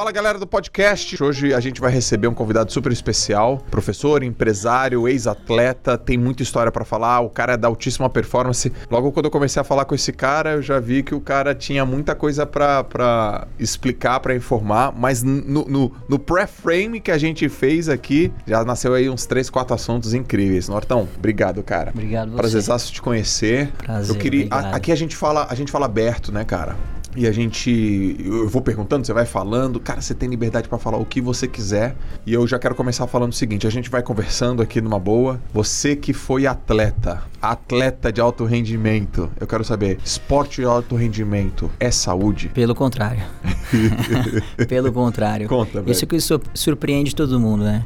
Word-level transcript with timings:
Fala 0.00 0.12
galera 0.12 0.38
do 0.38 0.46
podcast. 0.46 1.22
Hoje 1.22 1.52
a 1.52 1.60
gente 1.60 1.78
vai 1.78 1.92
receber 1.92 2.26
um 2.26 2.32
convidado 2.32 2.72
super 2.72 2.90
especial, 2.90 3.58
professor, 3.70 4.22
empresário, 4.22 5.06
ex-atleta, 5.06 5.98
tem 5.98 6.16
muita 6.16 6.42
história 6.42 6.72
para 6.72 6.86
falar. 6.86 7.20
O 7.20 7.28
cara 7.28 7.52
é 7.52 7.56
da 7.58 7.68
altíssima 7.68 8.08
performance. 8.08 8.72
Logo 8.90 9.12
quando 9.12 9.26
eu 9.26 9.30
comecei 9.30 9.60
a 9.60 9.62
falar 9.62 9.84
com 9.84 9.94
esse 9.94 10.10
cara, 10.10 10.52
eu 10.52 10.62
já 10.62 10.80
vi 10.80 11.02
que 11.02 11.14
o 11.14 11.20
cara 11.20 11.54
tinha 11.54 11.84
muita 11.84 12.14
coisa 12.14 12.46
para 12.46 13.46
explicar, 13.58 14.20
para 14.20 14.34
informar, 14.34 14.90
mas 14.96 15.22
no, 15.22 15.66
no, 15.68 15.92
no 16.08 16.18
pré-frame 16.18 16.98
que 16.98 17.10
a 17.10 17.18
gente 17.18 17.46
fez 17.50 17.86
aqui, 17.86 18.32
já 18.46 18.64
nasceu 18.64 18.94
aí 18.94 19.10
uns 19.10 19.26
três, 19.26 19.50
quatro 19.50 19.74
assuntos 19.74 20.14
incríveis. 20.14 20.66
Nortão, 20.66 21.06
obrigado, 21.18 21.62
cara. 21.62 21.90
Obrigado 21.90 22.30
você. 22.30 22.36
Prazerzaço 22.38 22.90
te 22.90 23.02
conhecer. 23.02 23.70
Prazer, 23.76 24.16
eu 24.16 24.18
queria, 24.18 24.48
a- 24.50 24.76
aqui 24.76 24.92
a 24.92 24.96
gente 24.96 25.14
fala, 25.14 25.46
a 25.50 25.54
gente 25.54 25.70
fala 25.70 25.84
aberto, 25.84 26.32
né, 26.32 26.42
cara? 26.42 26.74
E 27.16 27.26
a 27.26 27.32
gente, 27.32 28.16
eu 28.24 28.48
vou 28.48 28.62
perguntando, 28.62 29.06
você 29.06 29.12
vai 29.12 29.26
falando, 29.26 29.80
cara, 29.80 30.00
você 30.00 30.14
tem 30.14 30.28
liberdade 30.28 30.68
pra 30.68 30.78
falar 30.78 30.98
o 30.98 31.04
que 31.04 31.20
você 31.20 31.48
quiser. 31.48 31.96
E 32.26 32.32
eu 32.32 32.46
já 32.46 32.58
quero 32.58 32.74
começar 32.74 33.06
falando 33.06 33.32
o 33.32 33.34
seguinte, 33.34 33.66
a 33.66 33.70
gente 33.70 33.90
vai 33.90 34.02
conversando 34.02 34.62
aqui 34.62 34.80
numa 34.80 34.98
boa. 34.98 35.40
Você 35.52 35.96
que 35.96 36.12
foi 36.12 36.46
atleta, 36.46 37.22
atleta 37.42 38.12
de 38.12 38.20
alto 38.20 38.44
rendimento, 38.44 39.30
eu 39.40 39.46
quero 39.46 39.64
saber, 39.64 39.98
esporte 40.04 40.60
de 40.60 40.66
alto 40.66 40.94
rendimento 40.94 41.70
é 41.80 41.90
saúde? 41.90 42.48
Pelo 42.54 42.74
contrário. 42.74 43.22
Pelo 44.68 44.92
contrário. 44.92 45.48
Conta, 45.48 45.80
velho. 45.80 45.90
Isso 45.92 46.06
que 46.06 46.20
sur- 46.20 46.40
surpreende 46.54 47.14
todo 47.14 47.38
mundo, 47.38 47.64
né? 47.64 47.84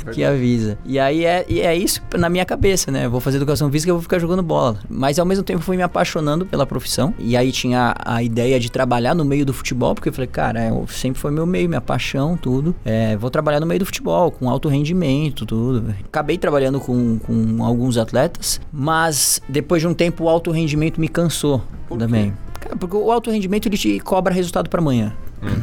o 0.07 0.11
que 0.13 0.25
avisa. 0.25 0.79
E 0.85 0.99
aí 0.99 1.25
é, 1.25 1.45
é 1.71 1.77
isso 1.77 2.03
na 2.17 2.29
minha 2.29 2.45
cabeça, 2.45 2.91
né? 2.91 3.07
Eu 3.07 3.11
vou 3.11 3.21
fazer 3.21 3.37
educação 3.37 3.71
física, 3.71 3.91
eu 3.91 3.95
vou 3.97 4.03
ficar 4.03 4.19
jogando 4.19 4.43
bola. 4.43 4.79
Mas 4.89 5.19
ao 5.19 5.27
mesmo 5.27 5.45
tempo 5.45 5.61
fui 5.61 5.77
me 5.77 5.83
apaixonando 5.83 6.45
pela 6.45 6.67
profissão. 6.67 7.15
E 7.19 7.37
aí 7.37 7.53
tinha 7.53 7.95
a 8.05 8.23
ideia 8.23 8.59
de 8.59 8.71
trabalhar 8.71 9.15
no 9.15 9.25
meio 9.25 9.45
do 9.45 9.53
futebol, 9.53 9.95
porque 9.95 10.09
eu 10.09 10.13
falei, 10.13 10.29
cara, 10.29 10.69
eu, 10.69 10.87
sempre 10.89 11.21
foi 11.21 11.31
meu 11.31 11.47
meio, 11.47 11.69
minha 11.69 11.81
paixão, 11.81 12.37
tudo. 12.37 12.75
É, 12.85 13.17
vou 13.17 13.31
trabalhar 13.31 13.61
no 13.61 13.67
meio 13.67 13.81
do 13.81 13.87
futebol, 13.87 14.31
com 14.31 14.49
alto 14.49 14.69
rendimento, 14.69 15.47
tudo. 15.47 15.95
Acabei 16.05 16.39
trabalhando 16.39 16.81
com, 16.81 17.19
com 17.19 17.65
alguns 17.65 17.97
atletas, 17.97 18.61
mas 18.73 19.41
depois 19.49 19.83
de 19.83 19.89
um 19.89 19.95
tempo 19.95 20.25
o 20.25 20.29
alto 20.29 20.51
rendimento 20.51 21.01
me 21.01 21.09
cansou 21.09 21.63
Por 21.89 21.99
também. 21.99 22.35
Cara, 22.61 22.77
porque 22.77 22.97
o 22.97 23.11
alto 23.11 23.31
rendimento 23.31 23.67
ele 23.67 23.79
te 23.79 23.99
cobra 24.01 24.35
resultado 24.35 24.69
para 24.69 24.81
amanhã. 24.81 25.15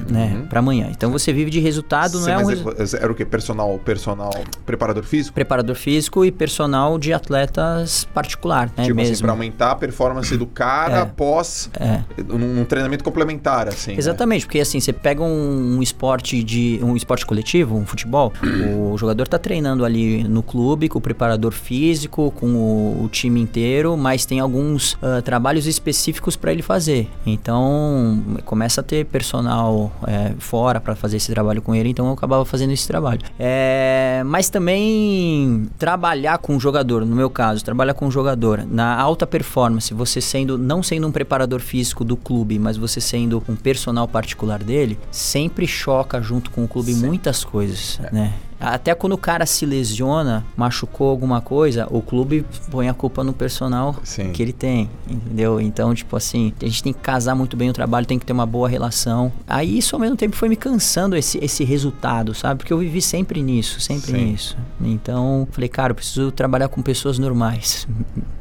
Né? 0.09 0.45
Pra 0.49 0.59
amanhã. 0.59 0.87
Então 0.91 1.11
você 1.11 1.31
vive 1.33 1.49
de 1.51 1.59
resultado, 1.59 2.15
não 2.19 2.25
Sim, 2.25 2.31
é 2.31 2.37
um 2.37 2.45
mas 2.45 2.59
resu- 2.61 2.97
é- 2.97 3.03
era 3.03 3.11
o 3.11 3.15
que? 3.15 3.25
Personal, 3.25 3.79
personal, 3.83 4.33
preparador 4.65 5.03
físico? 5.03 5.33
preparador 5.35 5.75
físico 5.75 6.23
e 6.25 6.31
personal 6.31 6.97
de 6.97 7.13
atletas 7.13 8.05
particular, 8.13 8.67
né? 8.77 8.85
tipo 8.85 8.99
assim, 8.99 9.09
mesmo. 9.09 9.23
pra 9.25 9.31
aumentar 9.31 9.71
a 9.71 9.75
performance 9.75 10.35
do 10.37 10.45
cara 10.45 10.97
É. 10.97 11.01
após 11.01 11.69
É. 11.79 12.01
num, 12.27 12.37
num 12.55 12.65
treinamento 12.65 13.03
complementar, 13.03 13.67
assim. 13.67 13.91
né? 13.91 13.97
Exatamente, 13.97 14.45
porque 14.45 14.59
assim, 14.59 14.79
você 14.79 14.91
pega 14.93 15.21
um, 15.23 15.77
um 15.77 15.81
esporte 15.83 16.43
de 16.43 16.79
um 16.81 16.95
esporte 16.95 17.25
coletivo, 17.25 17.75
um 17.77 17.85
futebol, 17.85 18.33
o 18.91 18.97
jogador 18.97 19.27
tá 19.27 19.37
treinando 19.37 19.83
ali 19.85 20.23
no 20.23 20.41
clube 20.41 20.89
com 20.89 20.97
o 20.99 21.01
preparador 21.01 21.51
físico, 21.51 22.31
com 22.31 22.47
o, 22.47 23.03
o 23.03 23.09
time 23.09 23.39
inteiro, 23.41 23.95
mas 23.97 24.25
tem 24.25 24.39
alguns 24.39 24.97
ah, 25.01 25.21
trabalhos 25.21 25.65
específicos 25.67 26.35
para 26.35 26.51
ele 26.51 26.61
fazer. 26.61 27.07
Então, 27.25 28.23
começa 28.45 28.81
a 28.81 28.83
ter 28.83 29.05
personal 29.05 29.66
é, 30.05 30.33
fora 30.39 30.79
para 30.79 30.95
fazer 30.95 31.17
esse 31.17 31.31
trabalho 31.31 31.61
com 31.61 31.73
ele, 31.73 31.89
então 31.89 32.07
eu 32.07 32.13
acabava 32.13 32.45
fazendo 32.45 32.71
esse 32.71 32.87
trabalho. 32.87 33.21
É, 33.39 34.21
mas 34.25 34.49
também 34.49 35.69
trabalhar 35.77 36.37
com 36.37 36.55
o 36.55 36.59
jogador, 36.59 37.05
no 37.05 37.15
meu 37.15 37.29
caso, 37.29 37.63
trabalhar 37.63 37.93
com 37.93 38.07
o 38.07 38.11
jogador 38.11 38.65
na 38.65 38.99
alta 38.99 39.25
performance, 39.25 39.93
você 39.93 40.21
sendo 40.21 40.57
não 40.57 40.81
sendo 40.81 41.07
um 41.07 41.11
preparador 41.11 41.59
físico 41.59 42.03
do 42.03 42.15
clube, 42.15 42.59
mas 42.59 42.77
você 42.77 43.01
sendo 43.01 43.43
um 43.47 43.55
personal 43.55 44.07
particular 44.07 44.63
dele, 44.63 44.97
sempre 45.11 45.67
choca 45.67 46.21
junto 46.21 46.51
com 46.51 46.63
o 46.63 46.67
clube 46.67 46.93
Sim. 46.93 47.05
muitas 47.05 47.43
coisas, 47.43 47.99
né? 48.11 48.33
Até 48.59 48.95
quando 48.95 49.13
o 49.13 49.17
cara 49.17 49.45
se 49.45 49.65
lesiona, 49.65 50.45
machucou 50.55 51.09
alguma 51.09 51.41
coisa, 51.41 51.87
o 51.89 52.01
clube 52.01 52.45
põe 52.71 52.89
a 52.89 52.93
culpa 52.93 53.23
no 53.23 53.33
personal 53.33 53.95
Sim. 54.03 54.31
que 54.31 54.41
ele 54.41 54.53
tem, 54.53 54.89
entendeu? 55.07 55.61
Então, 55.61 55.93
tipo 55.93 56.15
assim, 56.15 56.53
a 56.61 56.65
gente 56.65 56.83
tem 56.83 56.93
que 56.93 56.99
casar 56.99 57.35
muito 57.35 57.55
bem 57.55 57.69
o 57.69 57.73
trabalho, 57.73 58.05
tem 58.05 58.17
que 58.17 58.25
ter 58.25 58.33
uma 58.33 58.45
boa 58.45 58.67
relação. 58.67 59.31
Aí 59.47 59.77
isso 59.77 59.95
ao 59.95 59.99
mesmo 59.99 60.17
tempo 60.17 60.35
foi 60.35 60.49
me 60.49 60.55
cansando 60.55 61.15
esse, 61.15 61.37
esse 61.43 61.63
resultado, 61.63 62.33
sabe? 62.33 62.59
Porque 62.59 62.73
eu 62.73 62.79
vivi 62.79 63.01
sempre 63.01 63.41
nisso, 63.41 63.79
sempre 63.79 64.11
Sim. 64.11 64.25
nisso. 64.25 64.57
Então, 64.81 65.47
falei, 65.51 65.69
cara, 65.69 65.91
eu 65.91 65.95
preciso 65.95 66.31
trabalhar 66.31 66.67
com 66.67 66.81
pessoas 66.81 67.19
normais. 67.19 67.87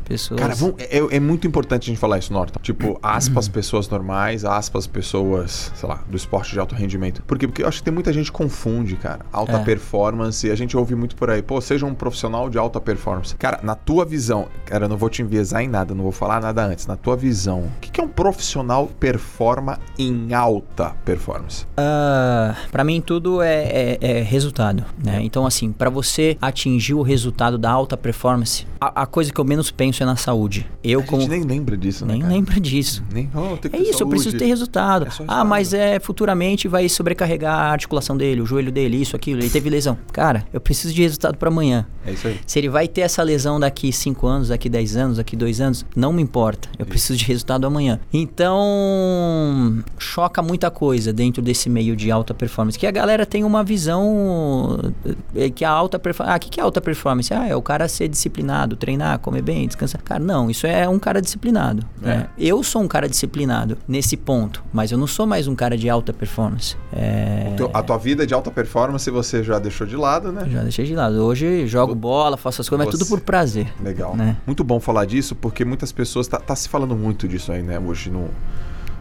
Pessoas... 0.07 0.41
Cara, 0.41 0.55
vamos, 0.55 0.77
é, 0.79 0.99
é, 1.17 1.21
muito 1.21 1.49
importante 1.49 1.85
a 1.85 1.87
gente 1.87 1.99
falar 1.99 2.19
isso, 2.19 2.33
Norton. 2.33 2.61
Tipo, 2.63 2.99
aspas, 3.03 3.49
pessoas 3.49 3.89
normais, 3.89 4.45
aspas, 4.45 4.87
pessoas, 4.87 5.73
sei 5.75 5.89
lá, 5.89 6.01
do 6.09 6.17
esporte 6.17 6.53
de 6.53 6.61
alto 6.61 6.77
rendimento. 6.77 7.23
Por 7.25 7.37
quê? 7.37 7.49
Porque 7.49 7.65
eu 7.65 7.69
acho 7.69 7.79
que 7.79 7.85
tem 7.85 7.93
muita 7.93 8.13
gente 8.13 8.31
que 8.31 8.37
confunde, 8.37 8.95
cara. 8.95 9.27
Alta 9.33 9.57
é. 9.57 9.65
performance, 9.65 10.49
a 10.49 10.55
gente 10.55 10.77
ouve 10.77 10.95
muito 10.95 11.17
por 11.17 11.29
aí. 11.29 11.43
Pô, 11.43 11.61
seja 11.61 11.85
um 11.85 11.95
profissional 11.95 12.49
de 12.49 12.57
alta 12.57 12.81
performance. 12.81 13.35
Cara, 13.35 13.59
na 13.65 13.75
tua 13.75 14.05
visão, 14.05 14.47
cara, 14.65 14.85
eu 14.85 14.89
não 14.89 14.97
vou 14.97 15.11
te 15.11 15.23
enviesar 15.23 15.63
em 15.63 15.69
nada, 15.69 15.93
não 15.93 16.05
vou 16.05 16.13
falar 16.13 16.41
nada 16.41 16.65
antes. 16.65 16.87
Na 16.87 16.97
tua 16.97 17.17
visão, 17.17 17.63
o 17.63 17.81
que, 17.81 17.91
que 17.91 18.01
é 18.01 18.05
um 18.05 18.09
profissional 18.09 18.87
performa 19.01 19.81
em 19.99 20.33
alta 20.33 20.95
performance? 21.05 21.65
Uh, 21.77 22.55
para 22.71 22.85
mim, 22.85 23.01
tudo 23.01 23.43
é, 23.43 23.65
é, 23.65 23.99
é 24.01 24.23
resultado, 24.23 24.85
né? 25.03 25.19
Então, 25.23 25.45
assim, 25.45 25.73
para 25.73 25.91
você 25.91 26.37
atingir 26.41 26.95
o 26.95 27.03
resultado 27.03 27.59
da 27.59 27.71
alta 27.71 27.97
performance, 27.97 28.67
a, 28.81 29.03
a 29.03 29.07
coisa 29.07 29.33
que 29.33 29.41
eu 29.41 29.45
menos 29.45 29.71
penso 29.71 29.96
é 30.03 30.07
na 30.07 30.17
saúde. 30.17 30.67
Eu 30.83 31.01
a 31.01 31.03
como 31.03 31.23
gente 31.23 31.31
nem 31.31 31.43
lembra 31.43 31.77
disso, 31.77 32.05
né? 32.05 32.13
Nem 32.15 32.23
cara? 32.23 32.35
lembra 32.35 32.61
disso. 32.61 33.03
Nem, 33.13 33.31
oh, 33.35 33.55
é 33.73 33.81
isso, 33.81 33.99
saúde. 33.99 34.03
eu 34.03 34.09
preciso 34.09 34.39
ter 34.39 34.47
resultado. 34.47 35.07
É 35.07 35.25
ah, 35.27 35.45
mas 35.45 35.73
é 35.73 35.99
futuramente 35.99 36.69
vai 36.69 36.89
sobrecarregar 36.89 37.55
a 37.55 37.71
articulação 37.71 38.17
dele, 38.17 38.41
o 38.41 38.47
joelho 38.47 38.73
dele, 38.73 39.01
isso, 39.01 39.17
aquilo. 39.17 39.41
Ele 39.41 39.51
teve 39.51 39.69
lesão. 39.71 39.99
Cara, 40.13 40.47
eu 40.53 40.61
preciso 40.61 40.95
de 40.95 41.03
resultado 41.03 41.37
para 41.37 41.49
amanhã. 41.49 41.87
É 42.05 42.13
isso 42.13 42.27
aí. 42.29 42.39
Se 42.47 42.59
ele 42.59 42.69
vai 42.69 42.87
ter 42.87 43.01
essa 43.03 43.23
lesão 43.23 43.59
daqui 43.59 43.93
5 43.93 44.27
anos, 44.27 44.49
daqui 44.49 44.69
10 44.69 44.97
anos, 44.97 45.17
daqui 45.17 45.37
2 45.37 45.61
anos, 45.61 45.87
não 45.95 46.13
me 46.13 46.23
importa. 46.23 46.69
Eu 46.79 46.83
isso. 46.83 46.91
preciso 46.91 47.19
de 47.19 47.25
resultado 47.25 47.67
amanhã. 47.67 47.99
Então, 48.13 49.83
choca 49.99 50.43
muita 50.43 50.71
coisa 50.71 51.13
dentro 51.13 51.43
desse 51.43 51.69
meio 51.69 51.97
de 51.97 52.11
alta 52.11 52.33
performance. 52.33 52.79
Que 52.79 52.87
a 52.87 52.91
galera 52.91 53.27
tem 53.27 53.45
uma 53.45 53.65
visão 53.65 54.93
eh, 55.35 55.51
que 55.51 55.65
a 55.65 55.71
alta 55.71 55.99
performance. 55.99 56.35
Ah, 56.35 56.37
o 56.37 56.41
que, 56.41 56.51
que 56.51 56.61
é 56.61 56.63
alta 56.63 56.81
performance? 56.81 57.33
Ah, 57.33 57.47
é 57.49 57.57
o 57.57 57.63
cara 57.63 57.89
ser 57.89 58.09
disciplinado, 58.09 58.77
treinar, 58.77 59.19
comer 59.19 59.43
bem, 59.43 59.67
descansar 59.67 59.86
Cara, 60.05 60.23
não, 60.23 60.51
isso 60.51 60.67
é 60.67 60.89
um 60.89 60.99
cara 60.99 61.21
disciplinado. 61.21 61.85
É. 62.03 62.07
Né? 62.07 62.29
Eu 62.39 62.63
sou 62.63 62.83
um 62.83 62.89
cara 62.89 63.09
disciplinado 63.09 63.79
nesse 63.87 64.17
ponto, 64.17 64.63
mas 64.73 64.91
eu 64.91 64.99
não 64.99 65.07
sou 65.07 65.27
mais 65.27 65.47
um 65.47 65.55
cara 65.55 65.77
de 65.77 65.89
alta 65.89 66.13
performance. 66.13 66.77
É... 66.93 67.55
Teu, 67.57 67.71
a 67.73 67.83
tua 67.83 67.99
vida 67.99 68.27
de 68.27 68.35
alta 68.35 68.51
performance 68.51 69.09
você 69.11 69.43
já 69.43 69.59
deixou 69.59 69.87
de 69.87 69.97
lado, 69.97 70.33
né? 70.33 70.47
Já 70.51 70.63
deixei 70.63 70.85
de 70.85 70.95
lado. 70.95 71.17
Hoje 71.25 71.67
jogo 71.67 71.95
bola, 71.95 72.37
faço 72.37 72.61
as 72.61 72.69
coisas, 72.69 72.87
você... 72.87 72.93
mas 72.93 72.99
tudo 72.99 73.09
por 73.09 73.25
prazer. 73.25 73.73
Legal. 73.83 74.17
Né? 74.17 74.37
Muito 74.47 74.65
bom 74.65 74.81
falar 74.81 75.05
disso, 75.05 75.35
porque 75.35 75.65
muitas 75.65 75.93
pessoas. 75.93 76.27
Tá, 76.27 76.39
tá 76.39 76.57
se 76.57 76.69
falando 76.69 76.97
muito 76.97 77.29
disso 77.29 77.53
aí, 77.53 77.63
né, 77.63 77.79
hoje 77.79 78.11
no 78.11 78.29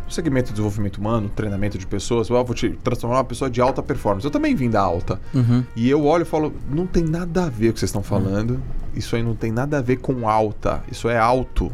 segmento 0.09 0.47
de 0.47 0.53
desenvolvimento 0.53 0.97
humano, 0.97 1.29
treinamento 1.29 1.77
de 1.77 1.85
pessoas, 1.85 2.29
eu 2.29 2.43
vou 2.43 2.55
te 2.55 2.69
transformar 2.83 3.17
uma 3.17 3.23
pessoa 3.23 3.49
de 3.49 3.61
alta 3.61 3.81
performance. 3.81 4.25
Eu 4.25 4.31
também 4.31 4.55
vim 4.55 4.69
da 4.69 4.81
alta. 4.81 5.19
Uhum. 5.33 5.63
E 5.75 5.89
eu 5.89 6.05
olho 6.05 6.23
e 6.23 6.25
falo, 6.25 6.53
não 6.69 6.85
tem 6.85 7.03
nada 7.03 7.45
a 7.45 7.49
ver 7.49 7.67
com 7.67 7.71
o 7.71 7.73
que 7.73 7.79
vocês 7.79 7.89
estão 7.89 8.03
falando. 8.03 8.51
Uhum. 8.51 8.61
Isso 8.95 9.15
aí 9.15 9.23
não 9.23 9.35
tem 9.35 9.51
nada 9.51 9.79
a 9.79 9.81
ver 9.81 9.97
com 9.97 10.27
alta. 10.29 10.83
Isso 10.91 11.09
é 11.09 11.17
alto. 11.17 11.71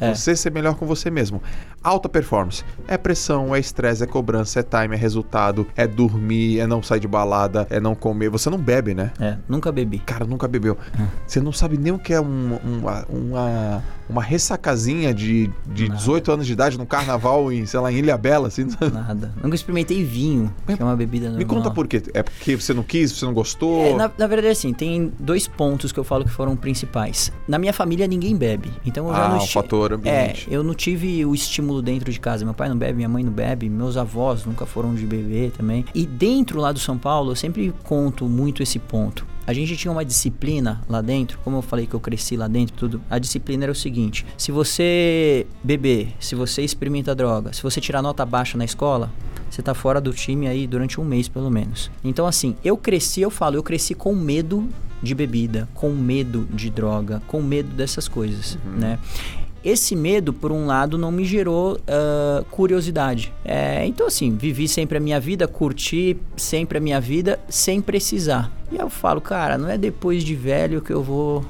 É. 0.00 0.14
Você 0.14 0.34
ser 0.34 0.50
melhor 0.50 0.74
com 0.74 0.86
você 0.86 1.10
mesmo. 1.10 1.42
Alta 1.82 2.08
performance. 2.08 2.64
É 2.88 2.96
pressão, 2.96 3.54
é 3.54 3.60
estresse, 3.60 4.02
é 4.02 4.06
cobrança, 4.06 4.60
é 4.60 4.62
time, 4.62 4.94
é 4.94 4.98
resultado, 4.98 5.66
é 5.76 5.86
dormir, 5.86 6.58
é 6.58 6.66
não 6.66 6.82
sair 6.82 7.00
de 7.00 7.06
balada, 7.06 7.66
é 7.70 7.78
não 7.78 7.94
comer. 7.94 8.30
Você 8.30 8.48
não 8.48 8.58
bebe, 8.58 8.94
né? 8.94 9.12
É, 9.20 9.36
nunca 9.48 9.70
bebi. 9.70 9.98
Cara, 9.98 10.24
nunca 10.24 10.48
bebeu. 10.48 10.78
É. 10.98 11.06
Você 11.26 11.40
não 11.40 11.52
sabe 11.52 11.76
nem 11.76 11.92
o 11.92 11.98
que 11.98 12.12
é 12.12 12.20
um, 12.20 12.58
uma, 12.64 13.04
uma, 13.08 13.82
uma 14.08 14.22
ressacazinha 14.22 15.14
de, 15.14 15.50
de 15.66 15.88
18 15.88 16.32
anos 16.32 16.46
de 16.46 16.52
idade 16.52 16.76
no 16.76 16.86
carnaval 16.86 17.52
em, 17.52 17.64
sei 17.66 17.80
lá, 17.80 17.90
em 17.90 17.96
Ilha 17.96 18.16
Bela, 18.16 18.48
assim. 18.48 18.66
Nada. 18.92 19.32
Nunca 19.42 19.54
experimentei 19.54 20.04
vinho, 20.04 20.52
que 20.66 20.80
é 20.80 20.84
uma 20.84 20.96
bebida 20.96 21.26
normal. 21.26 21.38
Me 21.38 21.44
conta 21.44 21.70
por 21.70 21.86
quê. 21.86 22.02
É 22.12 22.22
porque 22.22 22.56
você 22.56 22.74
não 22.74 22.82
quis, 22.82 23.12
você 23.12 23.24
não 23.24 23.32
gostou? 23.32 23.84
É, 23.84 23.94
na, 23.94 24.10
na, 24.16 24.26
verdade, 24.26 24.48
assim, 24.48 24.72
tem 24.72 25.12
dois 25.18 25.46
pontos 25.46 25.92
que 25.92 25.98
eu 25.98 26.04
falo 26.04 26.24
que 26.24 26.30
foram 26.30 26.56
principais. 26.56 27.32
Na 27.48 27.58
minha 27.58 27.72
família, 27.72 28.06
ninguém 28.06 28.36
bebe. 28.36 28.70
Então 28.84 29.06
eu 29.06 29.12
ah, 29.12 29.16
já 29.16 29.28
não... 29.28 29.36
Ah, 29.36 29.42
um 29.42 29.46
fator 29.46 29.92
ambiente. 29.92 30.48
É, 30.50 30.54
eu 30.54 30.62
não 30.62 30.74
tive 30.74 31.24
o 31.24 31.34
estímulo 31.34 31.80
dentro 31.80 32.10
de 32.12 32.20
casa. 32.20 32.44
Meu 32.44 32.54
pai 32.54 32.68
não 32.68 32.76
bebe, 32.76 32.94
minha 32.94 33.08
mãe 33.08 33.24
não 33.24 33.32
bebe, 33.32 33.68
meus 33.68 33.96
avós 33.96 34.44
nunca 34.44 34.66
foram 34.66 34.94
de 34.94 35.06
beber 35.06 35.50
também. 35.52 35.84
E 35.94 36.06
dentro 36.06 36.60
lá 36.60 36.72
do 36.72 36.78
São 36.78 36.98
Paulo, 36.98 37.32
eu 37.32 37.36
sempre 37.36 37.72
conto 37.82 38.26
muito 38.26 38.62
esse 38.62 38.78
ponto. 38.78 39.26
A 39.46 39.52
gente 39.52 39.76
tinha 39.76 39.92
uma 39.92 40.04
disciplina 40.04 40.80
lá 40.88 41.00
dentro, 41.00 41.38
como 41.44 41.58
eu 41.58 41.62
falei 41.62 41.86
que 41.86 41.94
eu 41.94 42.00
cresci 42.00 42.36
lá 42.36 42.48
dentro, 42.48 42.74
tudo. 42.76 43.00
A 43.10 43.18
disciplina 43.18 43.64
era 43.64 43.72
o 43.72 43.74
seguinte: 43.74 44.24
se 44.36 44.50
você 44.50 45.46
beber, 45.62 46.12
se 46.18 46.34
você 46.34 46.62
experimenta 46.62 47.14
droga, 47.14 47.52
se 47.52 47.62
você 47.62 47.80
tirar 47.80 48.02
nota 48.02 48.24
baixa 48.24 48.56
na 48.56 48.64
escola, 48.64 49.10
você 49.50 49.62
tá 49.62 49.74
fora 49.74 50.00
do 50.00 50.12
time 50.12 50.48
aí 50.48 50.66
durante 50.66 51.00
um 51.00 51.04
mês 51.04 51.28
pelo 51.28 51.50
menos. 51.50 51.90
Então 52.02 52.26
assim, 52.26 52.56
eu 52.64 52.76
cresci, 52.76 53.20
eu 53.20 53.30
falo, 53.30 53.56
eu 53.56 53.62
cresci 53.62 53.94
com 53.94 54.14
medo 54.14 54.68
de 55.02 55.14
bebida, 55.14 55.68
com 55.74 55.90
medo 55.90 56.48
de 56.50 56.70
droga, 56.70 57.22
com 57.26 57.42
medo 57.42 57.68
dessas 57.74 58.08
coisas, 58.08 58.58
uhum. 58.64 58.78
né? 58.78 58.98
Esse 59.64 59.96
medo, 59.96 60.32
por 60.32 60.52
um 60.52 60.66
lado, 60.66 60.98
não 60.98 61.10
me 61.10 61.24
gerou 61.24 61.74
uh, 61.74 62.44
curiosidade. 62.50 63.32
É, 63.44 63.86
então, 63.86 64.06
assim, 64.06 64.36
vivi 64.36 64.68
sempre 64.68 64.98
a 64.98 65.00
minha 65.00 65.18
vida, 65.18 65.48
curti 65.48 66.16
sempre 66.36 66.78
a 66.78 66.80
minha 66.80 67.00
vida, 67.00 67.40
sem 67.48 67.80
precisar. 67.80 68.52
E 68.70 68.76
eu 68.76 68.90
falo, 68.90 69.20
cara, 69.20 69.56
não 69.56 69.68
é 69.68 69.78
depois 69.78 70.22
de 70.22 70.34
velho 70.34 70.82
que 70.82 70.92
eu 70.92 71.02
vou 71.02 71.44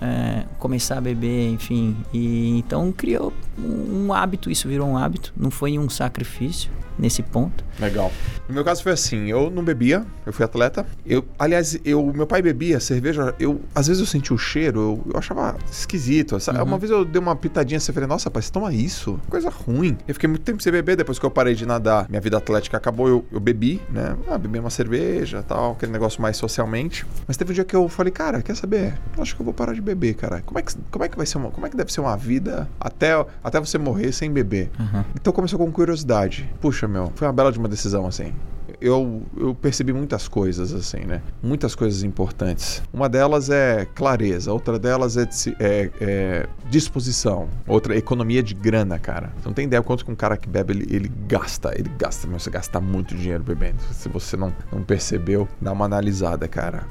é, 0.00 0.44
começar 0.58 0.98
a 0.98 1.00
beber, 1.00 1.48
enfim. 1.48 1.96
E 2.12 2.58
então 2.58 2.92
criou 2.92 3.32
um, 3.58 4.06
um 4.06 4.12
hábito, 4.12 4.50
isso 4.50 4.68
virou 4.68 4.86
um 4.86 4.96
hábito, 4.96 5.32
não 5.36 5.50
foi 5.50 5.78
um 5.78 5.88
sacrifício 5.88 6.70
nesse 6.98 7.22
ponto. 7.22 7.64
Legal. 7.78 8.10
No 8.48 8.54
meu 8.54 8.64
caso 8.64 8.82
foi 8.82 8.92
assim, 8.92 9.28
eu 9.30 9.50
não 9.50 9.62
bebia, 9.64 10.04
eu 10.24 10.32
fui 10.32 10.44
atleta. 10.44 10.86
Eu, 11.04 11.24
aliás, 11.38 11.78
eu, 11.84 12.12
meu 12.12 12.26
pai 12.26 12.40
bebia 12.40 12.78
cerveja, 12.80 13.34
eu 13.38 13.60
às 13.74 13.88
vezes 13.88 14.00
eu 14.00 14.06
sentia 14.06 14.34
o 14.34 14.38
cheiro, 14.38 14.80
eu, 14.80 15.12
eu 15.12 15.18
achava 15.18 15.56
esquisito. 15.70 16.32
Uhum. 16.32 16.62
Uma 16.62 16.78
vez 16.78 16.90
eu 16.90 17.04
dei 17.04 17.20
uma 17.20 17.34
pitadinha 17.34 17.78
assim, 17.78 17.92
falei, 17.92 18.08
nossa, 18.08 18.30
pai, 18.30 18.42
você 18.42 18.52
toma 18.52 18.72
isso? 18.72 19.18
Coisa 19.28 19.50
ruim. 19.50 19.96
Eu 20.06 20.14
fiquei 20.14 20.28
muito 20.28 20.42
tempo 20.42 20.62
sem 20.62 20.72
beber, 20.72 20.96
depois 20.96 21.18
que 21.18 21.26
eu 21.26 21.30
parei 21.30 21.54
de 21.54 21.66
nadar, 21.66 22.08
minha 22.08 22.20
vida 22.20 22.36
atlética 22.36 22.76
acabou, 22.76 23.08
eu, 23.08 23.24
eu 23.32 23.40
bebi, 23.40 23.80
né? 23.90 24.16
Ah, 24.28 24.38
bebi 24.38 24.58
uma 24.58 24.70
cerveja, 24.70 25.42
tal, 25.42 25.72
aquele 25.72 25.92
negócio 25.92 26.22
mais 26.22 26.36
socialmente. 26.36 27.06
Mas 27.26 27.36
teve 27.36 27.50
um 27.50 27.54
dia 27.54 27.64
que 27.64 27.74
eu 27.74 27.88
falei, 27.88 28.12
cara, 28.12 28.42
quer 28.42 28.54
saber? 28.54 28.94
Eu 29.16 29.22
acho 29.22 29.34
que 29.34 29.42
eu 29.42 29.44
vou 29.44 29.54
parar 29.54 29.72
de 29.72 29.80
beber, 29.80 30.14
cara. 30.14 30.42
Como 30.42 30.58
é 30.58 30.62
que, 30.62 30.74
como 30.90 31.04
é 31.04 31.08
que 31.08 31.16
vai 31.16 31.26
ser 31.26 31.38
uma, 31.38 31.50
como 31.50 31.66
é 31.66 31.70
que 31.70 31.76
deve 31.76 31.92
ser 31.92 32.00
uma 32.00 32.16
vida 32.16 32.68
até, 32.80 33.12
até 33.42 33.60
você 33.60 33.78
morrer 33.78 34.12
sem 34.12 34.30
beber? 34.30 34.70
Uhum. 34.78 35.04
Então 35.14 35.32
começou 35.32 35.58
com 35.58 35.70
curiosidade. 35.70 36.48
Puxa, 36.60 36.85
Poxa, 36.86 36.88
meu, 36.88 37.12
foi 37.14 37.26
uma 37.26 37.32
bela 37.32 37.52
de 37.52 37.58
uma 37.58 37.68
decisão, 37.68 38.06
assim. 38.06 38.32
Eu, 38.80 39.22
eu 39.36 39.54
percebi 39.54 39.92
muitas 39.92 40.28
coisas, 40.28 40.72
assim, 40.72 41.04
né? 41.04 41.22
Muitas 41.42 41.74
coisas 41.74 42.02
importantes. 42.02 42.82
Uma 42.92 43.08
delas 43.08 43.48
é 43.48 43.86
clareza, 43.94 44.52
outra 44.52 44.78
delas 44.78 45.16
é, 45.16 45.28
é, 45.58 45.90
é 46.00 46.48
disposição, 46.68 47.48
outra 47.66 47.96
economia 47.96 48.42
de 48.42 48.54
grana, 48.54 48.98
cara. 48.98 49.32
Você 49.38 49.48
não 49.48 49.54
tem 49.54 49.64
ideia 49.66 49.82
quanto 49.82 50.04
que 50.04 50.10
um 50.10 50.16
cara 50.16 50.36
que 50.36 50.48
bebe, 50.48 50.74
ele, 50.74 50.94
ele 50.94 51.12
gasta, 51.26 51.72
ele 51.76 51.90
gasta, 51.98 52.26
mas 52.26 52.42
você 52.42 52.50
gasta 52.50 52.80
muito 52.80 53.14
dinheiro 53.14 53.42
bebendo. 53.42 53.78
Se 53.92 54.08
você 54.08 54.36
não, 54.36 54.52
não 54.70 54.82
percebeu, 54.82 55.48
dá 55.60 55.72
uma 55.72 55.84
analisada, 55.84 56.46
cara. 56.46 56.86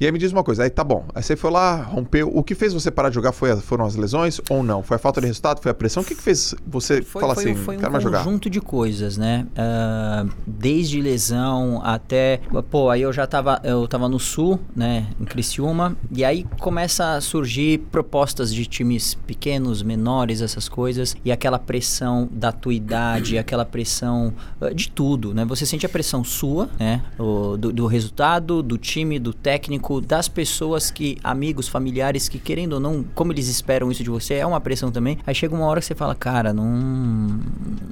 E 0.00 0.06
aí 0.06 0.12
me 0.12 0.18
diz 0.18 0.30
uma 0.30 0.44
coisa, 0.44 0.62
aí 0.62 0.70
tá 0.70 0.84
bom. 0.84 1.04
Aí 1.12 1.22
você 1.22 1.34
foi 1.34 1.50
lá, 1.50 1.82
rompeu. 1.82 2.30
O 2.32 2.44
que 2.44 2.54
fez 2.54 2.72
você 2.72 2.88
parar 2.88 3.08
de 3.08 3.16
jogar 3.16 3.32
foi, 3.32 3.56
foram 3.56 3.84
as 3.84 3.96
lesões 3.96 4.40
ou 4.48 4.62
não? 4.62 4.80
Foi 4.80 4.94
a 4.94 4.98
falta 4.98 5.20
de 5.20 5.26
resultado? 5.26 5.60
Foi 5.60 5.72
a 5.72 5.74
pressão? 5.74 6.04
O 6.04 6.06
que, 6.06 6.14
que 6.14 6.22
fez 6.22 6.54
você 6.64 7.02
foi, 7.02 7.20
falar 7.20 7.34
foi, 7.34 7.50
assim, 7.50 7.54
foi 7.56 7.76
quero 7.76 7.88
um 7.88 7.92
mais 7.92 8.04
jogar? 8.04 8.18
Foi 8.18 8.22
um 8.22 8.30
conjunto 8.36 8.48
de 8.48 8.60
coisas, 8.60 9.16
né? 9.16 9.44
Uh, 9.54 10.30
desde 10.46 11.00
lesão 11.00 11.80
até... 11.82 12.40
Pô, 12.70 12.90
aí 12.90 13.02
eu 13.02 13.12
já 13.12 13.26
tava, 13.26 13.60
eu 13.64 13.88
tava 13.88 14.08
no 14.08 14.20
Sul, 14.20 14.60
né? 14.74 15.08
Em 15.20 15.24
Criciúma. 15.24 15.96
E 16.12 16.24
aí 16.24 16.46
começa 16.60 17.14
a 17.14 17.20
surgir 17.20 17.78
propostas 17.90 18.54
de 18.54 18.66
times 18.66 19.14
pequenos, 19.26 19.82
menores, 19.82 20.42
essas 20.42 20.68
coisas. 20.68 21.16
E 21.24 21.32
aquela 21.32 21.58
pressão 21.58 22.28
da 22.30 22.52
tua 22.52 22.72
idade, 22.72 23.36
aquela 23.38 23.64
pressão 23.64 24.32
uh, 24.60 24.72
de 24.72 24.90
tudo, 24.90 25.34
né? 25.34 25.44
Você 25.46 25.66
sente 25.66 25.84
a 25.84 25.88
pressão 25.88 26.22
sua, 26.22 26.70
né? 26.78 27.02
O, 27.18 27.56
do, 27.56 27.72
do 27.72 27.86
resultado, 27.86 28.62
do 28.62 28.78
time, 28.78 29.18
do 29.18 29.32
técnico 29.32 29.87
das 30.00 30.28
pessoas 30.28 30.90
que, 30.90 31.16
amigos, 31.24 31.66
familiares, 31.66 32.28
que 32.28 32.38
querendo 32.38 32.74
ou 32.74 32.80
não, 32.80 33.02
como 33.14 33.32
eles 33.32 33.48
esperam 33.48 33.90
isso 33.90 34.04
de 34.04 34.10
você, 34.10 34.34
é 34.34 34.46
uma 34.46 34.60
pressão 34.60 34.92
também. 34.92 35.18
Aí 35.26 35.34
chega 35.34 35.54
uma 35.54 35.64
hora 35.66 35.80
que 35.80 35.86
você 35.86 35.94
fala, 35.94 36.14
cara, 36.14 36.52
não, 36.52 37.40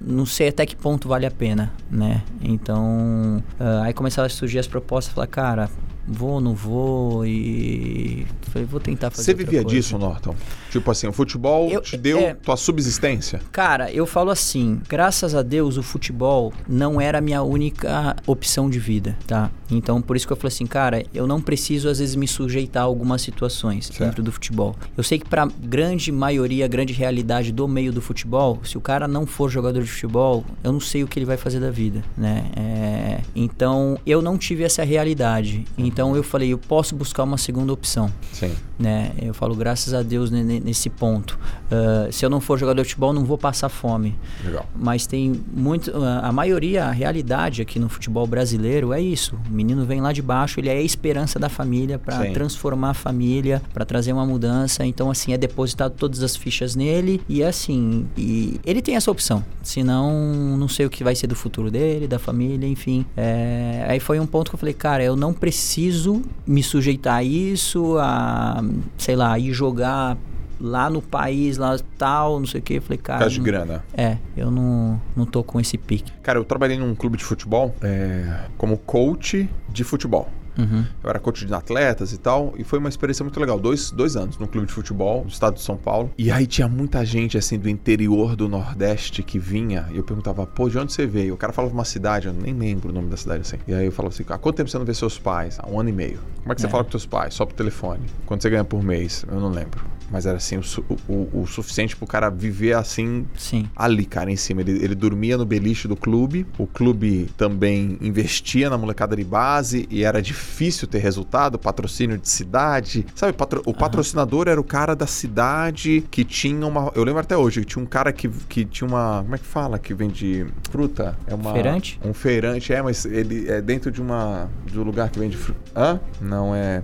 não 0.04 0.26
sei 0.26 0.48
até 0.48 0.66
que 0.66 0.76
ponto 0.76 1.08
vale 1.08 1.24
a 1.24 1.30
pena, 1.30 1.72
né? 1.90 2.22
Então, 2.42 3.42
uh, 3.58 3.82
aí 3.82 3.92
começaram 3.94 4.26
a 4.26 4.30
surgir 4.30 4.58
as 4.58 4.66
propostas, 4.66 5.14
falar, 5.14 5.26
cara, 5.26 5.70
vou, 6.06 6.40
não 6.40 6.54
vou 6.54 7.26
e 7.26 8.26
falei, 8.50 8.66
vou 8.66 8.80
tentar 8.80 9.10
fazer 9.10 9.24
Você 9.24 9.34
vivia 9.34 9.62
coisa. 9.62 9.76
disso, 9.76 9.98
Norton? 9.98 10.34
Tipo 10.70 10.90
assim, 10.90 11.06
o 11.06 11.12
futebol 11.12 11.70
Eu- 11.70 11.80
te 11.80 11.96
deu 11.96 12.18
é- 12.18 12.35
tua 12.35 12.56
subsistência? 12.56 13.40
Cara, 13.52 13.90
eu 13.92 14.06
falo 14.06 14.30
assim, 14.30 14.80
graças 14.88 15.35
a 15.35 15.42
Deus 15.42 15.76
o 15.76 15.82
futebol 15.82 16.52
não 16.68 17.00
era 17.00 17.18
a 17.18 17.20
minha 17.20 17.42
única 17.42 18.16
opção 18.26 18.68
de 18.68 18.78
vida, 18.78 19.16
tá? 19.26 19.50
Então 19.70 20.00
por 20.02 20.16
isso 20.16 20.26
que 20.26 20.32
eu 20.32 20.37
falei 20.37 20.52
assim, 20.54 20.66
cara, 20.66 21.04
eu 21.14 21.26
não 21.26 21.40
preciso 21.40 21.88
às 21.88 21.99
vezes 21.99 22.14
me 22.14 22.28
sujeitar 22.28 22.82
a 22.82 22.87
algumas 22.87 23.23
situações 23.23 23.87
Certo. 23.87 24.00
dentro 24.00 24.23
do 24.23 24.30
futebol. 24.32 24.75
Eu 24.96 25.02
sei 25.02 25.18
que 25.18 25.28
pra 25.28 25.49
grande 25.61 26.11
maioria, 26.12 26.66
grande 26.68 26.92
realidade 26.92 27.52
do 27.52 27.66
meio 27.66 27.92
do 27.92 28.00
futebol, 28.02 28.61
se 28.64 28.76
o 28.76 28.80
cara 28.80 29.08
não 29.08 29.26
for 29.26 29.50
jogador 29.50 29.82
de 29.82 29.88
futebol, 29.90 30.44
eu 30.62 30.73
não 30.73 30.80
sei 30.80 31.02
o 31.02 31.08
que 31.08 31.18
ele 31.18 31.26
vai 31.26 31.37
fazer 31.37 31.61
da 31.61 31.70
vida, 31.70 32.02
né? 32.16 32.44
É, 32.56 33.20
então 33.35 33.99
eu 34.06 34.20
não 34.23 34.37
tive 34.38 34.62
essa 34.64 34.85
realidade. 34.85 35.64
Então 35.76 36.14
eu 36.16 36.23
falei, 36.23 36.52
eu 36.52 36.58
posso 36.58 36.94
buscar 36.94 37.25
uma 37.25 37.38
segunda 37.38 37.73
opção 37.73 38.12
Sim. 38.32 38.52
né? 38.78 39.12
Eu 39.20 39.35
falo 39.35 39.54
graças 39.54 39.92
a 39.94 40.02
Deus 40.02 40.30
ne- 40.30 40.55
nesse 40.60 40.90
ponto. 40.90 41.38
Ah, 41.70 42.08
se 42.10 42.25
eu 42.25 42.30
não 42.30 42.40
for 42.40 42.58
jogador 42.58 42.82
de 42.82 42.88
futebol, 42.88 43.12
não 43.12 43.25
vou 43.25 43.38
passar 43.38 43.68
fome. 43.68 44.14
Legal. 44.44 44.66
Mas 44.75 45.06
tem 45.06 45.40
muito. 45.52 45.92
ah, 45.96 46.28
a 46.28 46.32
maioria, 46.32 46.84
a 46.84 46.90
realidade 46.90 47.62
aqui 47.62 47.78
no 47.78 47.88
futebol 47.88 48.26
brasileiro 48.26 48.92
é 48.92 49.00
isso. 49.00 49.38
O 49.48 49.52
menino 49.52 49.84
vem 49.84 50.00
lá 50.00 50.12
de 50.12 50.22
baixo, 50.22 50.60
ele 50.60 50.68
é 50.68 50.72
a 50.72 50.82
esperança 50.82 51.38
da 51.38 51.48
família 51.48 51.98
para 51.98 52.30
transformar 52.32 52.90
a 52.90 52.94
família, 52.94 53.62
para 53.72 53.84
trazer 53.84 54.12
uma 54.12 54.26
mudança. 54.26 54.84
Então, 54.84 55.10
assim, 55.10 55.32
é 55.32 55.38
depositado 55.38 55.94
todas 55.96 56.22
as 56.22 56.36
fichas 56.36 56.75
nele 56.75 57.20
e 57.28 57.42
assim. 57.42 58.06
E 58.16 58.60
ele 58.64 58.80
tem 58.80 58.96
essa 58.96 59.10
opção. 59.10 59.44
Senão, 59.62 60.56
não 60.56 60.68
sei 60.68 60.86
o 60.86 60.90
que 60.90 61.02
vai 61.02 61.14
ser 61.14 61.26
do 61.26 61.34
futuro 61.34 61.70
dele, 61.70 62.06
da 62.06 62.18
família, 62.18 62.66
enfim. 62.66 63.04
É, 63.16 63.84
aí 63.88 64.00
foi 64.00 64.20
um 64.20 64.26
ponto 64.26 64.50
que 64.50 64.54
eu 64.54 64.58
falei, 64.58 64.75
cara, 64.75 65.02
eu 65.02 65.16
não 65.16 65.32
preciso 65.32 66.22
me 66.46 66.62
sujeitar 66.62 67.16
a 67.16 67.22
isso, 67.22 67.96
a, 67.98 68.62
sei 68.96 69.16
lá, 69.16 69.38
ir 69.38 69.52
jogar 69.52 70.16
lá 70.60 70.88
no 70.90 71.00
país, 71.02 71.56
lá 71.56 71.76
tal, 71.98 72.38
não 72.40 72.46
sei 72.46 72.60
o 72.60 72.62
que. 72.62 72.75
Eu 72.75 72.82
falei, 72.82 72.98
cara. 72.98 73.20
causa 73.20 73.34
de 73.34 73.40
grana. 73.40 73.84
é, 73.94 74.16
eu 74.36 74.50
não, 74.50 75.00
não 75.16 75.25
tô 75.26 75.42
com 75.42 75.60
esse 75.60 75.76
pique. 75.78 76.12
Cara, 76.22 76.38
eu 76.38 76.44
trabalhei 76.44 76.78
num 76.78 76.94
clube 76.94 77.16
de 77.16 77.25
futebol 77.25 77.75
é, 77.82 78.46
como 78.56 78.76
coach 78.78 79.48
de 79.68 79.84
futebol. 79.84 80.28
Uhum. 80.58 80.86
Eu 81.04 81.10
era 81.10 81.18
coach 81.18 81.44
de 81.44 81.52
atletas 81.52 82.14
e 82.14 82.18
tal, 82.18 82.54
e 82.56 82.64
foi 82.64 82.78
uma 82.78 82.88
experiência 82.88 83.22
muito 83.22 83.38
legal. 83.38 83.60
Dois, 83.60 83.90
dois 83.90 84.16
anos 84.16 84.38
no 84.38 84.48
clube 84.48 84.66
de 84.66 84.72
futebol 84.72 85.22
do 85.22 85.28
estado 85.28 85.56
de 85.56 85.60
São 85.60 85.76
Paulo. 85.76 86.10
E 86.16 86.30
aí 86.30 86.46
tinha 86.46 86.66
muita 86.66 87.04
gente, 87.04 87.36
assim, 87.36 87.58
do 87.58 87.68
interior 87.68 88.34
do 88.34 88.48
Nordeste 88.48 89.22
que 89.22 89.38
vinha, 89.38 89.86
e 89.92 89.98
eu 89.98 90.02
perguntava, 90.02 90.46
pô, 90.46 90.70
de 90.70 90.78
onde 90.78 90.94
você 90.94 91.06
veio? 91.06 91.34
O 91.34 91.36
cara 91.36 91.52
falava 91.52 91.75
uma 91.75 91.84
cidade, 91.84 92.28
eu 92.28 92.32
nem 92.32 92.54
lembro 92.54 92.88
o 92.88 92.92
nome 92.92 93.10
da 93.10 93.18
cidade, 93.18 93.42
assim. 93.42 93.58
E 93.68 93.75
aí 93.75 93.84
eu 93.84 93.92
falava 93.92 94.14
assim, 94.14 94.25
há 94.30 94.38
quanto 94.38 94.56
tempo 94.56 94.70
você 94.70 94.78
não 94.78 94.86
vê 94.86 94.94
seus 94.94 95.18
pais? 95.18 95.58
Há 95.60 95.68
um 95.68 95.78
ano 95.78 95.90
e 95.90 95.92
meio. 95.92 96.20
Como 96.40 96.52
é 96.52 96.54
que 96.54 96.62
você 96.62 96.66
É. 96.66 96.70
fala 96.70 96.84
com 96.84 96.90
seus 96.90 97.04
pais? 97.04 97.34
Só 97.34 97.44
por 97.44 97.52
telefone. 97.54 98.00
Quanto 98.25 98.40
você 98.40 98.48
ganha 98.48 98.64
por 98.64 98.82
mês? 98.82 99.26
Eu 99.30 99.38
não 99.38 99.50
lembro. 99.50 99.84
Mas 100.10 100.25
era 100.26 100.36
assim, 100.36 100.56
o, 100.56 100.62
o, 101.08 101.40
o 101.42 101.46
suficiente 101.46 101.96
pro 101.96 102.06
cara 102.06 102.30
viver 102.30 102.75
assim 102.75 103.26
Sim. 103.36 103.68
ali, 103.75 104.04
cara, 104.04 104.30
em 104.30 104.36
cima. 104.36 104.60
Ele, 104.60 104.72
ele 104.84 104.94
dormia 104.94 105.36
no 105.36 105.44
beliche 105.44 105.88
do 105.88 105.96
clube. 105.96 106.46
O 106.58 106.66
clube 106.66 107.28
também 107.36 107.98
investia 108.00 108.70
na 108.70 108.78
molecada 108.78 109.16
de 109.16 109.25
base 109.25 109.86
e 109.90 110.04
era 110.04 110.22
difícil 110.22 110.86
ter 110.86 110.98
resultado. 110.98 111.58
Patrocínio 111.58 112.16
de 112.18 112.28
cidade. 112.28 113.04
Sabe, 113.14 113.32
patro- 113.32 113.62
o 113.66 113.75
patrocinador 113.75 114.48
era 114.48 114.60
o 114.60 114.64
cara 114.64 114.94
da 114.94 115.06
cidade 115.06 116.04
que 116.10 116.25
tinha 116.25 116.66
uma. 116.66 116.92
Eu 116.94 117.02
lembro 117.04 117.20
até 117.20 117.36
hoje, 117.36 117.60
que 117.60 117.66
tinha 117.66 117.82
um 117.82 117.86
cara 117.86 118.12
que, 118.12 118.28
que 118.28 118.64
tinha 118.64 118.86
uma. 118.88 119.22
Como 119.22 119.34
é 119.34 119.38
que 119.38 119.44
fala? 119.46 119.78
Que 119.78 119.92
vende 119.94 120.46
fruta? 120.70 121.16
É 121.26 121.34
uma. 121.34 121.52
Feirante? 121.52 121.98
Um 122.04 122.14
feirante, 122.14 122.72
é, 122.72 122.80
mas 122.82 123.04
ele 123.04 123.48
é 123.48 123.60
dentro 123.60 123.90
de 123.90 124.00
uma. 124.00 124.48
de 124.64 124.78
um 124.78 124.82
lugar 124.82 125.10
que 125.10 125.18
vende 125.18 125.36
fruta. 125.36 125.60
Hã? 125.75 126.00
Não, 126.20 126.54
é. 126.54 126.82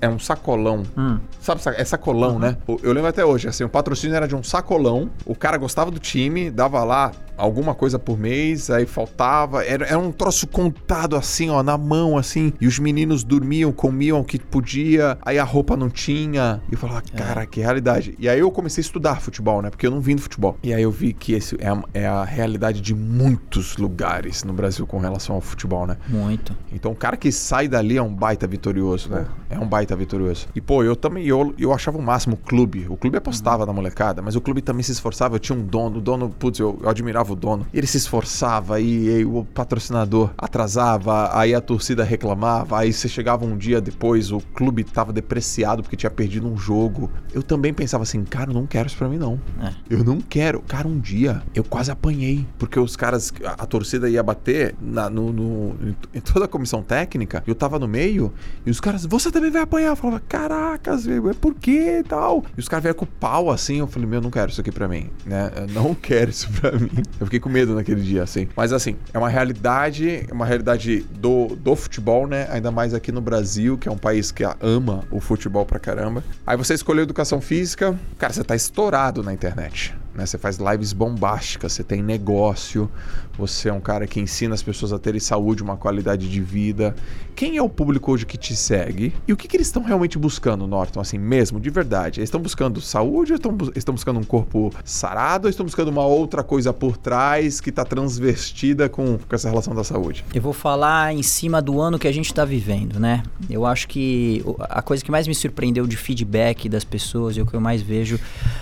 É 0.00 0.08
um 0.08 0.18
sacolão. 0.18 0.84
Hum. 0.96 1.18
Sabe, 1.40 1.60
sa- 1.62 1.74
é 1.76 1.84
sacolão, 1.84 2.38
né? 2.38 2.56
O- 2.66 2.78
Eu 2.82 2.92
lembro 2.92 3.08
até 3.08 3.24
hoje, 3.24 3.48
assim, 3.48 3.64
o 3.64 3.68
patrocínio 3.68 4.14
era 4.16 4.28
de 4.28 4.34
um 4.36 4.42
sacolão, 4.42 5.10
o 5.26 5.34
cara 5.34 5.56
gostava 5.56 5.90
do 5.90 5.98
time, 5.98 6.50
dava 6.50 6.82
lá 6.84 7.10
alguma 7.36 7.74
coisa 7.74 7.98
por 7.98 8.18
mês, 8.18 8.70
aí 8.70 8.86
faltava, 8.86 9.64
era, 9.64 9.86
era 9.86 9.98
um 9.98 10.12
troço 10.12 10.46
contado 10.46 11.16
assim, 11.16 11.50
ó, 11.50 11.62
na 11.62 11.76
mão, 11.78 12.16
assim, 12.16 12.52
e 12.60 12.66
os 12.66 12.78
meninos 12.78 13.24
dormiam, 13.24 13.72
comiam 13.72 14.20
o 14.20 14.24
que 14.24 14.38
podia, 14.38 15.18
aí 15.22 15.38
a 15.38 15.44
roupa 15.44 15.76
não 15.76 15.88
tinha, 15.88 16.62
e 16.68 16.74
eu 16.74 16.78
falava, 16.78 17.02
cara, 17.16 17.46
que 17.46 17.60
realidade. 17.60 18.14
E 18.18 18.28
aí 18.28 18.38
eu 18.38 18.50
comecei 18.50 18.80
a 18.82 18.84
estudar 18.84 19.20
futebol, 19.20 19.62
né, 19.62 19.70
porque 19.70 19.86
eu 19.86 19.90
não 19.90 20.00
vim 20.00 20.16
do 20.16 20.22
futebol. 20.22 20.56
E 20.62 20.72
aí 20.72 20.82
eu 20.82 20.90
vi 20.90 21.12
que 21.12 21.32
esse 21.32 21.56
é 21.60 21.68
a, 21.68 21.82
é 21.92 22.06
a 22.06 22.24
realidade 22.24 22.80
de 22.80 22.94
muitos 22.94 23.76
lugares 23.76 24.44
no 24.44 24.52
Brasil 24.52 24.86
com 24.86 24.98
relação 24.98 25.36
ao 25.36 25.40
futebol, 25.40 25.86
né? 25.86 25.96
Muito. 26.08 26.56
Então 26.72 26.92
o 26.92 26.96
cara 26.96 27.16
que 27.16 27.30
sai 27.32 27.68
dali 27.68 27.96
é 27.96 28.02
um 28.02 28.14
baita 28.14 28.46
vitorioso, 28.46 29.08
né? 29.10 29.26
É 29.48 29.58
um 29.58 29.66
baita 29.66 29.94
vitorioso. 29.96 30.46
E 30.54 30.60
pô, 30.60 30.82
eu 30.82 30.96
também, 30.96 31.26
eu, 31.26 31.54
eu 31.58 31.72
achava 31.72 31.98
o 31.98 32.02
máximo 32.02 32.34
o 32.34 32.36
clube. 32.36 32.86
O 32.88 32.96
clube 32.96 33.16
apostava 33.16 33.64
na 33.64 33.72
molecada, 33.72 34.20
mas 34.20 34.36
o 34.36 34.40
clube 34.40 34.60
também 34.60 34.82
se 34.82 34.92
esforçava. 34.92 35.36
Eu 35.36 35.38
tinha 35.38 35.56
um 35.56 35.62
dono, 35.62 35.98
o 35.98 36.00
dono, 36.00 36.28
putz, 36.28 36.58
eu, 36.58 36.78
eu 36.82 36.88
admirava 36.88 37.23
o 37.32 37.36
dono. 37.36 37.66
Ele 37.72 37.86
se 37.86 37.96
esforçava 37.96 38.80
e, 38.80 39.08
aí 39.08 39.24
o 39.24 39.44
patrocinador 39.44 40.30
atrasava, 40.36 41.36
aí 41.38 41.54
a 41.54 41.60
torcida 41.60 42.04
reclamava, 42.04 42.78
aí 42.78 42.92
você 42.92 43.08
chegava 43.08 43.44
um 43.44 43.56
dia 43.56 43.80
depois, 43.80 44.30
o 44.32 44.40
clube 44.54 44.84
tava 44.84 45.12
depreciado 45.12 45.82
porque 45.82 45.96
tinha 45.96 46.10
perdido 46.10 46.46
um 46.48 46.56
jogo. 46.56 47.10
Eu 47.32 47.42
também 47.42 47.72
pensava 47.72 48.02
assim, 48.02 48.22
cara, 48.24 48.50
eu 48.50 48.54
não 48.54 48.66
quero 48.66 48.86
isso 48.86 48.96
pra 48.96 49.08
mim 49.08 49.18
não. 49.18 49.40
É. 49.60 49.72
Eu 49.90 50.04
não 50.04 50.18
quero. 50.20 50.60
Cara, 50.62 50.86
um 50.88 50.98
dia 50.98 51.42
eu 51.54 51.64
quase 51.64 51.90
apanhei. 51.90 52.46
Porque 52.58 52.78
os 52.78 52.96
caras, 52.96 53.32
a, 53.44 53.62
a 53.62 53.66
torcida 53.66 54.08
ia 54.08 54.22
bater 54.22 54.74
na- 54.80 55.10
no, 55.10 55.32
no- 55.32 55.76
em, 55.88 55.96
em 56.18 56.20
toda 56.20 56.44
a 56.44 56.48
comissão 56.48 56.82
técnica. 56.82 57.42
Eu 57.46 57.54
tava 57.54 57.78
no 57.78 57.86
meio 57.88 58.32
e 58.64 58.70
os 58.70 58.80
caras, 58.80 59.04
você 59.06 59.30
também 59.30 59.50
vai 59.50 59.62
apanhar. 59.62 59.88
Eu 59.88 59.96
falava, 59.96 60.20
caracas, 60.20 61.04
velho, 61.04 61.28
é 61.30 61.34
por 61.34 61.54
quê 61.54 61.98
e 62.00 62.02
tal? 62.02 62.44
E 62.56 62.60
os 62.60 62.68
caras 62.68 62.82
vieram 62.82 62.98
com 62.98 63.04
o 63.04 63.08
pau 63.08 63.50
assim. 63.50 63.78
Eu 63.78 63.86
falei, 63.86 64.08
meu, 64.08 64.18
eu 64.18 64.22
não 64.22 64.30
quero 64.30 64.50
isso 64.50 64.60
aqui 64.60 64.70
pra 64.72 64.86
mim, 64.88 65.10
né? 65.26 65.50
Eu 65.56 65.66
não 65.68 65.94
quero 66.00 66.30
isso 66.30 66.48
pra 66.52 66.72
mim. 66.72 66.90
Eu 67.20 67.26
fiquei 67.26 67.40
com 67.40 67.48
medo 67.48 67.74
naquele 67.74 68.00
dia, 68.00 68.22
assim. 68.22 68.48
Mas 68.56 68.72
assim, 68.72 68.96
é 69.12 69.18
uma 69.18 69.28
realidade, 69.28 70.26
é 70.28 70.32
uma 70.32 70.46
realidade 70.46 71.00
do, 71.18 71.48
do 71.56 71.76
futebol, 71.76 72.26
né? 72.26 72.48
Ainda 72.50 72.70
mais 72.70 72.94
aqui 72.94 73.12
no 73.12 73.20
Brasil, 73.20 73.78
que 73.78 73.88
é 73.88 73.92
um 73.92 73.98
país 73.98 74.30
que 74.30 74.44
ama 74.60 75.04
o 75.10 75.20
futebol 75.20 75.64
pra 75.64 75.78
caramba. 75.78 76.24
Aí 76.46 76.56
você 76.56 76.74
escolheu 76.74 77.02
educação 77.02 77.40
física, 77.40 77.98
cara, 78.18 78.32
você 78.32 78.42
tá 78.42 78.56
estourado 78.56 79.22
na 79.22 79.32
internet. 79.32 79.94
Né? 80.14 80.24
Você 80.24 80.38
faz 80.38 80.58
lives 80.58 80.92
bombásticas, 80.92 81.72
você 81.72 81.82
tem 81.82 82.02
negócio, 82.02 82.90
você 83.38 83.68
é 83.68 83.72
um 83.72 83.80
cara 83.80 84.06
que 84.06 84.20
ensina 84.20 84.54
as 84.54 84.62
pessoas 84.62 84.92
a 84.92 84.98
terem 84.98 85.20
saúde, 85.20 85.62
uma 85.62 85.76
qualidade 85.76 86.28
de 86.28 86.40
vida. 86.40 86.94
Quem 87.34 87.56
é 87.56 87.62
o 87.62 87.68
público 87.68 88.12
hoje 88.12 88.24
que 88.24 88.36
te 88.38 88.54
segue? 88.54 89.12
E 89.26 89.32
o 89.32 89.36
que, 89.36 89.48
que 89.48 89.56
eles 89.56 89.66
estão 89.66 89.82
realmente 89.82 90.16
buscando, 90.18 90.66
Norton? 90.66 91.00
Assim, 91.00 91.18
mesmo, 91.18 91.58
de 91.58 91.68
verdade? 91.70 92.20
Eles 92.20 92.28
estão 92.28 92.40
buscando 92.40 92.80
saúde 92.80 93.32
ou 93.32 93.36
estão, 93.36 93.56
estão 93.74 93.94
buscando 93.94 94.20
um 94.20 94.24
corpo 94.24 94.72
sarado 94.84 95.46
ou 95.46 95.50
estão 95.50 95.66
buscando 95.66 95.88
uma 95.88 96.04
outra 96.06 96.42
coisa 96.44 96.72
por 96.72 96.96
trás 96.96 97.60
que 97.60 97.70
está 97.70 97.84
transvestida 97.84 98.88
com, 98.88 99.18
com 99.18 99.34
essa 99.34 99.48
relação 99.48 99.74
da 99.74 99.82
saúde? 99.82 100.24
Eu 100.32 100.40
vou 100.40 100.52
falar 100.52 101.12
em 101.12 101.22
cima 101.22 101.60
do 101.60 101.80
ano 101.80 101.98
que 101.98 102.06
a 102.06 102.12
gente 102.12 102.32
tá 102.32 102.44
vivendo, 102.44 103.00
né? 103.00 103.22
Eu 103.50 103.66
acho 103.66 103.88
que 103.88 104.44
a 104.60 104.80
coisa 104.80 105.04
que 105.04 105.10
mais 105.10 105.26
me 105.26 105.34
surpreendeu 105.34 105.86
de 105.86 105.96
feedback 105.96 106.68
das 106.68 106.84
pessoas 106.84 107.36
e 107.36 107.40
o 107.40 107.46
que 107.46 107.54
eu 107.54 107.60
mais 107.60 107.82
vejo, 107.82 108.18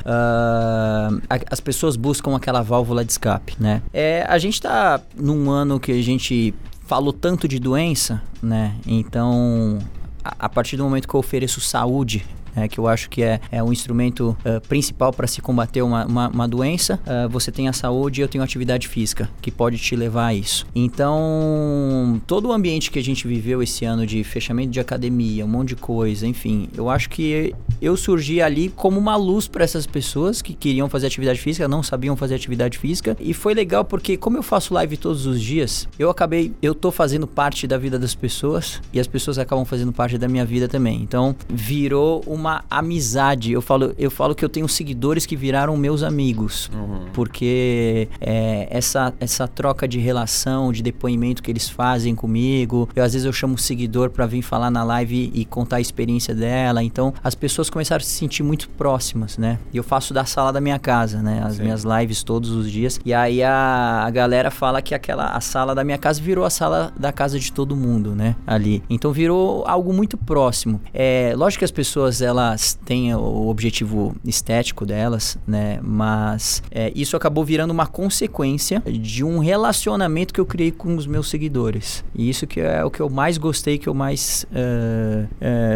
a- 0.06 1.10
as 1.50 1.60
pessoas 1.60 1.96
buscam 1.96 2.34
aquela 2.36 2.62
válvula 2.62 3.04
de 3.04 3.12
escape, 3.12 3.56
né? 3.60 3.82
É, 3.92 4.24
a 4.28 4.38
gente 4.38 4.61
tá 4.62 5.00
num 5.16 5.50
ano 5.50 5.80
que 5.80 5.90
a 5.90 6.02
gente 6.02 6.54
falou 6.86 7.12
tanto 7.12 7.48
de 7.48 7.58
doença, 7.58 8.22
né? 8.40 8.76
Então, 8.86 9.78
a, 10.24 10.46
a 10.46 10.48
partir 10.48 10.76
do 10.76 10.84
momento 10.84 11.08
que 11.08 11.14
eu 11.14 11.20
ofereço 11.20 11.60
saúde 11.60 12.24
é, 12.54 12.68
que 12.68 12.78
eu 12.78 12.86
acho 12.86 13.08
que 13.08 13.22
é, 13.22 13.40
é 13.50 13.62
o 13.62 13.72
instrumento 13.72 14.36
eh, 14.44 14.60
principal 14.60 15.12
para 15.12 15.26
se 15.26 15.40
combater 15.40 15.82
uma, 15.82 16.04
uma, 16.06 16.28
uma 16.28 16.48
doença. 16.48 17.00
eh, 17.06 17.28
você 17.28 17.50
tem 17.50 17.68
a 17.68 17.72
saúde 17.72 18.20
e 18.20 18.22
eu 18.22 18.28
tenho 18.28 18.42
atividade 18.44 18.88
física, 18.88 19.28
que 19.40 19.50
pode 19.50 19.78
te 19.78 19.96
levar 19.96 20.26
a 20.26 20.34
isso. 20.34 20.66
Então, 20.74 22.20
todo 22.26 22.48
o 22.48 22.52
ambiente 22.52 22.90
que 22.90 22.98
a 22.98 23.02
gente 23.02 23.26
viveu 23.26 23.62
esse 23.62 23.84
ano 23.84 24.06
de 24.06 24.22
fechamento 24.24 24.70
de 24.70 24.80
academia, 24.80 25.44
um 25.44 25.48
monte 25.48 25.68
de 25.68 25.76
coisa, 25.76 26.26
enfim, 26.26 26.68
eu 26.76 26.88
acho 26.90 27.08
que 27.08 27.54
eu 27.80 27.96
surgi 27.96 28.40
ali 28.40 28.68
como 28.68 28.98
uma 28.98 29.16
luz 29.16 29.48
para 29.48 29.64
essas 29.64 29.86
pessoas 29.86 30.42
que 30.42 30.54
queriam 30.54 30.88
fazer 30.88 31.06
atividade 31.06 31.40
física, 31.40 31.68
não 31.68 31.82
sabiam 31.82 32.16
fazer 32.16 32.34
atividade 32.34 32.78
física. 32.78 33.16
E 33.20 33.32
foi 33.32 33.54
legal 33.54 33.84
porque, 33.84 34.16
como 34.16 34.36
eu 34.36 34.42
faço 34.42 34.74
live 34.74 34.96
todos 34.96 35.26
os 35.26 35.40
dias, 35.40 35.88
eu 35.98 36.10
acabei, 36.10 36.52
eu 36.62 36.74
tô 36.74 36.90
fazendo 36.90 37.26
parte 37.26 37.66
da 37.66 37.78
vida 37.78 37.98
das 37.98 38.14
pessoas 38.14 38.80
e 38.92 39.00
as 39.00 39.06
pessoas 39.06 39.38
acabam 39.38 39.64
fazendo 39.64 39.92
parte 39.92 40.18
da 40.18 40.28
minha 40.28 40.44
vida 40.44 40.68
também. 40.68 41.00
Então, 41.02 41.34
virou 41.48 42.22
uma 42.26 42.41
uma 42.42 42.64
amizade. 42.68 43.52
Eu 43.52 43.62
falo, 43.62 43.94
eu 43.96 44.10
falo 44.10 44.34
que 44.34 44.44
eu 44.44 44.48
tenho 44.48 44.68
seguidores 44.68 45.24
que 45.24 45.36
viraram 45.36 45.76
meus 45.76 46.02
amigos. 46.02 46.70
Uhum. 46.74 47.06
Porque 47.12 48.08
é, 48.20 48.66
essa, 48.70 49.14
essa 49.20 49.46
troca 49.46 49.86
de 49.86 49.98
relação, 49.98 50.72
de 50.72 50.82
depoimento 50.82 51.42
que 51.42 51.50
eles 51.50 51.68
fazem 51.68 52.14
comigo. 52.14 52.88
Eu, 52.94 53.04
às 53.04 53.12
vezes 53.12 53.24
eu 53.24 53.32
chamo 53.32 53.54
um 53.54 53.58
seguidor 53.58 54.10
para 54.10 54.26
vir 54.26 54.42
falar 54.42 54.70
na 54.70 54.82
live 54.82 55.30
e 55.32 55.44
contar 55.44 55.76
a 55.76 55.80
experiência 55.80 56.34
dela. 56.34 56.82
Então 56.82 57.14
as 57.22 57.34
pessoas 57.34 57.70
começaram 57.70 58.02
a 58.02 58.04
se 58.04 58.10
sentir 58.10 58.42
muito 58.42 58.68
próximas, 58.70 59.38
né? 59.38 59.58
E 59.72 59.76
eu 59.76 59.84
faço 59.84 60.12
da 60.12 60.24
sala 60.24 60.52
da 60.52 60.60
minha 60.60 60.78
casa, 60.78 61.22
né? 61.22 61.42
As 61.44 61.54
Sim. 61.54 61.62
minhas 61.62 61.84
lives 61.84 62.22
todos 62.22 62.50
os 62.50 62.70
dias. 62.70 63.00
E 63.04 63.14
aí 63.14 63.42
a, 63.42 64.04
a 64.04 64.10
galera 64.10 64.50
fala 64.50 64.82
que 64.82 64.94
aquela 64.94 65.26
a 65.26 65.40
sala 65.40 65.74
da 65.74 65.84
minha 65.84 65.98
casa 65.98 66.20
virou 66.20 66.44
a 66.44 66.50
sala 66.50 66.92
da 66.98 67.12
casa 67.12 67.38
de 67.38 67.52
todo 67.52 67.76
mundo, 67.76 68.14
né? 68.14 68.34
Ali. 68.46 68.82
Então 68.90 69.12
virou 69.12 69.64
algo 69.66 69.92
muito 69.92 70.16
próximo. 70.16 70.80
É, 70.92 71.32
lógico 71.36 71.60
que 71.60 71.64
as 71.64 71.70
pessoas 71.70 72.20
elas 72.32 72.74
têm 72.84 73.14
o 73.14 73.48
objetivo 73.48 74.14
estético 74.24 74.84
delas, 74.84 75.38
né? 75.46 75.78
Mas 75.82 76.62
é, 76.70 76.92
isso 76.94 77.16
acabou 77.16 77.44
virando 77.44 77.70
uma 77.70 77.86
consequência 77.86 78.82
de 78.86 79.22
um 79.22 79.38
relacionamento 79.38 80.34
que 80.34 80.40
eu 80.40 80.46
criei 80.46 80.72
com 80.72 80.96
os 80.96 81.06
meus 81.06 81.28
seguidores. 81.28 82.04
E 82.14 82.28
isso 82.28 82.46
que 82.46 82.60
é 82.60 82.84
o 82.84 82.90
que 82.90 83.00
eu 83.00 83.08
mais 83.08 83.38
gostei, 83.38 83.78
que 83.78 83.88
eu 83.88 83.94
mais 83.94 84.46
uh, 84.50 85.28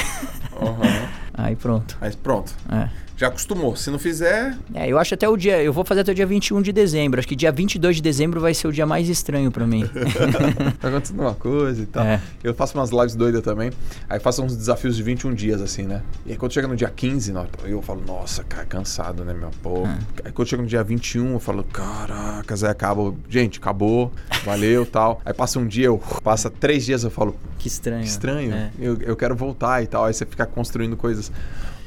Uhum. 0.60 1.08
Aí 1.34 1.54
pronto. 1.54 1.96
Aí 2.00 2.16
pronto. 2.16 2.52
É 2.70 3.07
já 3.18 3.26
acostumou. 3.26 3.75
Se 3.75 3.90
não 3.90 3.98
fizer. 3.98 4.56
É, 4.72 4.88
eu 4.88 4.96
acho 4.96 5.12
até 5.12 5.28
o 5.28 5.37
dia. 5.37 5.60
Eu 5.60 5.72
vou 5.72 5.84
fazer 5.84 6.02
até 6.02 6.12
o 6.12 6.14
dia 6.14 6.25
21 6.25 6.62
de 6.62 6.72
dezembro. 6.72 7.18
Acho 7.18 7.26
que 7.26 7.34
dia 7.34 7.50
22 7.50 7.96
de 7.96 8.02
dezembro 8.02 8.40
vai 8.40 8.54
ser 8.54 8.68
o 8.68 8.72
dia 8.72 8.87
mais 8.87 9.08
estranho 9.08 9.50
para 9.50 9.66
mim. 9.66 9.84
tá 10.80 10.88
acontecendo 10.88 11.20
uma 11.20 11.34
coisa 11.34 11.82
e 11.82 11.87
tal. 11.87 12.04
É. 12.04 12.20
Eu 12.44 12.54
faço 12.54 12.78
umas 12.78 12.90
lives 12.90 13.16
doidas 13.16 13.42
também. 13.42 13.72
Aí 14.08 14.20
faço 14.20 14.40
uns 14.40 14.56
desafios 14.56 14.96
de 14.96 15.02
21 15.02 15.34
dias, 15.34 15.60
assim, 15.60 15.82
né? 15.82 16.02
E 16.25 16.30
aí 16.30 16.37
quando 16.37 16.52
chega 16.52 16.68
no 16.68 16.76
dia 16.76 16.88
15, 16.88 17.34
eu 17.64 17.82
falo, 17.82 18.04
nossa, 18.06 18.44
cara, 18.44 18.64
cansado, 18.64 19.25
né, 19.25 19.34
meu? 19.34 19.50
Pô. 19.64 19.84
É. 19.84 19.98
Aí 20.26 20.32
quando 20.32 20.46
chega 20.46 20.62
no 20.62 20.68
dia 20.68 20.84
21, 20.84 21.32
eu 21.32 21.40
falo, 21.40 21.64
caraca, 21.64 22.54
Zé, 22.54 22.68
acaba. 22.68 23.12
Gente, 23.28 23.58
acabou, 23.58 24.12
valeu 24.44 24.87
tal. 24.87 25.20
Aí 25.25 25.34
passa 25.34 25.58
um 25.58 25.66
dia, 25.66 25.87
eu 25.87 26.00
passa 26.22 26.48
três 26.48 26.87
dias, 26.87 27.02
eu 27.02 27.10
falo. 27.10 27.34
Que 27.58 27.66
estranho. 27.66 28.02
Que 28.02 28.08
estranho. 28.08 28.54
É. 28.54 28.70
Eu, 28.78 28.96
eu 29.00 29.16
quero 29.16 29.34
voltar 29.34 29.82
e 29.82 29.88
tal. 29.88 30.04
Aí 30.04 30.14
você 30.14 30.25
fica 30.25 30.46
construindo 30.46 30.96
coisas 30.96 31.32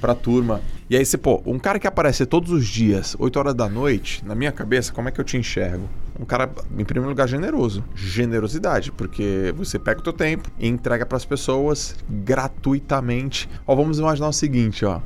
pra 0.01 0.15
turma. 0.15 0.59
E 0.89 0.97
aí 0.97 1.05
você, 1.05 1.17
pô, 1.17 1.41
um 1.45 1.57
cara 1.57 1.79
que 1.79 1.87
aparece 1.87 2.25
todos 2.25 2.51
os 2.51 2.67
dias, 2.67 3.15
8 3.17 3.39
horas 3.39 3.53
da 3.53 3.69
noite, 3.69 4.25
na 4.25 4.35
minha 4.35 4.51
cabeça, 4.51 4.91
como 4.91 5.07
é 5.07 5.11
que 5.11 5.21
eu 5.21 5.23
te 5.23 5.37
enxergo? 5.37 5.87
Um 6.19 6.25
cara, 6.25 6.49
em 6.77 6.83
primeiro 6.83 7.07
lugar, 7.09 7.27
generoso. 7.27 7.83
Generosidade, 7.95 8.91
porque 8.91 9.53
você 9.55 9.79
pega 9.79 10.01
o 10.01 10.03
teu 10.03 10.11
tempo 10.11 10.49
e 10.59 10.67
entrega 10.67 11.05
para 11.05 11.15
as 11.15 11.23
pessoas 11.23 11.95
gratuitamente. 12.09 13.47
Ó, 13.65 13.75
vamos 13.75 13.99
imaginar 13.99 14.27
o 14.27 14.33
seguinte, 14.33 14.83
ó. 14.83 14.99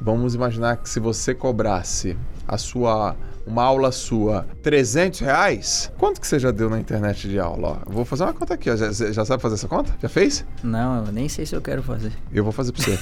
Vamos 0.00 0.34
imaginar 0.34 0.78
que 0.78 0.88
se 0.88 0.98
você 0.98 1.34
cobrasse 1.34 2.16
a 2.48 2.56
sua 2.56 3.14
uma 3.46 3.62
aula 3.62 3.92
sua, 3.92 4.46
300 4.62 5.20
reais? 5.20 5.92
Quanto 5.98 6.20
que 6.20 6.26
você 6.26 6.38
já 6.38 6.50
deu 6.50 6.70
na 6.70 6.78
internet 6.78 7.28
de 7.28 7.38
aula? 7.38 7.82
Ó, 7.86 7.90
vou 7.90 8.04
fazer 8.04 8.24
uma 8.24 8.32
conta 8.32 8.54
aqui, 8.54 8.70
ó. 8.70 8.76
Já, 8.76 8.92
já, 8.92 9.24
sabe 9.24 9.42
fazer 9.42 9.54
essa 9.54 9.68
conta? 9.68 9.94
Já 10.00 10.08
fez? 10.08 10.44
Não, 10.62 11.06
eu 11.06 11.12
nem 11.12 11.28
sei 11.28 11.46
se 11.46 11.54
eu 11.54 11.60
quero 11.60 11.82
fazer. 11.82 12.12
Eu 12.32 12.44
vou 12.44 12.52
fazer 12.52 12.72
pra 12.72 12.82
você. 12.82 12.98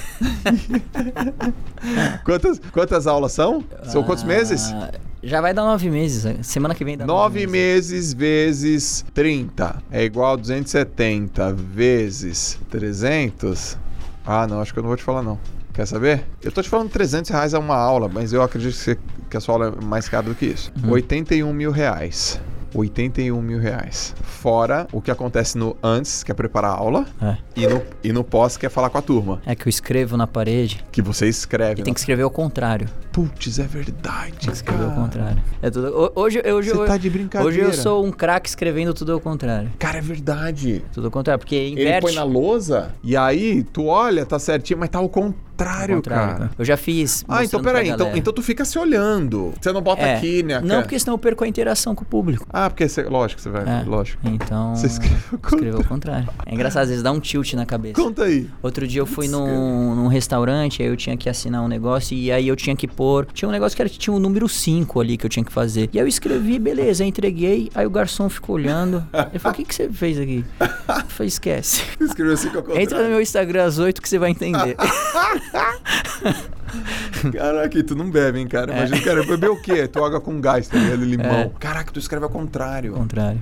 quantas, 2.25 2.61
quantas 2.73 3.07
aulas 3.07 3.33
são? 3.33 3.65
São 3.85 4.03
quantos 4.03 4.25
ah, 4.25 4.27
meses? 4.27 4.75
Já 5.23 5.41
vai 5.41 5.53
dar 5.53 5.63
nove 5.63 5.91
meses. 5.91 6.47
Semana 6.47 6.75
que 6.75 6.85
vem 6.85 6.97
dá 6.97 7.07
nove, 7.07 7.41
nove 7.41 7.47
meses. 7.47 8.15
meses 8.15 8.15
vezes 8.15 9.05
30 9.13 9.83
é 9.91 10.05
igual 10.05 10.33
a 10.33 10.37
270 10.37 11.53
vezes 11.53 12.59
300. 12.71 13.79
Ah, 14.25 14.47
não, 14.47 14.61
acho 14.61 14.73
que 14.73 14.79
eu 14.79 14.83
não 14.83 14.89
vou 14.89 14.97
te 14.97 15.03
falar 15.03 15.23
não. 15.23 15.39
Quer 15.81 15.87
saber? 15.87 16.27
Eu 16.43 16.53
tô 16.53 16.61
te 16.61 16.69
falando 16.69 16.91
300 16.91 17.31
reais 17.31 17.55
é 17.55 17.59
uma 17.59 17.75
aula, 17.75 18.07
mas 18.07 18.35
eu 18.35 18.43
acredito 18.43 18.73
que, 18.73 18.77
você, 18.77 18.99
que 19.31 19.35
a 19.39 19.41
sua 19.41 19.55
aula 19.55 19.75
é 19.81 19.83
mais 19.83 20.11
cara 20.11 20.25
do 20.25 20.35
que 20.35 20.45
isso. 20.45 20.71
Uhum. 20.85 20.91
81 20.91 21.51
mil 21.55 21.71
reais. 21.71 22.39
81 22.75 23.41
mil 23.41 23.59
reais. 23.59 24.15
Fora 24.23 24.87
o 24.93 25.01
que 25.01 25.11
acontece 25.11 25.57
no 25.57 25.75
antes, 25.83 26.23
que 26.23 26.31
é 26.31 26.35
preparar 26.35 26.73
a 26.73 26.75
aula, 26.75 27.07
é. 27.23 27.39
e 27.57 27.67
no, 27.67 27.83
e 28.05 28.13
no 28.13 28.23
pós, 28.23 28.59
que 28.59 28.67
é 28.67 28.69
falar 28.69 28.91
com 28.91 28.99
a 28.99 29.03
turma. 29.03 29.41
É 29.47 29.55
que 29.55 29.67
eu 29.67 29.71
escrevo 29.71 30.19
na 30.19 30.27
parede. 30.27 30.85
Que 30.93 31.01
você 31.01 31.27
escreve. 31.27 31.81
E 31.81 31.85
tem 31.85 31.95
que 31.95 32.01
escrever 32.01 32.25
ao 32.25 32.31
contrário. 32.31 32.87
Putz, 33.11 33.59
é 33.59 33.63
verdade. 33.63 34.33
Tem 34.33 34.51
que 34.51 34.57
escrever 34.57 34.85
ao 34.85 34.93
contrário. 34.93 35.43
É 35.63 35.71
tudo, 35.71 36.13
hoje, 36.15 36.43
hoje, 36.47 36.71
você 36.73 36.87
tá 36.87 36.99
de 36.99 37.09
brincadeira. 37.09 37.49
Hoje 37.49 37.59
eu 37.59 37.73
sou 37.73 38.05
um 38.05 38.13
craque 38.13 38.51
escrevendo 38.51 38.93
tudo 38.93 39.13
ao 39.13 39.21
contrário. 39.21 39.71
Cara, 39.79 39.97
é 39.97 40.03
verdade. 40.03 40.85
Tudo 40.93 41.07
ao 41.07 41.11
contrário, 41.11 41.39
porque 41.39 41.69
inverte. 41.69 41.89
Ele 41.89 42.01
põe 42.03 42.15
na 42.15 42.23
lousa, 42.23 42.95
e 43.03 43.17
aí 43.17 43.63
tu 43.63 43.87
olha, 43.87 44.27
tá 44.27 44.39
certinho, 44.39 44.79
mas 44.79 44.91
tá 44.91 44.99
ao 44.99 45.09
contrário 45.09 45.50
contrário, 45.65 45.97
contrário 45.97 46.39
cara. 46.39 46.51
Eu 46.59 46.65
já 46.65 46.77
fiz. 46.77 47.25
Ah, 47.29 47.45
então 47.45 47.63
peraí. 47.63 47.89
Então, 47.89 48.11
então 48.15 48.33
tu 48.33 48.43
fica 48.43 48.65
se 48.65 48.79
olhando. 48.79 49.53
Você 49.61 49.73
não 49.73 49.83
bota 49.83 50.03
é, 50.03 50.17
aqui, 50.17 50.43
né? 50.43 50.61
Não, 50.61 50.83
porque 50.83 50.99
senão 50.99 51.15
eu 51.15 51.19
perco 51.19 51.45
a 51.45 51.49
interação 51.49 51.95
com 51.95 52.03
o 52.03 52.07
público. 52.07 52.47
Ah, 52.53 52.69
porque 52.69 52.89
você, 52.89 53.03
lógico, 53.03 53.41
você 53.41 53.51
vai. 53.51 53.63
É, 53.63 53.85
lógico. 53.85 54.21
Então. 54.25 54.75
Você 54.75 54.87
escreveu 54.87 55.81
o 55.81 55.85
contrário. 55.85 56.29
É 56.47 56.55
engraçado, 56.55 56.83
às 56.83 56.89
vezes 56.89 57.03
dá 57.03 57.13
um 57.13 57.21
tilt 57.21 57.55
na 57.55 57.67
cabeça. 57.67 57.95
Conta 57.95 58.25
aí. 58.25 58.49
Outro 58.63 58.87
dia 58.87 59.01
eu 59.01 59.07
fui 59.07 59.29
num, 59.29 59.95
num 59.95 60.07
restaurante, 60.07 60.83
aí 60.83 60.89
eu 60.89 60.97
tinha 60.97 61.17
que 61.17 61.29
assinar 61.29 61.63
um 61.63 61.69
negócio 61.69 62.17
e 62.17 62.31
aí 62.33 62.49
eu 62.49 62.57
tinha 62.57 62.75
que 62.75 62.89
pôr. 62.89 63.27
Tinha 63.33 63.49
um 63.49 63.53
negócio 63.53 63.77
que 63.77 63.83
era, 63.83 63.89
tinha 63.89 64.15
um 64.15 64.19
número 64.19 64.49
5 64.49 65.01
ali 65.01 65.17
que 65.17 65.27
eu 65.27 65.31
tinha 65.31 65.45
que 65.45 65.53
fazer. 65.53 65.91
E 65.93 65.99
aí 65.99 66.05
eu 66.05 66.09
escrevi, 66.09 66.59
beleza, 66.59 67.05
entreguei. 67.05 67.71
Aí 67.75 67.87
o 67.87 67.91
garçom 67.91 68.29
ficou 68.29 68.57
olhando. 68.57 69.05
Ele 69.31 69.39
falou: 69.39 69.55
o 69.55 69.57
que, 69.57 69.65
que 69.65 69.75
você 69.75 69.89
fez 69.89 70.19
aqui? 70.19 70.45
Eu 70.61 71.05
falei, 71.09 71.29
esquece. 71.29 71.83
Escreveu 72.01 72.35
assim 72.35 72.51
com 72.51 72.79
Entra 72.79 73.03
no 73.03 73.09
meu 73.09 73.21
Instagram 73.21 73.65
às 73.65 73.79
8 73.79 74.01
que 74.01 74.09
você 74.09 74.19
vai 74.19 74.31
entender. 74.31 74.77
Caraca, 77.33 77.83
tu 77.85 77.95
não 77.95 78.11
bebe, 78.11 78.39
hein, 78.39 78.47
cara? 78.47 78.73
Imagina, 78.73 78.99
é. 78.99 79.01
cara, 79.01 79.23
beber 79.25 79.51
o 79.51 79.61
quê? 79.61 79.89
Tu 79.89 80.05
água 80.05 80.21
com 80.21 80.41
gás, 80.41 80.69
tá 80.69 80.79
ligado? 80.79 81.05
Limão. 81.05 81.41
É. 81.41 81.51
Caraca, 81.59 81.93
tu 81.93 81.99
escreve 81.99 82.25
ao 82.25 82.31
contrário. 82.31 82.95
Ao 82.95 83.01
contrário. 83.01 83.41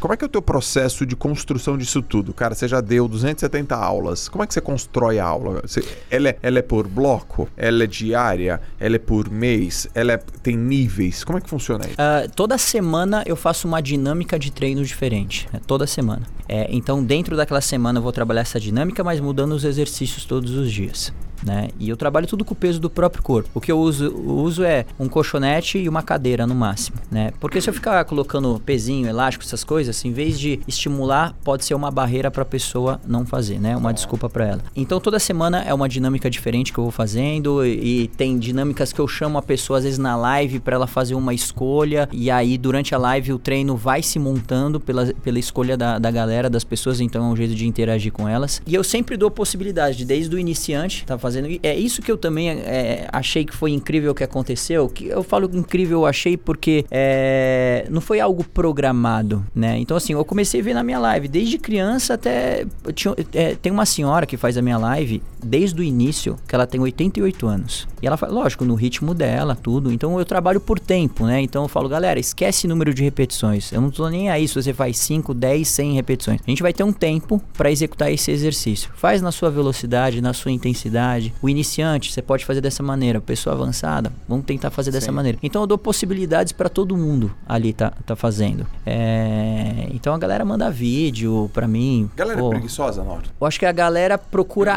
Como 0.00 0.14
é 0.14 0.16
que 0.16 0.24
é 0.24 0.26
o 0.26 0.30
teu 0.30 0.40
processo 0.40 1.04
de 1.04 1.16
construção 1.16 1.76
disso 1.76 2.00
tudo? 2.00 2.32
Cara, 2.32 2.54
você 2.54 2.68
já 2.68 2.80
deu 2.80 3.08
270 3.08 3.74
aulas. 3.74 4.28
Como 4.28 4.44
é 4.44 4.46
que 4.46 4.54
você 4.54 4.60
constrói 4.60 5.18
a 5.18 5.24
aula? 5.24 5.60
Você, 5.62 5.84
ela, 6.08 6.28
é, 6.28 6.38
ela 6.40 6.60
é 6.60 6.62
por 6.62 6.86
bloco? 6.86 7.48
Ela 7.56 7.82
é 7.82 7.86
diária? 7.86 8.60
Ela 8.78 8.94
é 8.94 8.98
por 9.00 9.28
mês? 9.28 9.88
Ela 9.96 10.12
é, 10.12 10.16
tem 10.40 10.56
níveis? 10.56 11.24
Como 11.24 11.36
é 11.36 11.40
que 11.40 11.50
funciona 11.50 11.84
isso? 11.84 11.94
Uh, 11.94 12.30
toda 12.36 12.56
semana 12.58 13.24
eu 13.26 13.34
faço 13.34 13.66
uma 13.66 13.82
dinâmica 13.82 14.38
de 14.38 14.52
treino 14.52 14.84
diferente. 14.84 15.48
Né? 15.52 15.60
Toda 15.66 15.84
semana. 15.84 16.22
É, 16.48 16.66
então, 16.70 17.02
dentro 17.04 17.36
daquela 17.36 17.60
semana 17.60 17.98
eu 17.98 18.02
vou 18.02 18.12
trabalhar 18.12 18.40
essa 18.40 18.58
dinâmica, 18.58 19.04
mas 19.04 19.20
mudando 19.20 19.52
os 19.52 19.64
exercícios 19.64 20.24
todos 20.24 20.52
os 20.52 20.72
dias. 20.72 21.12
né? 21.44 21.68
E 21.78 21.88
eu 21.88 21.96
trabalho 21.96 22.26
tudo 22.26 22.44
com 22.44 22.52
o 22.52 22.56
peso 22.56 22.80
do 22.80 22.90
próprio 22.90 23.22
corpo. 23.22 23.48
O 23.54 23.60
que 23.60 23.70
eu 23.70 23.78
uso, 23.78 24.12
uso 24.14 24.64
é 24.64 24.84
um 24.98 25.08
colchonete 25.08 25.78
e 25.78 25.88
uma 25.88 26.02
cadeira 26.02 26.46
no 26.46 26.54
máximo, 26.54 26.98
né? 27.10 27.32
Porque 27.40 27.60
se 27.60 27.68
eu 27.70 27.74
ficar 27.74 28.04
colocando 28.04 28.60
pezinho, 28.64 29.08
elástico, 29.08 29.44
essas 29.44 29.64
coisas, 29.64 30.04
em 30.04 30.12
vez 30.12 30.38
de 30.38 30.60
estimular, 30.66 31.34
pode 31.44 31.64
ser 31.64 31.74
uma 31.74 31.90
barreira 31.90 32.30
para 32.30 32.42
a 32.42 32.46
pessoa 32.46 33.00
não 33.06 33.24
fazer, 33.24 33.60
né? 33.60 33.76
Uma 33.76 33.92
desculpa 33.92 34.28
para 34.28 34.46
ela. 34.46 34.60
Então 34.74 35.00
toda 35.00 35.18
semana 35.18 35.62
é 35.62 35.72
uma 35.72 35.88
dinâmica 35.88 36.28
diferente 36.30 36.72
que 36.72 36.78
eu 36.78 36.84
vou 36.84 36.92
fazendo 36.92 37.64
e, 37.64 38.02
e 38.02 38.08
tem 38.08 38.38
dinâmicas 38.38 38.92
que 38.92 39.00
eu 39.00 39.08
chamo 39.08 39.38
a 39.38 39.42
pessoa 39.42 39.78
às 39.78 39.84
vezes 39.84 39.98
na 39.98 40.16
live 40.16 40.60
para 40.60 40.76
ela 40.76 40.86
fazer 40.86 41.14
uma 41.14 41.32
escolha 41.34 42.08
e 42.12 42.30
aí 42.30 42.58
durante 42.58 42.94
a 42.94 42.98
live 42.98 43.32
o 43.32 43.38
treino 43.38 43.76
vai 43.76 44.02
se 44.02 44.18
montando 44.18 44.80
pela, 44.80 45.06
pela 45.06 45.38
escolha 45.38 45.76
da, 45.76 45.98
da 45.98 46.10
galera, 46.10 46.37
das 46.46 46.62
pessoas, 46.62 47.00
então 47.00 47.24
é 47.24 47.32
um 47.32 47.36
jeito 47.36 47.54
de 47.54 47.66
interagir 47.66 48.12
com 48.12 48.28
elas. 48.28 48.62
E 48.66 48.74
eu 48.74 48.84
sempre 48.84 49.16
dou 49.16 49.30
possibilidade 49.30 49.96
de 49.96 50.04
desde 50.04 50.34
o 50.34 50.38
iniciante 50.38 51.04
tá 51.04 51.18
fazendo. 51.18 51.48
É 51.62 51.74
isso 51.74 52.02
que 52.02 52.10
eu 52.12 52.16
também 52.16 52.50
é, 52.50 53.08
achei 53.12 53.44
que 53.44 53.54
foi 53.54 53.70
incrível 53.70 54.14
que 54.14 54.22
aconteceu. 54.22 54.88
Que 54.88 55.06
eu 55.06 55.22
falo 55.22 55.50
incrível, 55.54 56.00
eu 56.00 56.06
achei 56.06 56.36
porque 56.36 56.84
é, 56.90 57.86
não 57.90 58.00
foi 58.00 58.20
algo 58.20 58.44
programado, 58.44 59.44
né? 59.54 59.78
Então, 59.78 59.96
assim, 59.96 60.12
eu 60.12 60.24
comecei 60.24 60.60
a 60.60 60.64
ver 60.64 60.74
na 60.74 60.82
minha 60.82 60.98
live, 60.98 61.28
desde 61.28 61.58
criança 61.58 62.14
até. 62.14 62.66
Tinha, 62.94 63.14
é, 63.32 63.54
tem 63.54 63.72
uma 63.72 63.86
senhora 63.86 64.26
que 64.26 64.36
faz 64.36 64.56
a 64.56 64.62
minha 64.62 64.78
live 64.78 65.22
desde 65.42 65.80
o 65.80 65.84
início, 65.84 66.36
que 66.46 66.54
ela 66.54 66.66
tem 66.66 66.80
88 66.80 67.46
anos. 67.46 67.88
E 68.02 68.06
ela 68.06 68.16
faz, 68.16 68.32
lógico, 68.32 68.64
no 68.64 68.74
ritmo 68.74 69.14
dela, 69.14 69.56
tudo. 69.56 69.92
Então 69.92 70.18
eu 70.18 70.24
trabalho 70.24 70.60
por 70.60 70.78
tempo, 70.78 71.26
né? 71.26 71.40
Então 71.40 71.62
eu 71.62 71.68
falo, 71.68 71.88
galera, 71.88 72.18
esquece 72.18 72.66
número 72.66 72.94
de 72.94 73.02
repetições. 73.02 73.72
Eu 73.72 73.80
não 73.80 73.90
tô 73.90 74.08
nem 74.08 74.30
aí 74.30 74.46
se 74.46 74.54
você 74.54 74.72
faz 74.72 74.98
5, 74.98 75.34
10, 75.34 75.66
100 75.66 75.94
repetições. 75.94 76.40
A 76.46 76.50
gente 76.50 76.62
vai 76.62 76.72
ter 76.72 76.84
um 76.84 76.92
tempo 76.92 77.42
para 77.56 77.70
executar 77.70 78.12
esse 78.12 78.30
exercício. 78.30 78.90
Faz 78.94 79.20
na 79.20 79.32
sua 79.32 79.50
velocidade, 79.50 80.20
na 80.20 80.32
sua 80.32 80.52
intensidade. 80.52 81.34
O 81.42 81.48
iniciante, 81.48 82.12
você 82.12 82.22
pode 82.22 82.44
fazer 82.44 82.60
dessa 82.60 82.82
maneira. 82.82 83.20
Pessoa 83.20 83.54
avançada, 83.54 84.12
vamos 84.28 84.44
tentar 84.44 84.70
fazer 84.70 84.90
dessa 84.90 85.06
Sim. 85.06 85.12
maneira. 85.12 85.38
Então 85.42 85.62
eu 85.62 85.66
dou 85.66 85.78
possibilidades 85.78 86.52
para 86.52 86.68
todo 86.68 86.96
mundo 86.96 87.32
ali 87.48 87.72
tá, 87.72 87.92
tá 88.04 88.14
fazendo. 88.14 88.66
É... 88.84 89.88
Então 89.90 90.14
a 90.14 90.18
galera 90.18 90.44
manda 90.44 90.70
vídeo 90.70 91.50
para 91.52 91.66
mim. 91.66 92.10
Galera 92.16 92.38
pô, 92.38 92.50
preguiçosa, 92.50 93.02
Norton? 93.02 93.30
Eu 93.40 93.46
acho 93.46 93.58
que 93.58 93.66
a 93.66 93.72
galera 93.72 94.18
procura 94.18 94.74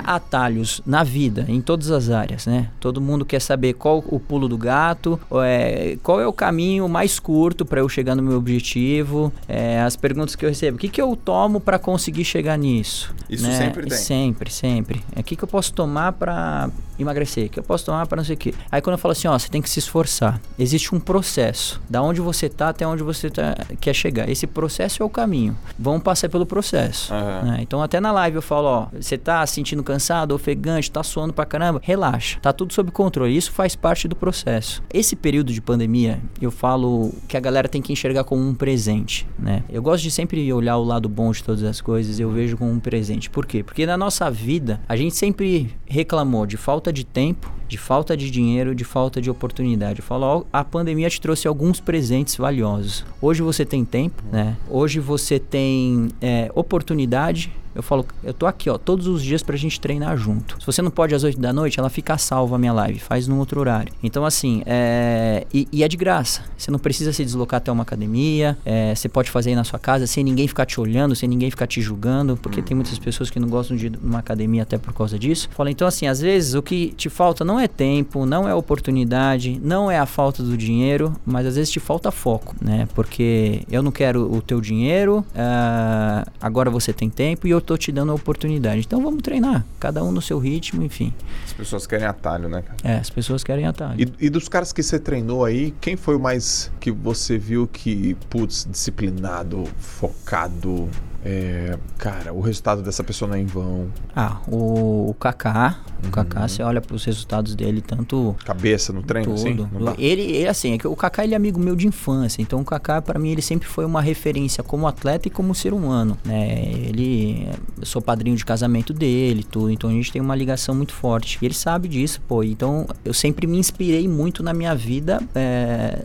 atalhos 0.51 0.81
na 0.85 1.03
vida, 1.03 1.45
em 1.47 1.61
todas 1.61 1.89
as 1.89 2.09
áreas, 2.09 2.45
né? 2.45 2.69
Todo 2.79 3.01
mundo 3.01 3.25
quer 3.25 3.39
saber 3.39 3.73
qual 3.73 4.03
o 4.07 4.19
pulo 4.19 4.47
do 4.47 4.57
gato, 4.57 5.19
é, 5.43 5.97
qual 6.03 6.19
é 6.19 6.27
o 6.27 6.33
caminho 6.33 6.87
mais 6.87 7.19
curto 7.19 7.65
para 7.65 7.79
eu 7.79 7.89
chegar 7.89 8.15
no 8.15 8.21
meu 8.21 8.37
objetivo. 8.37 9.31
É, 9.47 9.81
as 9.81 9.95
perguntas 9.95 10.35
que 10.35 10.45
eu 10.45 10.49
recebo: 10.49 10.77
o 10.77 10.79
que, 10.79 10.89
que 10.89 11.01
eu 11.01 11.15
tomo 11.15 11.59
para 11.59 11.79
conseguir 11.79 12.25
chegar 12.25 12.57
nisso? 12.57 13.13
Isso 13.29 13.47
né? 13.47 13.57
sempre 13.57 13.87
tem. 13.87 13.97
Sempre, 13.97 14.51
sempre. 14.51 15.03
É, 15.15 15.21
o 15.21 15.23
que, 15.23 15.35
que 15.35 15.43
eu 15.43 15.47
posso 15.47 15.73
tomar 15.73 16.13
para 16.13 16.69
emagrecer? 17.01 17.49
Que 17.49 17.59
eu 17.59 17.63
posso 17.63 17.85
tomar 17.85 18.05
para 18.07 18.17
não 18.17 18.23
sei 18.23 18.35
o 18.35 18.37
quê? 18.37 18.53
Aí 18.71 18.81
quando 18.81 18.93
eu 18.93 18.97
falo 18.97 19.11
assim: 19.11 19.27
ó, 19.27 19.37
você 19.37 19.49
tem 19.49 19.61
que 19.61 19.69
se 19.69 19.79
esforçar. 19.79 20.41
Existe 20.57 20.93
um 20.93 20.99
processo. 20.99 21.81
Da 21.89 22.01
onde 22.01 22.21
você 22.21 22.49
tá 22.49 22.69
até 22.69 22.85
onde 22.85 23.03
você 23.03 23.29
tá, 23.29 23.55
quer 23.79 23.93
chegar. 23.93 24.29
Esse 24.29 24.47
processo 24.47 25.01
é 25.01 25.05
o 25.05 25.09
caminho. 25.09 25.57
Vamos 25.77 26.03
passar 26.03 26.29
pelo 26.29 26.45
processo. 26.45 27.13
Uhum. 27.13 27.51
Né? 27.51 27.59
Então 27.61 27.81
até 27.81 27.99
na 27.99 28.11
live 28.11 28.37
eu 28.37 28.41
falo: 28.41 28.67
ó, 28.67 28.87
você 28.99 29.17
tá 29.17 29.45
sentindo 29.45 29.83
cansado, 29.83 30.33
ofegante, 30.33 30.91
tá 30.91 31.03
suando 31.03 31.33
pra 31.33 31.45
caramba? 31.45 31.79
Relaxa. 31.83 32.39
Tá 32.41 32.53
tudo 32.53 32.73
sob 32.73 32.91
controle. 32.91 33.35
Isso 33.35 33.51
faz 33.51 33.75
parte 33.75 34.07
do 34.07 34.15
processo. 34.15 34.83
Esse 34.93 35.15
período 35.15 35.53
de 35.53 35.61
pandemia, 35.61 36.19
eu 36.41 36.51
falo 36.51 37.13
que 37.27 37.37
a 37.37 37.39
galera 37.39 37.67
tem 37.67 37.81
que 37.81 37.93
enxergar 37.93 38.23
como 38.23 38.41
um 38.41 38.53
presente, 38.53 39.27
né? 39.37 39.63
Eu 39.69 39.81
gosto 39.81 40.03
de 40.03 40.11
sempre 40.11 40.51
olhar 40.53 40.77
o 40.77 40.83
lado 40.83 41.07
bom 41.07 41.31
de 41.31 41.43
todas 41.43 41.63
as 41.63 41.81
coisas, 41.81 42.19
eu 42.19 42.31
vejo 42.31 42.57
como 42.57 42.71
um 42.71 42.79
presente. 42.79 43.29
Por 43.29 43.45
quê? 43.45 43.63
Porque 43.63 43.85
na 43.85 43.97
nossa 43.97 44.29
vida, 44.29 44.81
a 44.87 44.95
gente 44.95 45.15
sempre 45.15 45.73
reclamou 45.85 46.45
de 46.45 46.57
falta 46.57 46.90
de 46.91 47.05
tempo, 47.05 47.51
de 47.67 47.77
falta 47.77 48.17
de 48.17 48.29
dinheiro, 48.29 48.75
de 48.75 48.83
falta 48.83 49.21
de 49.21 49.29
oportunidade. 49.29 49.99
Eu 49.99 50.05
falo, 50.05 50.45
a 50.51 50.63
pandemia 50.63 51.09
te 51.09 51.21
trouxe 51.21 51.47
alguns 51.47 51.79
presentes 51.79 52.35
valiosos. 52.35 53.05
Hoje 53.21 53.41
você 53.41 53.65
tem 53.65 53.85
tempo, 53.85 54.21
né? 54.31 54.57
Hoje 54.69 54.99
você 54.99 55.39
tem 55.39 56.09
é, 56.21 56.51
oportunidade, 56.53 57.51
eu 57.73 57.81
falo, 57.81 58.05
eu 58.23 58.33
tô 58.33 58.45
aqui, 58.45 58.69
ó, 58.69 58.77
todos 58.77 59.07
os 59.07 59.23
dias 59.23 59.41
pra 59.41 59.55
gente 59.55 59.79
treinar 59.79 60.17
junto. 60.17 60.59
Se 60.59 60.65
você 60.65 60.81
não 60.81 60.91
pode 60.91 61.15
às 61.15 61.23
8 61.23 61.39
da 61.39 61.53
noite, 61.53 61.79
ela 61.79 61.89
fica 61.89 62.17
salva 62.17 62.55
a 62.55 62.59
minha 62.59 62.73
live, 62.73 62.99
faz 62.99 63.27
num 63.27 63.39
outro 63.39 63.59
horário. 63.59 63.91
Então, 64.03 64.25
assim, 64.25 64.61
é. 64.65 65.45
E, 65.53 65.67
e 65.71 65.83
é 65.83 65.87
de 65.87 65.97
graça. 65.97 66.43
Você 66.57 66.69
não 66.69 66.79
precisa 66.79 67.13
se 67.13 67.23
deslocar 67.23 67.57
até 67.57 67.71
uma 67.71 67.83
academia, 67.83 68.57
é, 68.65 68.93
você 68.93 69.07
pode 69.07 69.29
fazer 69.29 69.51
aí 69.51 69.55
na 69.55 69.63
sua 69.63 69.79
casa 69.79 70.05
sem 70.07 70.23
ninguém 70.23 70.47
ficar 70.47 70.65
te 70.65 70.79
olhando, 70.79 71.15
sem 71.15 71.27
ninguém 71.27 71.49
ficar 71.49 71.67
te 71.67 71.81
julgando, 71.81 72.37
porque 72.37 72.59
hum. 72.59 72.63
tem 72.63 72.75
muitas 72.75 72.97
pessoas 72.99 73.29
que 73.29 73.39
não 73.39 73.47
gostam 73.47 73.77
de 73.77 73.87
ir 73.87 73.99
numa 74.01 74.19
academia 74.19 74.63
até 74.63 74.77
por 74.77 74.93
causa 74.93 75.17
disso. 75.17 75.49
Fala, 75.51 75.71
então, 75.71 75.87
assim, 75.87 76.07
às 76.07 76.19
vezes 76.19 76.53
o 76.53 76.61
que 76.61 76.93
te 76.97 77.09
falta 77.09 77.45
não 77.45 77.59
é 77.59 77.67
tempo, 77.67 78.25
não 78.25 78.47
é 78.47 78.53
oportunidade, 78.53 79.59
não 79.63 79.89
é 79.89 79.97
a 79.97 80.05
falta 80.05 80.43
do 80.43 80.57
dinheiro, 80.57 81.13
mas 81.25 81.45
às 81.45 81.55
vezes 81.55 81.71
te 81.71 81.79
falta 81.79 82.11
foco, 82.11 82.55
né? 82.61 82.87
Porque 82.93 83.63
eu 83.71 83.81
não 83.81 83.91
quero 83.91 84.31
o 84.31 84.41
teu 84.41 84.59
dinheiro, 84.59 85.19
uh, 85.19 86.29
agora 86.39 86.69
você 86.69 86.91
tem 86.91 87.09
tempo 87.09 87.47
e 87.47 87.51
eu 87.51 87.60
tô 87.61 87.77
te 87.77 87.91
dando 87.91 88.11
a 88.11 88.15
oportunidade. 88.15 88.81
Então 88.85 89.01
vamos 89.01 89.21
treinar, 89.21 89.65
cada 89.79 90.03
um 90.03 90.11
no 90.11 90.21
seu 90.21 90.39
ritmo, 90.39 90.83
enfim. 90.83 91.13
As 91.45 91.53
pessoas 91.53 91.87
querem 91.87 92.05
atalho, 92.05 92.49
né, 92.49 92.61
cara? 92.61 92.77
É, 92.83 92.97
as 92.97 93.09
pessoas 93.09 93.43
querem 93.43 93.65
atalho. 93.65 94.01
E, 94.01 94.25
e 94.25 94.29
dos 94.29 94.49
caras 94.49 94.73
que 94.73 94.81
você 94.83 94.99
treinou 94.99 95.45
aí, 95.45 95.73
quem 95.79 95.95
foi 95.95 96.15
o 96.15 96.19
mais 96.19 96.71
que 96.79 96.91
você 96.91 97.37
viu 97.37 97.67
que, 97.67 98.15
putz, 98.29 98.67
disciplinado, 98.69 99.65
focado, 99.79 100.89
é, 101.23 101.77
cara, 101.97 102.33
o 102.33 102.41
resultado 102.41 102.81
dessa 102.81 103.03
pessoa 103.03 103.29
não 103.29 103.35
é 103.35 103.41
em 103.41 103.45
vão. 103.45 103.89
Ah, 104.15 104.37
o, 104.47 105.09
o 105.09 105.13
Kaká, 105.13 105.79
uhum. 106.03 106.09
o 106.09 106.11
Kaká, 106.11 106.47
você 106.47 106.63
olha 106.63 106.81
para 106.81 106.95
os 106.95 107.05
resultados 107.05 107.55
dele, 107.55 107.81
tanto 107.81 108.35
cabeça 108.43 108.91
no 108.91 109.03
treino, 109.03 109.35
tudo. 109.35 109.69
Assim, 109.89 109.95
ele, 109.97 110.21
ele 110.21 110.47
assim, 110.47 110.73
é 110.73 110.77
que 110.77 110.87
o 110.87 110.95
Kaká 110.95 111.23
ele 111.23 111.33
é 111.33 111.37
amigo 111.37 111.59
meu 111.59 111.75
de 111.75 111.87
infância, 111.87 112.41
então 112.41 112.59
o 112.61 112.65
Kaká 112.65 113.01
para 113.01 113.19
mim 113.19 113.31
ele 113.31 113.41
sempre 113.41 113.67
foi 113.67 113.85
uma 113.85 114.01
referência 114.01 114.63
como 114.63 114.87
atleta 114.87 115.27
e 115.27 115.31
como 115.31 115.53
ser 115.53 115.73
humano, 115.73 116.17
né? 116.25 116.63
Ele, 116.87 117.47
eu 117.79 117.85
sou 117.85 118.01
padrinho 118.01 118.35
de 118.35 118.43
casamento 118.43 118.93
dele, 118.93 119.43
tudo, 119.43 119.69
então 119.71 119.89
a 119.89 119.93
gente 119.93 120.11
tem 120.11 120.21
uma 120.21 120.35
ligação 120.35 120.73
muito 120.73 120.93
forte. 120.93 121.37
E 121.41 121.45
ele 121.45 121.53
sabe 121.53 121.87
disso, 121.87 122.21
pô. 122.27 122.43
Então 122.43 122.87
eu 123.05 123.13
sempre 123.13 123.45
me 123.47 123.57
inspirei 123.57 124.07
muito 124.07 124.41
na 124.41 124.53
minha 124.53 124.75
vida, 124.75 125.21
é, 125.35 125.99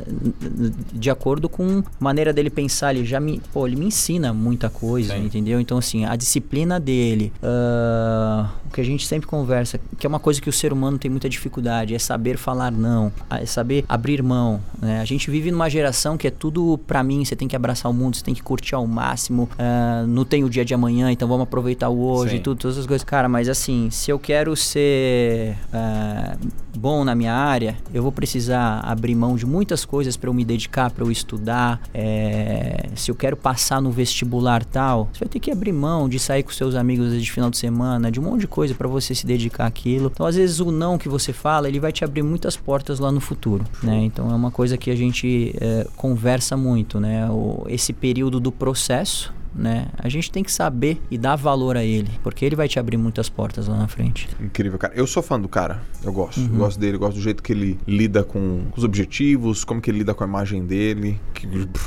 de 0.92 1.10
acordo 1.10 1.48
com 1.48 1.78
a 1.78 2.04
maneira 2.04 2.32
dele 2.32 2.50
pensar. 2.50 2.94
Ele 2.94 3.04
já 3.04 3.20
me, 3.20 3.40
pô, 3.52 3.66
ele 3.66 3.76
me 3.76 3.86
ensina 3.86 4.32
muita 4.32 4.68
coisa, 4.68 5.05
Sim. 5.08 5.24
entendeu? 5.24 5.60
Então, 5.60 5.78
assim, 5.78 6.04
a 6.04 6.16
disciplina 6.16 6.78
dele, 6.80 7.32
uh, 7.42 8.48
que 8.76 8.80
a 8.82 8.84
gente 8.84 9.06
sempre 9.06 9.26
conversa, 9.26 9.80
que 9.98 10.06
é 10.06 10.08
uma 10.08 10.20
coisa 10.20 10.38
que 10.38 10.50
o 10.50 10.52
ser 10.52 10.70
humano 10.70 10.98
tem 10.98 11.10
muita 11.10 11.30
dificuldade, 11.30 11.94
é 11.94 11.98
saber 11.98 12.36
falar 12.36 12.70
não, 12.70 13.10
é 13.30 13.46
saber 13.46 13.86
abrir 13.88 14.22
mão. 14.22 14.60
Né? 14.78 15.00
A 15.00 15.04
gente 15.06 15.30
vive 15.30 15.50
numa 15.50 15.70
geração 15.70 16.18
que 16.18 16.26
é 16.26 16.30
tudo 16.30 16.78
para 16.86 17.02
mim, 17.02 17.24
você 17.24 17.34
tem 17.34 17.48
que 17.48 17.56
abraçar 17.56 17.90
o 17.90 17.94
mundo, 17.94 18.16
você 18.16 18.22
tem 18.22 18.34
que 18.34 18.42
curtir 18.42 18.74
ao 18.74 18.86
máximo, 18.86 19.48
uh, 19.54 20.06
não 20.06 20.26
tem 20.26 20.44
o 20.44 20.50
dia 20.50 20.62
de 20.62 20.74
amanhã, 20.74 21.10
então 21.10 21.26
vamos 21.26 21.44
aproveitar 21.44 21.88
o 21.88 21.98
hoje, 22.06 22.38
tudo, 22.38 22.58
todas 22.58 22.76
as 22.76 22.86
coisas. 22.86 23.02
Cara, 23.02 23.30
mas 23.30 23.48
assim, 23.48 23.88
se 23.90 24.10
eu 24.10 24.18
quero 24.18 24.54
ser 24.54 25.56
uh, 25.72 26.38
bom 26.76 27.04
na 27.04 27.14
minha 27.14 27.32
área, 27.32 27.76
eu 27.92 28.02
vou 28.02 28.12
precisar 28.12 28.80
abrir 28.80 29.14
mão 29.14 29.36
de 29.36 29.46
muitas 29.46 29.84
coisas 29.84 30.16
para 30.16 30.28
eu 30.28 30.34
me 30.34 30.44
dedicar, 30.44 30.90
para 30.90 31.04
eu 31.04 31.10
estudar. 31.10 31.80
É, 31.92 32.90
se 32.94 33.10
eu 33.10 33.14
quero 33.14 33.36
passar 33.36 33.80
no 33.80 33.90
vestibular 33.90 34.64
tal, 34.64 35.08
você 35.12 35.20
vai 35.20 35.28
ter 35.28 35.40
que 35.40 35.50
abrir 35.50 35.72
mão 35.72 36.08
de 36.08 36.18
sair 36.18 36.42
com 36.42 36.50
seus 36.50 36.74
amigos 36.74 37.20
de 37.20 37.32
final 37.32 37.50
de 37.50 37.56
semana, 37.56 38.10
de 38.10 38.20
um 38.20 38.22
monte 38.22 38.42
de 38.42 38.48
coisa 38.48 38.65
para 38.74 38.88
você 38.88 39.14
se 39.14 39.26
dedicar 39.26 39.66
àquilo. 39.66 40.10
Então, 40.12 40.26
às 40.26 40.36
vezes, 40.36 40.60
o 40.60 40.70
não 40.70 40.98
que 40.98 41.08
você 41.08 41.32
fala, 41.32 41.68
ele 41.68 41.80
vai 41.80 41.92
te 41.92 42.04
abrir 42.04 42.22
muitas 42.22 42.56
portas 42.56 42.98
lá 42.98 43.12
no 43.12 43.20
futuro, 43.20 43.64
né? 43.82 43.98
Então, 44.04 44.30
é 44.30 44.34
uma 44.34 44.50
coisa 44.50 44.76
que 44.76 44.90
a 44.90 44.96
gente 44.96 45.54
é, 45.60 45.86
conversa 45.96 46.56
muito, 46.56 46.98
né? 47.00 47.28
O, 47.30 47.64
esse 47.68 47.92
período 47.92 48.40
do 48.40 48.52
processo, 48.52 49.32
né? 49.56 49.88
A 49.98 50.08
gente 50.08 50.30
tem 50.30 50.42
que 50.42 50.52
saber 50.52 51.00
e 51.10 51.18
dar 51.18 51.36
valor 51.36 51.76
a 51.76 51.84
ele, 51.84 52.10
porque 52.22 52.44
ele 52.44 52.56
vai 52.56 52.68
te 52.68 52.78
abrir 52.78 52.96
muitas 52.96 53.28
portas 53.28 53.66
lá 53.66 53.76
na 53.76 53.88
frente. 53.88 54.28
Incrível, 54.40 54.78
cara. 54.78 54.94
Eu 54.94 55.06
sou 55.06 55.22
fã 55.22 55.40
do 55.40 55.48
cara. 55.48 55.82
Eu 56.04 56.12
gosto. 56.12 56.38
Uhum. 56.38 56.48
Eu 56.52 56.58
gosto 56.58 56.78
dele, 56.78 56.96
eu 56.96 57.00
gosto 57.00 57.16
do 57.16 57.22
jeito 57.22 57.42
que 57.42 57.52
ele 57.52 57.78
lida 57.86 58.22
com 58.22 58.62
os 58.76 58.84
objetivos, 58.84 59.64
como 59.64 59.80
que 59.80 59.90
ele 59.90 59.98
lida 59.98 60.14
com 60.14 60.24
a 60.24 60.26
imagem 60.26 60.64
dele. 60.64 61.20
Que 61.34 61.46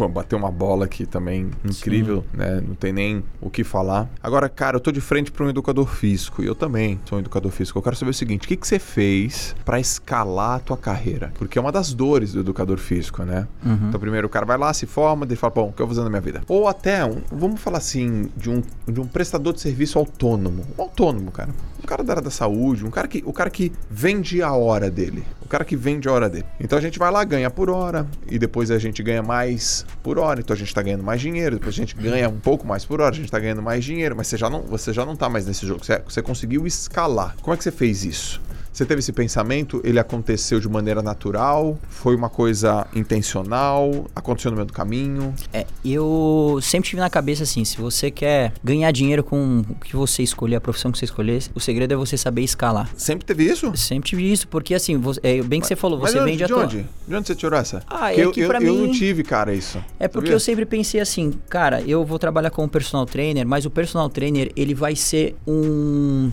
bateu 0.10 0.38
uma 0.38 0.52
bola 0.52 0.86
aqui 0.86 1.06
também 1.06 1.50
incrível, 1.64 2.24
Sim. 2.32 2.38
né? 2.38 2.62
Não 2.66 2.76
tem 2.76 2.92
nem 2.92 3.24
o 3.40 3.50
que 3.50 3.64
falar. 3.64 4.10
Agora, 4.22 4.50
cara, 4.50 4.78
eu 4.78 4.80
tô 4.80 4.92
de 4.92 5.02
frente 5.02 5.32
para 5.32 5.46
um 5.46 5.50
educador 5.50 5.88
físico 5.88 6.42
e 6.42 6.46
eu 6.46 6.56
também 6.56 7.00
sou 7.06 7.18
um 7.18 7.22
educador 7.22 7.52
físico. 7.52 7.78
Eu 7.78 7.84
quero 7.84 7.96
saber 7.96 8.12
o 8.12 8.14
seguinte: 8.14 8.46
o 8.46 8.48
que, 8.48 8.56
que 8.56 8.68
você 8.68 8.80
fez 8.80 9.56
para 9.64 9.80
escalar 9.80 10.58
a 10.58 10.60
tua 10.60 10.78
carreira? 10.78 11.32
Porque 11.36 11.58
é 11.58 11.62
uma 11.62 11.72
das 11.72 11.94
dores 11.94 12.34
do 12.34 12.40
educador 12.40 12.78
físico, 12.78 13.24
né? 13.24 13.48
Uhum. 13.66 13.88
Então, 13.88 14.00
primeiro 14.00 14.28
o 14.28 14.30
cara 14.30 14.46
vai 14.46 14.58
lá, 14.58 14.74
se 14.74 14.86
forma, 14.86 15.26
ele 15.26 15.36
fala, 15.36 15.54
bom, 15.54 15.70
o 15.70 15.74
que 15.74 15.82
eu 15.82 15.88
vou 15.88 15.96
fazer 15.96 16.04
na 16.04 16.10
minha 16.10 16.22
vida? 16.22 16.42
Ou 16.48 16.68
até, 16.68 17.06
um, 17.06 17.22
vamos 17.32 17.59
vamos 17.60 17.64
falar 17.64 17.78
assim, 17.78 18.30
de 18.38 18.50
um, 18.50 18.64
de 18.88 19.00
um 19.00 19.06
prestador 19.06 19.54
de 19.54 19.60
serviço 19.60 20.00
autônomo. 20.00 20.66
Um 20.78 20.82
autônomo, 20.82 21.32
cara. 21.32 21.50
Um 21.84 21.86
cara 21.86 22.04
da 22.04 22.14
área 22.14 22.24
da 22.24 22.32
saúde, 22.32 22.86
um 22.86 22.90
cara 22.90 23.08
que, 23.08 23.22
o 23.26 23.34
cara 23.34 23.50
que 23.50 23.72
vende 23.90 24.42
a 24.42 24.54
hora 24.54 24.90
dele. 24.90 25.24
O 25.42 25.48
cara 25.48 25.66
que 25.66 25.76
vende 25.76 26.08
a 26.08 26.14
hora 26.14 26.30
dele. 26.30 26.46
Então 26.60 26.78
a 26.78 26.82
gente 26.82 26.98
vai 26.98 27.12
lá, 27.12 27.24
ganha 27.24 27.50
por 27.50 27.70
hora, 27.70 28.08
e 28.28 28.40
depois 28.40 28.72
a 28.72 28.78
gente 28.78 29.04
ganha 29.04 29.22
mais 29.22 29.86
por 30.02 30.18
hora. 30.18 30.40
Então 30.40 30.54
a 30.54 30.58
gente 30.58 30.74
tá 30.74 30.82
ganhando 30.82 31.04
mais 31.04 31.20
dinheiro, 31.20 31.58
depois 31.58 31.76
a 31.76 31.78
gente 31.78 31.96
ganha 31.96 32.30
um 32.30 32.40
pouco 32.40 32.66
mais 32.66 32.86
por 32.86 33.02
hora, 33.02 33.14
a 33.14 33.18
gente 33.18 33.32
tá 33.32 33.40
ganhando 33.40 33.62
mais 33.62 33.84
dinheiro, 33.84 34.16
mas 34.16 34.28
você 34.28 34.38
já 34.38 34.50
não, 34.50 34.62
você 34.62 34.94
já 34.94 35.06
não 35.06 35.16
tá 35.16 35.28
mais 35.28 35.46
nesse 35.46 35.66
jogo. 35.66 35.84
Você, 35.84 36.00
você 36.00 36.22
conseguiu 36.22 36.66
escalar. 36.66 37.36
Como 37.42 37.54
é 37.54 37.58
que 37.58 37.64
você 37.64 37.72
fez 37.72 38.06
isso? 38.06 38.42
Você 38.72 38.86
teve 38.86 39.00
esse 39.00 39.12
pensamento? 39.12 39.82
Ele 39.84 40.00
aconteceu 40.00 40.60
de 40.60 40.70
maneira 40.70 41.02
natural? 41.02 41.78
Foi 41.90 42.16
uma 42.16 42.30
coisa 42.30 42.88
intencional? 42.96 44.06
Aconteceu 44.16 44.52
no 44.52 44.58
meio 44.58 44.68
do 44.68 44.74
caminho? 44.74 45.34
É, 45.52 45.66
eu 45.84 46.60
sempre 46.62 46.90
tive 46.90 47.02
na 47.02 47.10
cabeça 47.10 47.44
assim: 47.44 47.66
se 47.66 47.78
você 47.78 48.10
quer 48.12 48.54
ganhar 48.64 48.92
dinheiro 48.92 49.24
com 49.24 49.64
o 49.70 49.76
que 49.76 49.96
você 49.96 50.24
escolher, 50.24 50.56
a 50.58 50.62
profissão 50.62 50.92
que 50.92 50.98
você 50.98 51.06
escolher, 51.06 51.44
o 51.54 51.60
segredo 51.60 51.94
é 51.94 51.98
você 51.98 52.16
saber 52.18 52.42
escalar. 52.42 52.90
Sempre 52.96 53.26
teve 53.26 53.44
isso? 53.44 53.76
Sempre 53.76 54.10
tive 54.10 54.32
isso, 54.32 54.48
porque 54.48 54.74
assim, 54.74 54.98
você, 54.98 55.20
é, 55.24 55.42
bem 55.42 55.60
que 55.60 55.68
você 55.68 55.76
falou, 55.76 56.00
você 56.00 56.16
Mas 56.18 56.24
vende 56.26 56.38
de 56.38 56.44
a 56.46 56.48
tua. 56.48 56.64
onde? 56.64 56.86
De 57.08 57.16
onde 57.16 57.28
você 57.28 57.36
tirou 57.36 57.60
essa? 57.60 57.84
Ah, 57.88 58.14
é 58.14 58.20
eu, 58.24 58.32
que 58.32 58.42
eu, 58.42 58.48
pra 58.48 58.62
eu 58.62 58.74
mim- 58.74 58.88
não 58.88 58.92
tive, 58.92 59.24
cara, 59.24 59.54
isso. 59.54 59.78
É 60.00 60.08
porque 60.08 60.28
Sabia? 60.28 60.36
eu 60.36 60.40
sempre 60.40 60.66
pensei 60.66 61.02
assim, 61.02 61.34
cara, 61.50 61.82
eu 61.82 62.06
vou 62.06 62.18
trabalhar 62.20 62.50
como 62.50 62.68
personal 62.70 63.06
trainer, 63.06 63.46
mas 63.48 63.66
o 63.66 63.70
personal 63.70 64.10
trainer 64.10 64.52
ele 64.56 64.74
vai 64.74 64.96
ser 64.96 65.36
um, 65.48 66.32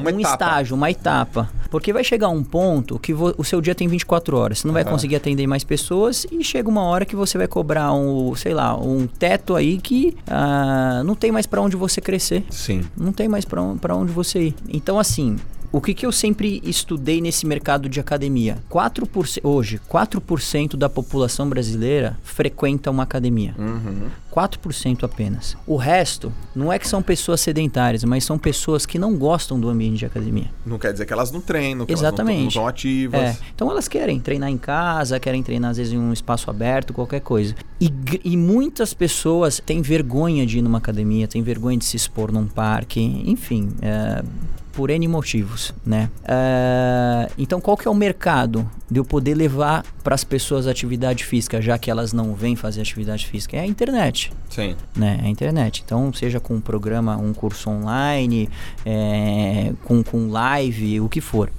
Uma 0.00 0.10
um 0.10 0.20
etapa. 0.20 0.32
estágio, 0.34 0.76
uma 0.76 0.90
etapa. 0.90 1.50
Porque 1.74 1.92
vai 1.92 2.04
chegar 2.04 2.28
um 2.28 2.44
ponto 2.44 3.00
que 3.00 3.12
o 3.12 3.42
seu 3.42 3.60
dia 3.60 3.74
tem 3.74 3.88
24 3.88 4.36
horas, 4.36 4.60
você 4.60 4.68
não 4.68 4.72
vai 4.72 4.84
conseguir 4.84 5.16
atender 5.16 5.44
mais 5.44 5.64
pessoas 5.64 6.24
e 6.30 6.44
chega 6.44 6.68
uma 6.68 6.84
hora 6.84 7.04
que 7.04 7.16
você 7.16 7.36
vai 7.36 7.48
cobrar 7.48 7.92
um, 7.92 8.32
sei 8.36 8.54
lá, 8.54 8.78
um 8.80 9.08
teto 9.08 9.56
aí 9.56 9.78
que 9.78 10.16
ah, 10.28 11.02
não 11.04 11.16
tem 11.16 11.32
mais 11.32 11.46
pra 11.46 11.60
onde 11.60 11.74
você 11.74 12.00
crescer. 12.00 12.44
Sim. 12.48 12.82
Não 12.96 13.12
tem 13.12 13.26
mais 13.26 13.44
pra 13.44 13.96
onde 13.96 14.12
você 14.12 14.40
ir. 14.40 14.54
Então, 14.68 15.00
assim, 15.00 15.36
o 15.74 15.80
que, 15.80 15.92
que 15.92 16.06
eu 16.06 16.12
sempre 16.12 16.62
estudei 16.64 17.20
nesse 17.20 17.44
mercado 17.44 17.88
de 17.88 17.98
academia? 17.98 18.58
4%, 18.70 19.40
hoje, 19.42 19.80
4% 19.90 20.76
da 20.76 20.88
população 20.88 21.48
brasileira 21.48 22.16
frequenta 22.22 22.92
uma 22.92 23.02
academia. 23.02 23.56
Uhum. 23.58 24.08
4% 24.32 25.02
apenas. 25.02 25.56
O 25.66 25.74
resto 25.74 26.32
não 26.54 26.72
é 26.72 26.78
que 26.78 26.86
são 26.86 27.02
pessoas 27.02 27.40
sedentárias, 27.40 28.04
mas 28.04 28.22
são 28.22 28.38
pessoas 28.38 28.86
que 28.86 29.00
não 29.00 29.16
gostam 29.16 29.58
do 29.58 29.68
ambiente 29.68 29.98
de 29.98 30.06
academia. 30.06 30.48
Não 30.64 30.78
quer 30.78 30.92
dizer 30.92 31.06
que 31.06 31.12
elas 31.12 31.32
não 31.32 31.40
treinam, 31.40 31.86
que 31.86 31.92
Exatamente. 31.92 32.34
elas 32.34 32.42
não 32.42 32.48
estão 32.48 32.66
ativas. 32.68 33.20
É, 33.20 33.36
então 33.52 33.68
elas 33.68 33.88
querem 33.88 34.20
treinar 34.20 34.50
em 34.50 34.58
casa, 34.58 35.18
querem 35.18 35.42
treinar 35.42 35.72
às 35.72 35.76
vezes 35.76 35.92
em 35.92 35.98
um 35.98 36.12
espaço 36.12 36.48
aberto, 36.50 36.92
qualquer 36.92 37.20
coisa. 37.20 37.52
E, 37.80 37.92
e 38.22 38.36
muitas 38.36 38.94
pessoas 38.94 39.60
têm 39.64 39.82
vergonha 39.82 40.46
de 40.46 40.58
ir 40.58 40.62
numa 40.62 40.78
academia, 40.78 41.26
têm 41.26 41.42
vergonha 41.42 41.78
de 41.78 41.84
se 41.84 41.96
expor 41.96 42.30
num 42.30 42.46
parque, 42.46 43.00
enfim, 43.00 43.70
é, 43.82 44.22
por 44.74 44.90
N 44.90 45.06
motivos, 45.08 45.72
né? 45.84 46.10
É, 46.24 47.28
então 47.38 47.60
qual 47.60 47.76
que 47.76 47.86
é 47.86 47.90
o 47.90 47.94
mercado 47.94 48.68
de 48.90 48.98
eu 49.00 49.04
poder 49.04 49.34
levar 49.34 49.84
para 50.02 50.14
as 50.14 50.24
pessoas 50.24 50.66
atividade 50.66 51.24
física, 51.24 51.60
já 51.62 51.78
que 51.78 51.90
elas 51.90 52.12
não 52.12 52.34
vêm 52.34 52.54
fazer 52.56 52.80
atividade 52.80 53.26
física? 53.26 53.56
É 53.56 53.60
a 53.60 53.66
internet 53.66 54.32
Sim. 54.50 54.74
né? 54.96 55.20
É 55.22 55.26
a 55.26 55.28
internet. 55.28 55.82
Então, 55.84 56.12
seja 56.12 56.38
com 56.40 56.54
um 56.54 56.60
programa, 56.60 57.16
um 57.16 57.32
curso 57.32 57.70
online, 57.70 58.48
é, 58.84 59.72
com, 59.84 60.02
com 60.02 60.28
live, 60.30 61.00
o 61.00 61.08
que 61.08 61.20
for. 61.20 61.50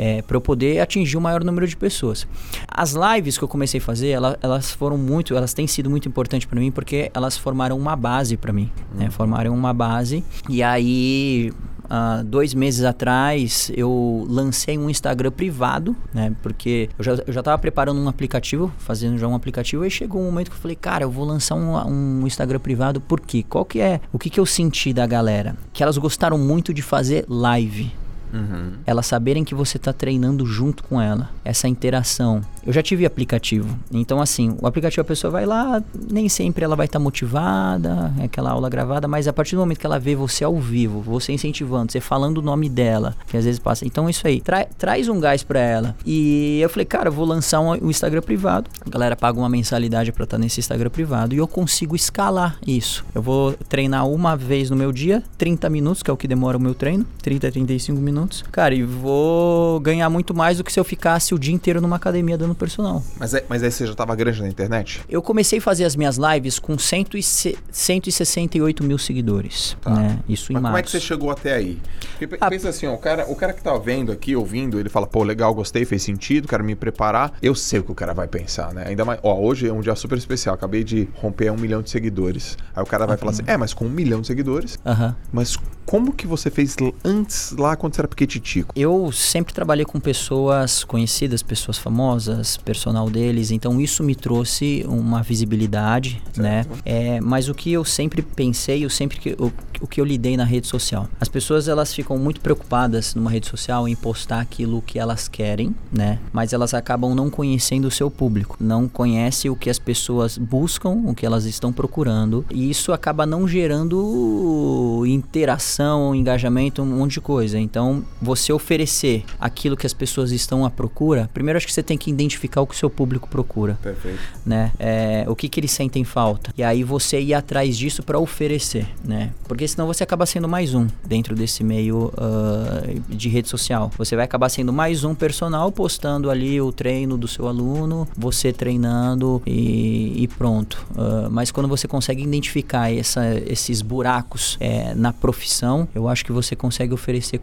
É, 0.00 0.22
para 0.22 0.36
eu 0.36 0.40
poder 0.40 0.78
atingir 0.78 1.16
o 1.16 1.20
maior 1.20 1.42
número 1.42 1.66
de 1.66 1.76
pessoas. 1.76 2.24
As 2.68 2.92
lives 2.94 3.36
que 3.36 3.42
eu 3.42 3.48
comecei 3.48 3.80
a 3.80 3.82
fazer, 3.82 4.10
ela- 4.10 4.38
elas 4.40 4.70
foram 4.70 4.96
muito, 4.96 5.34
elas 5.36 5.52
têm 5.52 5.66
sido 5.66 5.90
muito 5.90 6.08
importantes 6.08 6.46
para 6.46 6.60
mim 6.60 6.70
porque 6.70 7.10
elas 7.12 7.36
formaram 7.36 7.76
uma 7.76 7.96
base 7.96 8.36
para 8.36 8.52
mim, 8.52 8.70
né? 8.94 9.10
Formaram 9.10 9.52
uma 9.52 9.74
base 9.74 10.22
e 10.48 10.62
aí 10.62 11.52
há 11.88 12.22
dois 12.22 12.54
meses 12.54 12.84
atrás 12.84 13.70
eu 13.74 14.26
lancei 14.28 14.76
um 14.76 14.90
Instagram 14.90 15.30
privado, 15.30 15.96
né? 16.12 16.34
Porque 16.42 16.88
eu 16.98 17.04
já, 17.04 17.12
eu 17.26 17.32
já 17.32 17.42
tava 17.42 17.58
preparando 17.58 18.00
um 18.00 18.08
aplicativo, 18.08 18.72
fazendo 18.78 19.18
já 19.18 19.26
um 19.26 19.34
aplicativo, 19.34 19.84
e 19.84 19.90
chegou 19.90 20.20
um 20.20 20.26
momento 20.26 20.50
que 20.50 20.56
eu 20.56 20.60
falei, 20.60 20.76
cara, 20.76 21.04
eu 21.04 21.10
vou 21.10 21.24
lançar 21.24 21.54
um, 21.54 21.76
um 22.20 22.26
Instagram 22.26 22.58
privado, 22.58 23.00
por 23.00 23.20
quê? 23.20 23.44
Qual 23.48 23.64
que 23.64 23.80
é? 23.80 24.00
O 24.12 24.18
que, 24.18 24.30
que 24.30 24.40
eu 24.40 24.46
senti 24.46 24.92
da 24.92 25.06
galera? 25.06 25.56
Que 25.72 25.82
elas 25.82 25.98
gostaram 25.98 26.38
muito 26.38 26.72
de 26.74 26.82
fazer 26.82 27.24
live. 27.28 27.92
Uhum. 28.32 28.72
Elas 28.86 29.06
saberem 29.06 29.44
que 29.44 29.54
você 29.54 29.76
está 29.76 29.92
treinando 29.92 30.44
junto 30.46 30.82
com 30.84 31.00
ela. 31.00 31.30
Essa 31.44 31.68
interação. 31.68 32.40
Eu 32.66 32.72
já 32.72 32.82
tive 32.82 33.06
aplicativo. 33.06 33.78
Então, 33.90 34.20
assim, 34.20 34.56
o 34.60 34.66
aplicativo 34.66 35.00
a 35.02 35.04
pessoa 35.04 35.30
vai 35.30 35.46
lá, 35.46 35.82
nem 36.10 36.28
sempre 36.28 36.64
ela 36.64 36.76
vai 36.76 36.86
estar 36.86 36.98
motivada, 36.98 38.12
é 38.20 38.24
aquela 38.24 38.50
aula 38.50 38.68
gravada, 38.68 39.08
mas 39.08 39.26
a 39.28 39.32
partir 39.32 39.54
do 39.56 39.60
momento 39.60 39.78
que 39.78 39.86
ela 39.86 39.98
vê 39.98 40.14
você 40.14 40.44
ao 40.44 40.56
vivo, 40.58 41.00
você 41.00 41.32
incentivando, 41.32 41.90
você 41.92 42.00
falando 42.00 42.38
o 42.38 42.42
nome 42.42 42.68
dela, 42.68 43.14
que 43.26 43.36
às 43.36 43.44
vezes 43.44 43.58
passa. 43.58 43.86
Então, 43.86 44.08
isso 44.08 44.26
aí, 44.26 44.40
tra- 44.40 44.66
traz 44.76 45.08
um 45.08 45.18
gás 45.20 45.42
pra 45.42 45.60
ela. 45.60 45.96
E 46.04 46.58
eu 46.60 46.68
falei, 46.68 46.84
cara, 46.84 47.08
eu 47.08 47.12
vou 47.12 47.24
lançar 47.24 47.60
um, 47.60 47.70
um 47.86 47.90
Instagram 47.90 48.20
privado. 48.22 48.70
A 48.84 48.90
galera 48.90 49.16
paga 49.16 49.38
uma 49.38 49.48
mensalidade 49.48 50.12
pra 50.12 50.24
estar 50.24 50.38
nesse 50.38 50.60
Instagram 50.60 50.90
privado 50.90 51.34
e 51.34 51.38
eu 51.38 51.46
consigo 51.48 51.96
escalar 51.96 52.58
isso. 52.66 53.04
Eu 53.14 53.22
vou 53.22 53.52
treinar 53.68 54.06
uma 54.06 54.36
vez 54.36 54.70
no 54.70 54.76
meu 54.76 54.92
dia, 54.92 55.22
30 55.38 55.68
minutos, 55.70 56.02
que 56.02 56.10
é 56.10 56.12
o 56.12 56.16
que 56.16 56.28
demora 56.28 56.56
o 56.58 56.60
meu 56.60 56.74
treino, 56.74 57.06
30 57.22 57.48
a 57.48 57.52
35 57.52 58.00
minutos. 58.00 58.17
Cara, 58.50 58.74
e 58.74 58.82
vou 58.82 59.78
ganhar 59.80 60.08
muito 60.10 60.34
mais 60.34 60.58
do 60.58 60.64
que 60.64 60.72
se 60.72 60.80
eu 60.80 60.84
ficasse 60.84 61.34
o 61.34 61.38
dia 61.38 61.54
inteiro 61.54 61.80
numa 61.80 61.96
academia 61.96 62.36
dando 62.38 62.54
personal. 62.54 63.02
Mas, 63.18 63.34
é- 63.34 63.44
mas 63.48 63.62
aí 63.62 63.70
você 63.70 63.86
já 63.86 63.94
tava 63.94 64.14
grande 64.16 64.40
na 64.42 64.48
internet? 64.48 65.00
Eu 65.08 65.20
comecei 65.22 65.58
a 65.58 65.62
fazer 65.62 65.84
as 65.84 65.94
minhas 65.94 66.16
lives 66.18 66.58
com 66.58 66.78
100 66.78 67.06
e 67.14 67.22
se- 67.22 67.56
168 67.70 68.82
mil 68.84 68.98
seguidores. 68.98 69.76
Tá. 69.80 69.90
Né? 69.90 70.18
Isso 70.28 70.52
em 70.52 70.54
Mas 70.54 70.62
março. 70.62 70.72
como 70.72 70.78
é 70.78 70.82
que 70.82 70.90
você 70.90 71.00
chegou 71.00 71.30
até 71.30 71.54
aí? 71.54 71.78
Porque 72.18 72.36
Ah, 72.40 72.48
pensa 72.48 72.68
assim, 72.68 72.86
ó, 72.86 72.94
o 72.94 72.98
cara, 72.98 73.26
o 73.30 73.34
cara 73.36 73.52
que 73.52 73.62
tá 73.62 73.76
vendo 73.78 74.10
aqui, 74.12 74.34
ouvindo, 74.36 74.78
ele 74.78 74.88
fala, 74.88 75.06
pô, 75.06 75.22
legal, 75.22 75.54
gostei, 75.54 75.84
fez 75.84 76.02
sentido, 76.02 76.48
quero 76.48 76.64
me 76.64 76.74
preparar. 76.74 77.32
Eu 77.42 77.54
sei 77.54 77.80
o 77.80 77.82
que 77.82 77.92
o 77.92 77.94
cara 77.94 78.14
vai 78.14 78.28
pensar, 78.28 78.72
né? 78.72 78.84
Ainda 78.86 79.04
mais, 79.04 79.18
ó, 79.22 79.38
hoje 79.38 79.68
é 79.68 79.72
um 79.72 79.80
dia 79.80 79.94
super 79.94 80.16
especial, 80.18 80.54
acabei 80.54 80.84
de 80.84 81.08
romper 81.14 81.50
um 81.50 81.56
milhão 81.56 81.82
de 81.82 81.90
seguidores. 81.90 82.56
Aí 82.74 82.82
o 82.82 82.86
cara 82.86 83.06
vai 83.06 83.16
falar 83.16 83.32
assim, 83.32 83.42
é, 83.46 83.56
mas 83.56 83.74
com 83.74 83.84
um 83.86 83.90
milhão 83.90 84.20
de 84.20 84.26
seguidores, 84.26 84.78
Aham. 84.84 85.14
mas 85.32 85.56
como 85.86 86.12
que 86.12 86.26
você 86.26 86.50
fez 86.50 86.76
antes, 87.04 87.52
lá 87.58 87.74
quando 87.74 87.94
você 87.94 88.00
era 88.02 88.07
pequititico? 88.08 88.72
Eu 88.76 89.12
sempre 89.12 89.54
trabalhei 89.54 89.84
com 89.84 90.00
pessoas 90.00 90.82
conhecidas, 90.84 91.42
pessoas 91.42 91.78
famosas, 91.78 92.56
personal 92.56 93.08
deles, 93.08 93.50
então 93.50 93.80
isso 93.80 94.02
me 94.02 94.14
trouxe 94.14 94.84
uma 94.88 95.22
visibilidade, 95.22 96.20
né? 96.36 96.66
É, 96.84 97.20
mas 97.20 97.48
o 97.48 97.54
que 97.54 97.72
eu 97.72 97.84
sempre 97.84 98.22
pensei, 98.22 98.84
eu 98.84 98.90
sempre 98.90 99.18
que 99.18 99.36
o, 99.38 99.52
o 99.80 99.86
que 99.86 100.00
eu 100.00 100.04
lidei 100.04 100.36
na 100.36 100.44
rede 100.44 100.66
social. 100.66 101.08
As 101.20 101.28
pessoas 101.28 101.68
elas 101.68 101.94
ficam 101.94 102.18
muito 102.18 102.40
preocupadas 102.40 103.14
numa 103.14 103.30
rede 103.30 103.46
social 103.46 103.88
em 103.88 103.94
postar 103.94 104.40
aquilo 104.40 104.82
que 104.82 104.98
elas 104.98 105.28
querem, 105.28 105.74
né? 105.92 106.18
Mas 106.32 106.52
elas 106.52 106.74
acabam 106.74 107.14
não 107.14 107.30
conhecendo 107.30 107.86
o 107.86 107.90
seu 107.90 108.10
público, 108.10 108.56
não 108.60 108.88
conhece 108.88 109.48
o 109.48 109.56
que 109.56 109.70
as 109.70 109.78
pessoas 109.78 110.38
buscam, 110.38 110.90
o 111.06 111.14
que 111.14 111.26
elas 111.26 111.44
estão 111.44 111.72
procurando, 111.72 112.44
e 112.50 112.70
isso 112.70 112.92
acaba 112.92 113.26
não 113.26 113.46
gerando 113.46 115.04
interação, 115.06 116.14
engajamento, 116.14 116.82
um 116.82 116.86
monte 116.86 117.14
de 117.14 117.20
coisa. 117.20 117.58
Então, 117.58 117.97
você 118.20 118.52
oferecer 118.52 119.24
aquilo 119.40 119.76
que 119.76 119.86
as 119.86 119.92
pessoas 119.92 120.32
estão 120.32 120.64
à 120.64 120.70
procura, 120.70 121.28
primeiro 121.32 121.56
acho 121.56 121.66
que 121.66 121.72
você 121.72 121.82
tem 121.82 121.96
que 121.96 122.10
identificar 122.10 122.60
o 122.60 122.66
que 122.66 122.74
o 122.74 122.78
seu 122.78 122.90
público 122.90 123.28
procura 123.28 123.78
Perfeito. 123.82 124.18
né? 124.44 124.72
É, 124.78 125.24
o 125.28 125.36
que, 125.36 125.48
que 125.48 125.60
eles 125.60 125.70
sentem 125.70 126.04
falta. 126.04 126.52
E 126.56 126.62
aí 126.62 126.82
você 126.82 127.20
ir 127.20 127.34
atrás 127.34 127.76
disso 127.76 128.02
para 128.02 128.18
oferecer, 128.18 128.86
né? 129.04 129.30
Porque 129.46 129.66
senão 129.66 129.86
você 129.86 130.02
acaba 130.02 130.26
sendo 130.26 130.48
mais 130.48 130.74
um 130.74 130.86
dentro 131.06 131.34
desse 131.34 131.62
meio 131.62 132.12
ah, 132.16 132.82
de 133.08 133.28
rede 133.28 133.48
social. 133.48 133.90
Você 133.96 134.16
vai 134.16 134.24
acabar 134.24 134.48
sendo 134.48 134.72
mais 134.72 135.04
um 135.04 135.14
personal 135.14 135.70
postando 135.70 136.30
ali 136.30 136.60
o 136.60 136.72
treino 136.72 137.16
do 137.16 137.28
seu 137.28 137.46
aluno, 137.46 138.06
você 138.16 138.52
treinando 138.52 139.42
e, 139.46 140.22
e 140.22 140.28
pronto. 140.28 140.86
Ah, 140.96 141.28
mas 141.30 141.50
quando 141.50 141.68
você 141.68 141.86
consegue 141.86 142.22
identificar 142.22 142.92
essa, 142.92 143.34
esses 143.46 143.82
buracos 143.82 144.56
é, 144.60 144.94
na 144.94 145.12
profissão, 145.12 145.88
eu 145.94 146.08
acho 146.08 146.24
que 146.24 146.32
você 146.32 146.56
consegue 146.56 146.92
oferecer 146.92 147.38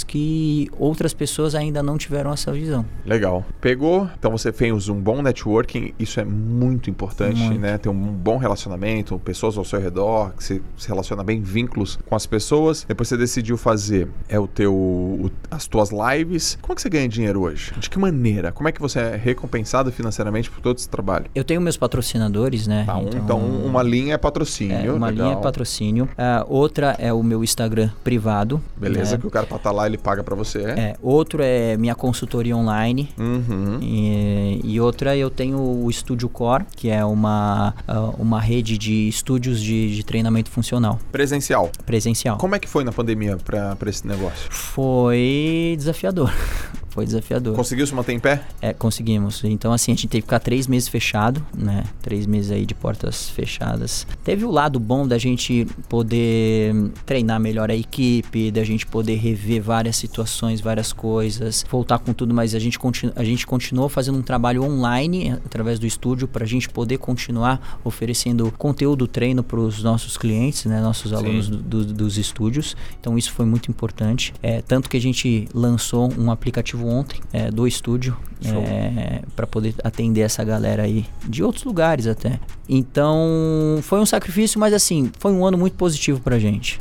coisas 0.00 0.04
que 0.04 0.68
outras 0.78 1.12
pessoas 1.14 1.54
ainda 1.54 1.82
não 1.82 1.96
tiveram 1.98 2.32
essa 2.32 2.52
visão. 2.52 2.84
Legal. 3.04 3.44
Pegou, 3.60 4.08
então 4.18 4.30
você 4.30 4.52
fez 4.52 4.88
um 4.88 5.00
bom 5.00 5.22
networking, 5.22 5.92
isso 5.98 6.20
é 6.20 6.24
muito 6.24 6.90
importante, 6.90 7.40
Muito. 7.40 7.60
né? 7.60 7.78
Ter 7.78 7.88
um 7.88 7.94
bom 8.12 8.36
relacionamento, 8.38 9.18
pessoas 9.20 9.56
ao 9.56 9.64
seu 9.64 9.80
redor, 9.80 10.32
que 10.36 10.42
você 10.44 10.62
se 10.76 10.88
relaciona 10.88 11.22
bem, 11.22 11.40
vínculos 11.42 11.98
com 12.08 12.14
as 12.16 12.26
pessoas. 12.26 12.84
Depois 12.86 13.08
você 13.08 13.16
decidiu 13.16 13.56
fazer 13.56 14.08
é 14.28 14.38
o 14.38 14.46
teu, 14.46 14.72
o- 14.74 15.30
as 15.50 15.66
tuas 15.66 15.90
lives. 15.90 16.58
Como 16.60 16.72
é 16.72 16.76
que 16.76 16.82
você 16.82 16.88
ganha 16.90 17.08
dinheiro 17.08 17.42
hoje? 17.42 17.72
De 17.78 17.88
que 17.90 17.98
maneira? 17.98 18.52
Como 18.52 18.68
é 18.68 18.72
que 18.72 18.80
você 18.80 18.98
é 19.00 19.16
recompensado 19.16 19.90
financeiramente 19.92 20.50
por 20.50 20.60
todo 20.60 20.78
esse 20.78 20.88
trabalho? 20.88 21.26
Eu 21.34 21.44
tenho 21.44 21.60
meus 21.60 21.76
patrocinadores, 21.76 22.66
né? 22.66 22.84
Tá, 22.86 22.96
um- 22.96 23.08
então, 23.08 23.38
uma 23.38 23.82
linha 23.82 24.14
é 24.14 24.18
patrocínio. 24.18 24.76
É, 24.76 24.92
uma 24.92 25.08
legal. 25.08 25.28
linha 25.28 25.38
é 25.38 25.42
patrocínio. 25.42 26.08
Ah, 26.16 26.44
outra 26.48 26.96
é 26.98 27.12
o 27.12 27.22
meu 27.22 27.42
Instagram 27.44 27.90
privado. 28.02 28.60
Beleza, 28.76 29.12
né? 29.16 29.20
que 29.20 29.26
o 29.26 29.30
cara 29.30 29.46
pra 29.46 29.56
estar 29.56 29.70
lá 29.72 29.86
ele 29.90 29.98
paga 29.98 30.22
pra 30.22 30.34
você. 30.34 30.60
É, 30.62 30.96
outro 31.02 31.42
é 31.42 31.76
minha 31.76 31.94
consultoria 31.94 32.56
online. 32.56 33.08
Uhum. 33.18 33.78
E, 33.82 34.60
e 34.64 34.80
outra 34.80 35.16
eu 35.16 35.30
tenho 35.30 35.58
o 35.60 35.90
Estúdio 35.90 36.28
Core, 36.28 36.64
que 36.76 36.88
é 36.88 37.04
uma, 37.04 37.74
ah, 37.86 38.10
uma 38.18 38.40
rede 38.40 38.78
de 38.78 39.08
estúdios 39.08 39.60
de, 39.60 39.94
de 39.94 40.04
treinamento 40.04 40.50
funcional, 40.50 40.98
Presencial. 41.12 41.70
presencial. 41.84 42.36
Como 42.38 42.54
é 42.54 42.58
que 42.58 42.68
foi 42.68 42.84
na 42.84 42.92
pandemia 42.92 43.36
pra 43.44 43.76
esse 43.86 44.06
negócio? 44.06 44.46
Foi 44.50 45.74
desafiador. 45.76 46.32
foi 47.00 47.06
desafiador. 47.06 47.56
Conseguiu 47.56 47.86
se 47.86 47.94
manter 47.94 48.12
em 48.12 48.20
pé? 48.20 48.42
É, 48.60 48.74
conseguimos. 48.74 49.42
Então, 49.44 49.72
assim, 49.72 49.92
a 49.92 49.94
gente 49.94 50.08
teve 50.08 50.22
que 50.22 50.26
ficar 50.26 50.40
três 50.40 50.66
meses 50.66 50.88
fechado, 50.88 51.44
né? 51.56 51.84
Três 52.02 52.26
meses 52.26 52.50
aí 52.50 52.66
de 52.66 52.74
portas 52.74 53.30
fechadas. 53.30 54.06
Teve 54.22 54.44
o 54.44 54.50
lado 54.50 54.78
bom 54.78 55.08
da 55.08 55.16
gente 55.16 55.66
poder 55.88 56.74
treinar 57.06 57.40
melhor 57.40 57.70
a 57.70 57.74
equipe, 57.74 58.50
da 58.50 58.62
gente 58.62 58.86
poder 58.86 59.16
rever 59.16 59.62
várias 59.62 59.96
situações, 59.96 60.60
várias 60.60 60.92
coisas, 60.92 61.64
voltar 61.70 61.98
com 61.98 62.12
tudo, 62.12 62.34
mas 62.34 62.54
a 62.54 62.58
gente, 62.58 62.78
continu 62.78 63.12
a 63.16 63.24
gente 63.24 63.46
continuou 63.46 63.88
fazendo 63.88 64.18
um 64.18 64.22
trabalho 64.22 64.62
online 64.62 65.32
através 65.44 65.78
do 65.78 65.86
estúdio 65.86 66.28
para 66.28 66.44
a 66.44 66.46
gente 66.46 66.68
poder 66.68 66.98
continuar 66.98 67.80
oferecendo 67.82 68.52
conteúdo 68.58 69.06
treino 69.06 69.42
para 69.42 69.58
os 69.58 69.82
nossos 69.82 70.18
clientes, 70.18 70.66
né? 70.66 70.80
Nossos 70.80 71.12
alunos 71.12 71.48
do, 71.48 71.56
do, 71.56 71.84
dos 71.86 72.18
estúdios. 72.18 72.76
Então, 73.00 73.16
isso 73.16 73.32
foi 73.32 73.46
muito 73.46 73.70
importante. 73.70 74.34
É, 74.42 74.60
tanto 74.60 74.88
que 74.88 74.96
a 74.96 75.00
gente 75.00 75.48
lançou 75.54 76.12
um 76.18 76.30
aplicativo 76.30 76.89
ontem 76.90 77.20
é, 77.32 77.50
do 77.50 77.66
estúdio 77.66 78.16
é, 78.44 79.22
para 79.36 79.46
poder 79.46 79.74
atender 79.84 80.22
essa 80.22 80.42
galera 80.42 80.82
aí 80.82 81.06
de 81.26 81.42
outros 81.42 81.64
lugares 81.64 82.06
até. 82.06 82.40
Então 82.68 83.78
foi 83.82 84.00
um 84.00 84.06
sacrifício, 84.06 84.58
mas 84.58 84.72
assim 84.72 85.10
foi 85.18 85.32
um 85.32 85.44
ano 85.44 85.58
muito 85.58 85.74
positivo 85.76 86.20
para 86.20 86.38
gente. 86.38 86.78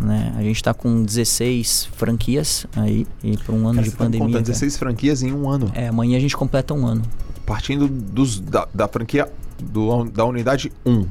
Né? 0.00 0.32
A 0.36 0.42
gente 0.42 0.56
está 0.56 0.72
com 0.72 1.02
16 1.02 1.88
franquias 1.92 2.66
aí 2.76 3.06
e 3.22 3.36
por 3.38 3.54
um 3.54 3.66
ano 3.66 3.74
Cara, 3.74 3.82
de 3.82 3.90
você 3.90 3.96
pandemia. 3.96 4.26
Tá 4.26 4.32
contando 4.32 4.46
16 4.46 4.76
franquias 4.76 5.22
em 5.22 5.32
um 5.32 5.48
ano. 5.48 5.70
É, 5.74 5.88
amanhã 5.88 6.16
a 6.16 6.20
gente 6.20 6.36
completa 6.36 6.72
um 6.74 6.86
ano. 6.86 7.02
Partindo 7.44 7.88
dos, 7.88 8.38
da, 8.38 8.68
da 8.72 8.86
franquia 8.86 9.28
do, 9.58 10.04
da 10.04 10.24
unidade 10.24 10.72
1. 10.86 11.06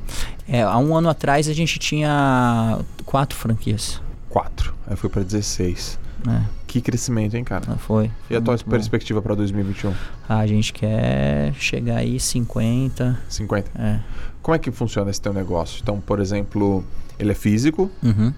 É, 0.48 0.62
há 0.62 0.78
um 0.78 0.96
ano 0.96 1.10
atrás 1.10 1.50
a 1.50 1.54
gente 1.54 1.80
tinha 1.80 2.80
quatro 3.06 3.38
franquias. 3.38 4.02
Quatro. 4.30 4.74
Aí 4.88 4.96
foi 4.96 5.10
para 5.10 5.24
16. 5.24 6.00
É. 6.28 6.57
Que 6.78 6.82
crescimento, 6.82 7.36
hein, 7.36 7.44
cara? 7.44 7.64
Ah, 7.70 7.76
Foi. 7.78 8.12
E 8.30 8.36
a 8.36 8.42
tua 8.42 8.56
perspectiva 8.58 9.20
para 9.20 9.34
2021? 9.34 9.92
Ah, 10.30 10.38
a 10.40 10.46
gente 10.48 10.72
quer 10.72 11.52
chegar 11.56 11.98
aí 11.98 12.20
50. 12.20 13.18
50. 13.28 13.72
É. 13.82 14.00
Como 14.44 14.56
é 14.56 14.60
que 14.60 14.70
funciona 14.70 15.10
esse 15.10 15.20
teu 15.20 15.34
negócio? 15.34 15.80
Então, 15.82 16.00
por 16.00 16.20
exemplo, 16.20 16.84
ele 17.18 17.32
é 17.32 17.36
físico, 17.36 17.90
Uhum. 18.04 18.32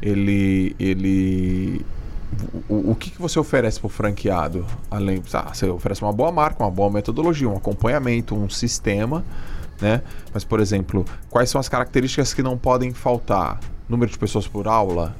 ele. 0.00 0.74
ele 0.80 1.84
o, 2.66 2.92
o 2.92 2.94
que, 2.94 3.10
que 3.10 3.20
você 3.20 3.38
oferece 3.38 3.78
para 3.78 3.88
o 3.88 3.90
franqueado? 3.90 4.64
Além, 4.90 5.22
ah, 5.34 5.52
você 5.52 5.66
oferece 5.66 6.00
uma 6.00 6.12
boa 6.14 6.32
marca, 6.32 6.64
uma 6.64 6.70
boa 6.70 6.90
metodologia, 6.90 7.46
um 7.46 7.56
acompanhamento, 7.58 8.34
um 8.34 8.48
sistema, 8.48 9.22
né? 9.82 10.00
Mas, 10.32 10.44
por 10.44 10.60
exemplo, 10.60 11.04
quais 11.28 11.50
são 11.50 11.60
as 11.60 11.68
características 11.68 12.32
que 12.32 12.42
não 12.42 12.56
podem 12.56 12.94
faltar? 12.94 13.60
Número 13.88 14.10
de 14.10 14.18
pessoas 14.18 14.46
por 14.46 14.66
aula, 14.68 15.14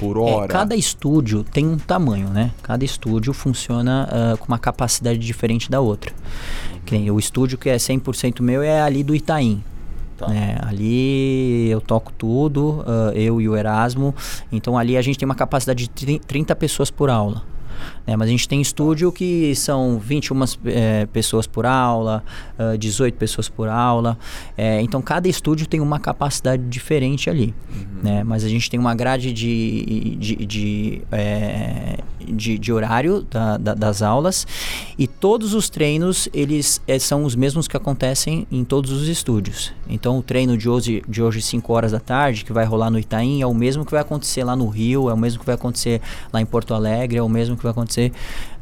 por 0.00 0.16
É, 0.16 0.20
hora? 0.20 0.48
cada 0.48 0.74
estúdio 0.74 1.44
tem 1.44 1.66
um 1.66 1.78
tamanho, 1.78 2.28
né? 2.28 2.50
Cada 2.62 2.84
estúdio 2.84 3.32
funciona 3.32 4.08
ah, 4.10 4.36
com 4.36 4.46
uma 4.48 4.58
capacidade 4.58 5.18
diferente 5.18 5.70
da 5.70 5.80
outra. 5.80 6.12
Que 6.84 7.10
o 7.10 7.18
estúdio 7.18 7.56
que 7.58 7.68
é 7.68 7.76
100% 7.76 8.40
meu 8.42 8.62
é 8.62 8.80
ali 8.80 9.02
do 9.04 9.14
Itaim. 9.14 9.62
Tá. 10.18 10.28
né? 10.28 10.56
ali 10.62 11.68
eu 11.68 11.78
toco 11.78 12.10
tudo, 12.16 12.82
ah, 12.86 13.12
eu 13.14 13.38
e 13.40 13.48
o 13.48 13.54
Erasmo. 13.56 14.14
Então 14.50 14.76
ali 14.78 14.96
a 14.96 15.02
gente 15.02 15.18
tem 15.18 15.26
uma 15.26 15.34
capacidade 15.34 15.84
de 15.84 15.90
tri- 15.90 16.18
30 16.26 16.56
pessoas 16.56 16.90
por 16.90 17.10
aula. 17.10 17.42
Né? 18.06 18.16
Mas 18.16 18.28
a 18.28 18.30
gente 18.30 18.48
tem 18.48 18.60
estúdio 18.60 19.10
que 19.12 19.54
são 19.54 19.98
21 19.98 20.44
eh, 20.66 21.06
pessoas 21.12 21.46
por 21.46 21.66
aula, 21.66 22.22
ah, 22.58 22.76
18 22.76 23.14
pessoas 23.16 23.48
por 23.48 23.68
aula. 23.68 24.18
Eh, 24.56 24.80
então 24.82 25.00
cada 25.02 25.28
estúdio 25.28 25.66
tem 25.66 25.80
uma 25.80 25.98
capacidade 25.98 26.62
diferente 26.64 27.28
ali. 27.30 27.54
né? 28.02 28.22
Mas 28.24 28.44
a 28.44 28.48
gente 28.48 28.68
tem 28.70 28.78
uma 28.78 28.94
grade 28.94 29.32
de, 29.32 30.16
de, 30.16 30.36
de, 30.46 31.02
eh, 31.12 31.98
de, 32.26 32.58
de 32.58 32.72
horário 32.72 33.22
da- 33.30 33.56
da- 33.56 33.74
das 33.74 34.02
aulas 34.02 34.46
e 34.98 35.06
todos 35.06 35.54
os 35.54 35.68
treinos 35.70 36.28
eles 36.32 36.80
eh, 36.86 36.98
são 36.98 37.24
os 37.24 37.34
mesmos 37.34 37.66
que 37.68 37.76
acontecem 37.76 38.46
em 38.50 38.64
todos 38.64 38.90
os 38.92 39.08
estúdios. 39.08 39.72
Então 39.88 40.18
o 40.18 40.22
treino 40.22 40.56
de 40.56 40.68
hoje, 40.68 41.02
de 41.08 41.22
hoje 41.22 41.40
5 41.42 41.72
horas 41.72 41.92
da 41.92 42.00
tarde, 42.00 42.44
que 42.44 42.52
vai 42.52 42.64
rolar 42.64 42.90
no 42.90 42.98
Itaim, 42.98 43.40
é 43.42 43.46
o 43.46 43.54
mesmo 43.54 43.84
que 43.84 43.92
vai 43.92 44.00
acontecer 44.00 44.44
lá 44.44 44.54
no 44.56 44.68
Rio, 44.68 45.08
é 45.08 45.14
o 45.14 45.16
mesmo 45.16 45.40
que 45.40 45.46
vai 45.46 45.54
acontecer 45.54 46.00
lá 46.32 46.40
em 46.40 46.46
Porto 46.46 46.74
Alegre, 46.74 47.18
é 47.18 47.22
o 47.22 47.28
mesmo 47.28 47.56
que 47.56 47.62
vai 47.62 47.70
acontecer 47.76 48.12